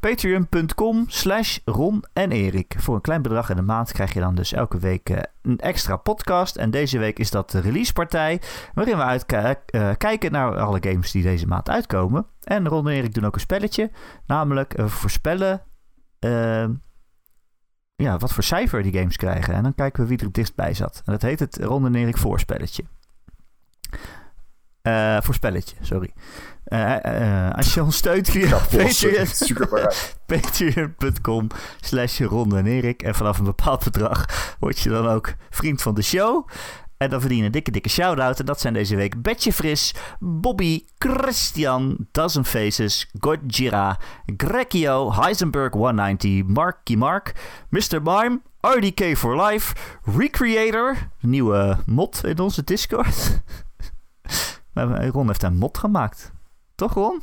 Patreon.com 0.00 1.04
slash 1.08 1.58
Ron 1.64 2.04
en 2.12 2.32
Erik. 2.32 2.74
Voor 2.78 2.94
een 2.94 3.00
klein 3.00 3.22
bedrag 3.22 3.50
in 3.50 3.56
de 3.56 3.62
maand 3.62 3.92
krijg 3.92 4.14
je 4.14 4.20
dan 4.20 4.34
dus 4.34 4.52
elke 4.52 4.78
week 4.78 5.10
uh, 5.10 5.16
een 5.42 5.58
extra 5.58 5.96
podcast. 5.96 6.56
En 6.56 6.70
deze 6.70 6.98
week 6.98 7.18
is 7.18 7.30
dat 7.30 7.50
de 7.50 7.60
releasepartij. 7.60 8.40
Waarin 8.74 8.96
we 8.96 9.02
uitkijken 9.02 10.34
uh, 10.34 10.40
naar 10.40 10.58
alle 10.58 10.78
games 10.80 11.10
die 11.10 11.22
deze 11.22 11.46
maand 11.46 11.68
uitkomen. 11.68 12.26
En 12.42 12.68
Ron 12.68 12.88
en 12.88 12.94
Erik 12.94 13.14
doen 13.14 13.26
ook 13.26 13.34
een 13.34 13.40
spelletje. 13.40 13.90
Namelijk 14.26 14.74
voorspellen 14.76 15.62
ehm, 16.30 16.72
ja, 17.96 18.18
wat 18.18 18.32
voor 18.32 18.42
cijfer 18.42 18.82
die 18.82 18.98
games 18.98 19.16
krijgen. 19.16 19.54
En 19.54 19.62
dan 19.62 19.74
kijken 19.74 20.02
we 20.02 20.08
wie 20.08 20.18
er 20.18 20.24
het 20.24 20.34
dichtbij 20.34 20.74
zat. 20.74 21.02
En 21.04 21.12
dat 21.12 21.22
heet 21.22 21.40
het 21.40 21.56
Ron 21.56 21.86
en 21.86 21.94
Erik 21.94 22.16
voorspelletje. 22.16 22.84
Uh, 24.82 25.20
voorspelletje, 25.20 25.76
sorry. 25.80 26.12
Uh, 26.66 26.96
uh, 27.06 27.50
als 27.50 27.74
je 27.74 27.82
ons 27.82 27.96
steunt 27.96 28.28
via 28.30 28.58
patreon.com 30.26 31.46
slash 31.80 32.20
Ronde 32.20 32.56
en 32.56 32.66
Erik. 32.66 33.02
En 33.02 33.14
vanaf 33.14 33.38
een 33.38 33.44
bepaald 33.44 33.84
bedrag 33.84 34.26
word 34.58 34.78
je 34.78 34.88
dan 34.88 35.06
ook 35.06 35.34
vriend 35.50 35.82
van 35.82 35.94
de 35.94 36.02
show. 36.02 36.48
En 36.98 37.10
dan 37.10 37.20
verdien 37.20 37.38
je 37.38 37.44
een 37.44 37.50
dikke, 37.50 37.70
dikke 37.70 37.88
shout-out. 37.88 38.38
En 38.38 38.46
dat 38.46 38.60
zijn 38.60 38.74
deze 38.74 38.96
week 38.96 39.22
Betje 39.22 39.52
Fris, 39.52 39.94
Bobby, 40.18 40.84
Christian, 40.98 42.06
Dozen 42.12 42.44
Faces, 42.44 43.10
Gojira, 43.20 43.98
Grekio, 44.36 45.12
Heisenberg 45.12 45.72
190, 45.72 46.44
Marky 46.46 46.96
Mark, 46.96 47.34
Mr. 47.68 48.02
Mime, 48.02 48.40
RDK 48.60 49.16
for 49.16 49.42
Life, 49.42 49.74
Recreator, 50.16 50.96
nieuwe 51.20 51.76
mod 51.86 52.24
in 52.24 52.38
onze 52.38 52.64
Discord. 52.64 53.42
Ron 55.12 55.26
heeft 55.26 55.42
een 55.42 55.56
mod 55.56 55.78
gemaakt. 55.78 56.32
Toch, 56.74 56.94
Ron? 56.94 57.22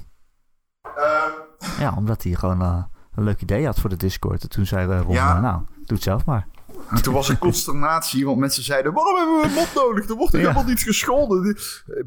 Um, 0.98 1.32
ja, 1.80 1.94
omdat 1.98 2.24
hij 2.24 2.34
gewoon 2.34 2.62
uh, 2.62 2.84
een 3.16 3.24
leuk 3.24 3.42
idee 3.42 3.66
had 3.66 3.80
voor 3.80 3.90
de 3.90 3.98
Discord. 3.98 4.44
En 4.44 4.50
toen 4.50 4.66
zei 4.66 5.02
Ron, 5.02 5.14
ja. 5.14 5.40
nou, 5.40 5.62
doe 5.74 5.98
het 5.98 6.04
zelf 6.04 6.26
maar. 6.26 6.48
En 6.94 7.02
toen 7.02 7.14
was 7.14 7.30
er 7.30 7.38
consternatie, 7.38 8.26
want 8.26 8.38
mensen 8.38 8.64
zeiden... 8.64 8.94
waarom 8.94 9.16
hebben 9.16 9.40
we 9.40 9.48
een 9.48 9.54
mod 9.54 9.74
nodig? 9.74 10.10
Er 10.10 10.16
wordt 10.16 10.34
helemaal 10.34 10.64
niet 10.64 10.82
gescholden. 10.82 11.58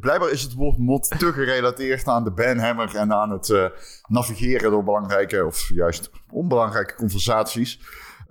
Blijkbaar 0.01 0.31
is 0.31 0.43
het 0.43 0.55
woord 0.55 0.79
mod 0.79 1.15
te 1.19 1.33
gerelateerd 1.33 2.07
aan 2.07 2.25
de 2.25 2.31
banhammer... 2.31 2.97
en 2.97 3.13
aan 3.13 3.31
het 3.31 3.49
uh, 3.49 3.67
navigeren 4.07 4.71
door 4.71 4.85
belangrijke 4.85 5.47
of 5.47 5.69
juist 5.69 6.11
onbelangrijke 6.31 6.95
conversaties. 6.95 7.81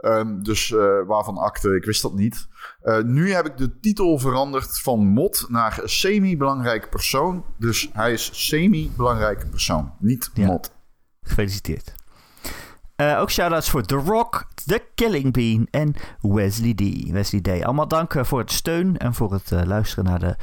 Um, 0.01 0.43
dus 0.43 0.69
uh, 0.69 0.79
waarvan 1.07 1.37
akte, 1.37 1.75
ik 1.75 1.85
wist 1.85 2.01
dat 2.01 2.13
niet. 2.13 2.47
Uh, 2.83 3.01
nu 3.01 3.31
heb 3.31 3.45
ik 3.45 3.57
de 3.57 3.79
titel 3.79 4.19
veranderd 4.19 4.79
van 4.79 5.07
mod 5.07 5.45
naar 5.49 5.81
semi-belangrijk 5.83 6.89
persoon. 6.89 7.45
Dus 7.57 7.89
hij 7.93 8.11
is 8.11 8.47
semi-belangrijke 8.47 9.47
persoon, 9.47 9.93
niet 9.99 10.29
ja. 10.33 10.45
mod. 10.45 10.71
Gefeliciteerd. 11.21 11.95
Uh, 12.97 13.19
ook 13.19 13.31
shout-outs 13.31 13.69
voor 13.69 13.83
The 13.83 13.95
Rock, 13.95 14.47
The 14.65 14.83
Killing 14.95 15.33
Bean 15.33 15.67
en 15.71 15.93
Wesley 16.21 16.73
D. 16.73 17.09
Wesley 17.11 17.41
D. 17.41 17.63
Allemaal 17.63 17.87
dank 17.87 18.25
voor 18.25 18.39
het 18.39 18.51
steun 18.51 18.97
en 18.97 19.13
voor 19.13 19.33
het 19.33 19.51
uh, 19.51 19.61
luisteren 19.63 20.03
naar 20.03 20.19
de 20.19 20.35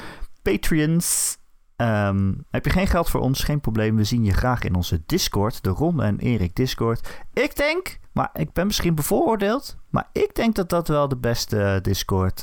Patreons. 0.43 1.39
Um, 1.77 2.45
heb 2.51 2.65
je 2.65 2.71
geen 2.71 2.87
geld 2.87 3.11
voor 3.11 3.21
ons? 3.21 3.45
Geen 3.45 3.61
probleem. 3.61 3.97
We 3.97 4.05
zien 4.05 4.25
je 4.25 4.33
graag 4.33 4.63
in 4.63 4.75
onze 4.75 5.03
Discord. 5.07 5.63
De 5.63 5.71
Ron 5.71 6.03
en 6.03 6.19
Erik 6.19 6.55
Discord. 6.55 7.09
Ik 7.33 7.57
denk, 7.57 7.99
maar 8.13 8.31
ik 8.33 8.53
ben 8.53 8.67
misschien 8.67 8.95
bevooroordeeld. 8.95 9.77
Maar 9.91 10.09
ik 10.13 10.35
denk 10.35 10.55
dat 10.55 10.69
dat 10.69 10.89
wel 10.89 11.09
de 11.09 11.17
beste 11.17 11.79
Discord 11.83 12.43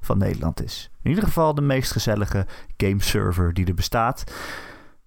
van 0.00 0.18
Nederland 0.18 0.62
is. 0.64 0.90
In 1.02 1.10
ieder 1.10 1.24
geval 1.24 1.54
de 1.54 1.60
meest 1.60 1.92
gezellige 1.92 2.46
gameserver 2.76 3.54
die 3.54 3.66
er 3.66 3.74
bestaat. 3.74 4.24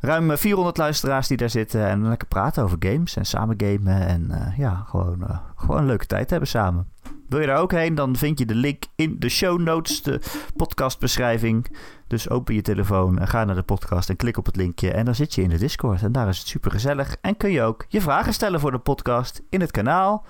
Ruim 0.01 0.37
400 0.37 0.77
luisteraars 0.77 1.27
die 1.27 1.37
daar 1.37 1.49
zitten 1.49 1.87
en 1.87 2.07
lekker 2.07 2.27
praten 2.27 2.63
over 2.63 2.77
games 2.79 3.15
en 3.15 3.25
samen 3.25 3.55
gamen. 3.57 4.07
En 4.07 4.27
uh, 4.31 4.57
ja, 4.57 4.75
gewoon, 4.87 5.21
uh, 5.21 5.39
gewoon 5.55 5.77
een 5.77 5.85
leuke 5.85 6.05
tijd 6.05 6.29
hebben 6.29 6.49
samen. 6.49 6.91
Wil 7.27 7.39
je 7.39 7.47
daar 7.47 7.59
ook 7.59 7.71
heen, 7.71 7.95
dan 7.95 8.15
vind 8.15 8.39
je 8.39 8.45
de 8.45 8.55
link 8.55 8.83
in 8.95 9.19
de 9.19 9.29
show 9.29 9.59
notes, 9.59 10.01
de 10.01 10.21
podcastbeschrijving. 10.55 11.77
Dus 12.07 12.29
open 12.29 12.55
je 12.55 12.61
telefoon 12.61 13.19
en 13.19 13.27
ga 13.27 13.43
naar 13.43 13.55
de 13.55 13.61
podcast 13.61 14.09
en 14.09 14.15
klik 14.15 14.37
op 14.37 14.45
het 14.45 14.55
linkje. 14.55 14.91
En 14.91 15.05
dan 15.05 15.15
zit 15.15 15.33
je 15.33 15.41
in 15.41 15.49
de 15.49 15.57
Discord. 15.57 16.03
En 16.03 16.11
daar 16.11 16.27
is 16.27 16.37
het 16.37 16.47
super 16.47 16.71
gezellig. 16.71 17.15
En 17.21 17.37
kun 17.37 17.51
je 17.51 17.61
ook 17.61 17.85
je 17.87 18.01
vragen 18.01 18.33
stellen 18.33 18.59
voor 18.59 18.71
de 18.71 18.79
podcast 18.79 19.41
in 19.49 19.61
het 19.61 19.71
kanaal. 19.71 20.25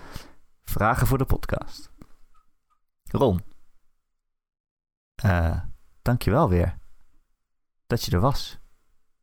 Vragen 0.64 1.08
voor 1.08 1.18
de 1.18 1.26
podcast. 1.26 1.92
Ron. 3.12 3.42
Uh, 5.26 5.60
dankjewel 6.02 6.50
weer. 6.50 6.78
Dat 7.88 8.04
je 8.04 8.12
er 8.12 8.20
was. 8.20 8.61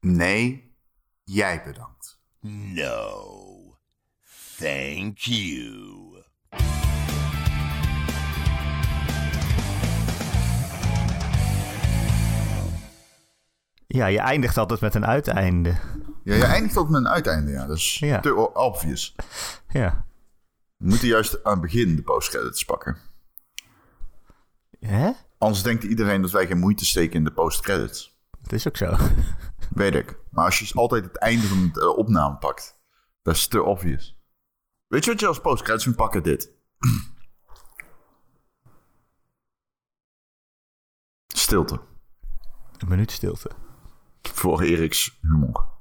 Nee, 0.01 0.74
jij 1.24 1.62
bedankt. 1.64 2.20
No, 2.40 3.78
thank 4.59 5.18
you. 5.18 6.22
Ja, 13.86 14.07
je 14.07 14.18
eindigt 14.18 14.57
altijd 14.57 14.80
met 14.80 14.94
een 14.94 15.07
uiteinde. 15.07 15.74
Ja, 16.24 16.34
je 16.34 16.44
eindigt 16.44 16.76
altijd 16.76 16.94
met 16.94 17.05
een 17.05 17.12
uiteinde, 17.14 17.51
ja. 17.51 17.66
Dat 17.66 17.76
is 17.76 17.99
Ja. 17.99 18.20
te 18.20 18.55
obvious. 18.55 19.14
Ja. 19.68 20.07
We 20.76 20.86
moeten 20.88 21.09
juist 21.09 21.44
aan 21.44 21.53
het 21.53 21.61
begin 21.61 21.96
de 21.96 22.03
postcredits 22.03 22.64
pakken. 22.64 22.96
Hè? 24.80 25.11
Anders 25.38 25.62
denkt 25.62 25.84
iedereen 25.84 26.22
dat 26.22 26.30
wij 26.30 26.46
geen 26.46 26.59
moeite 26.59 26.84
steken 26.84 27.16
in 27.16 27.24
de 27.24 27.32
postcredits. 27.32 28.17
Dat 28.43 28.53
is 28.53 28.68
ook 28.68 28.76
zo. 28.76 28.97
Weet 29.70 29.95
ik. 29.95 30.18
Maar 30.30 30.45
als 30.45 30.59
je 30.59 30.74
altijd 30.74 31.05
het 31.05 31.18
einde 31.18 31.47
van 31.47 31.70
de 31.72 31.97
opname 31.97 32.36
pakt, 32.36 32.80
dat 33.22 33.34
is 33.34 33.47
te 33.47 33.62
obvious. 33.62 34.16
Weet 34.86 35.05
je 35.05 35.11
wat 35.11 35.20
je 35.20 35.26
als 35.26 35.41
postcredits 35.41 35.86
moet 35.86 35.97
pakken? 35.97 36.22
Dit. 36.22 36.53
Stilte. 41.26 41.80
Een 42.78 42.89
minuut 42.89 43.11
stilte. 43.11 43.51
Voor 44.22 44.62
Eriks 44.62 45.18
humor. 45.20 45.77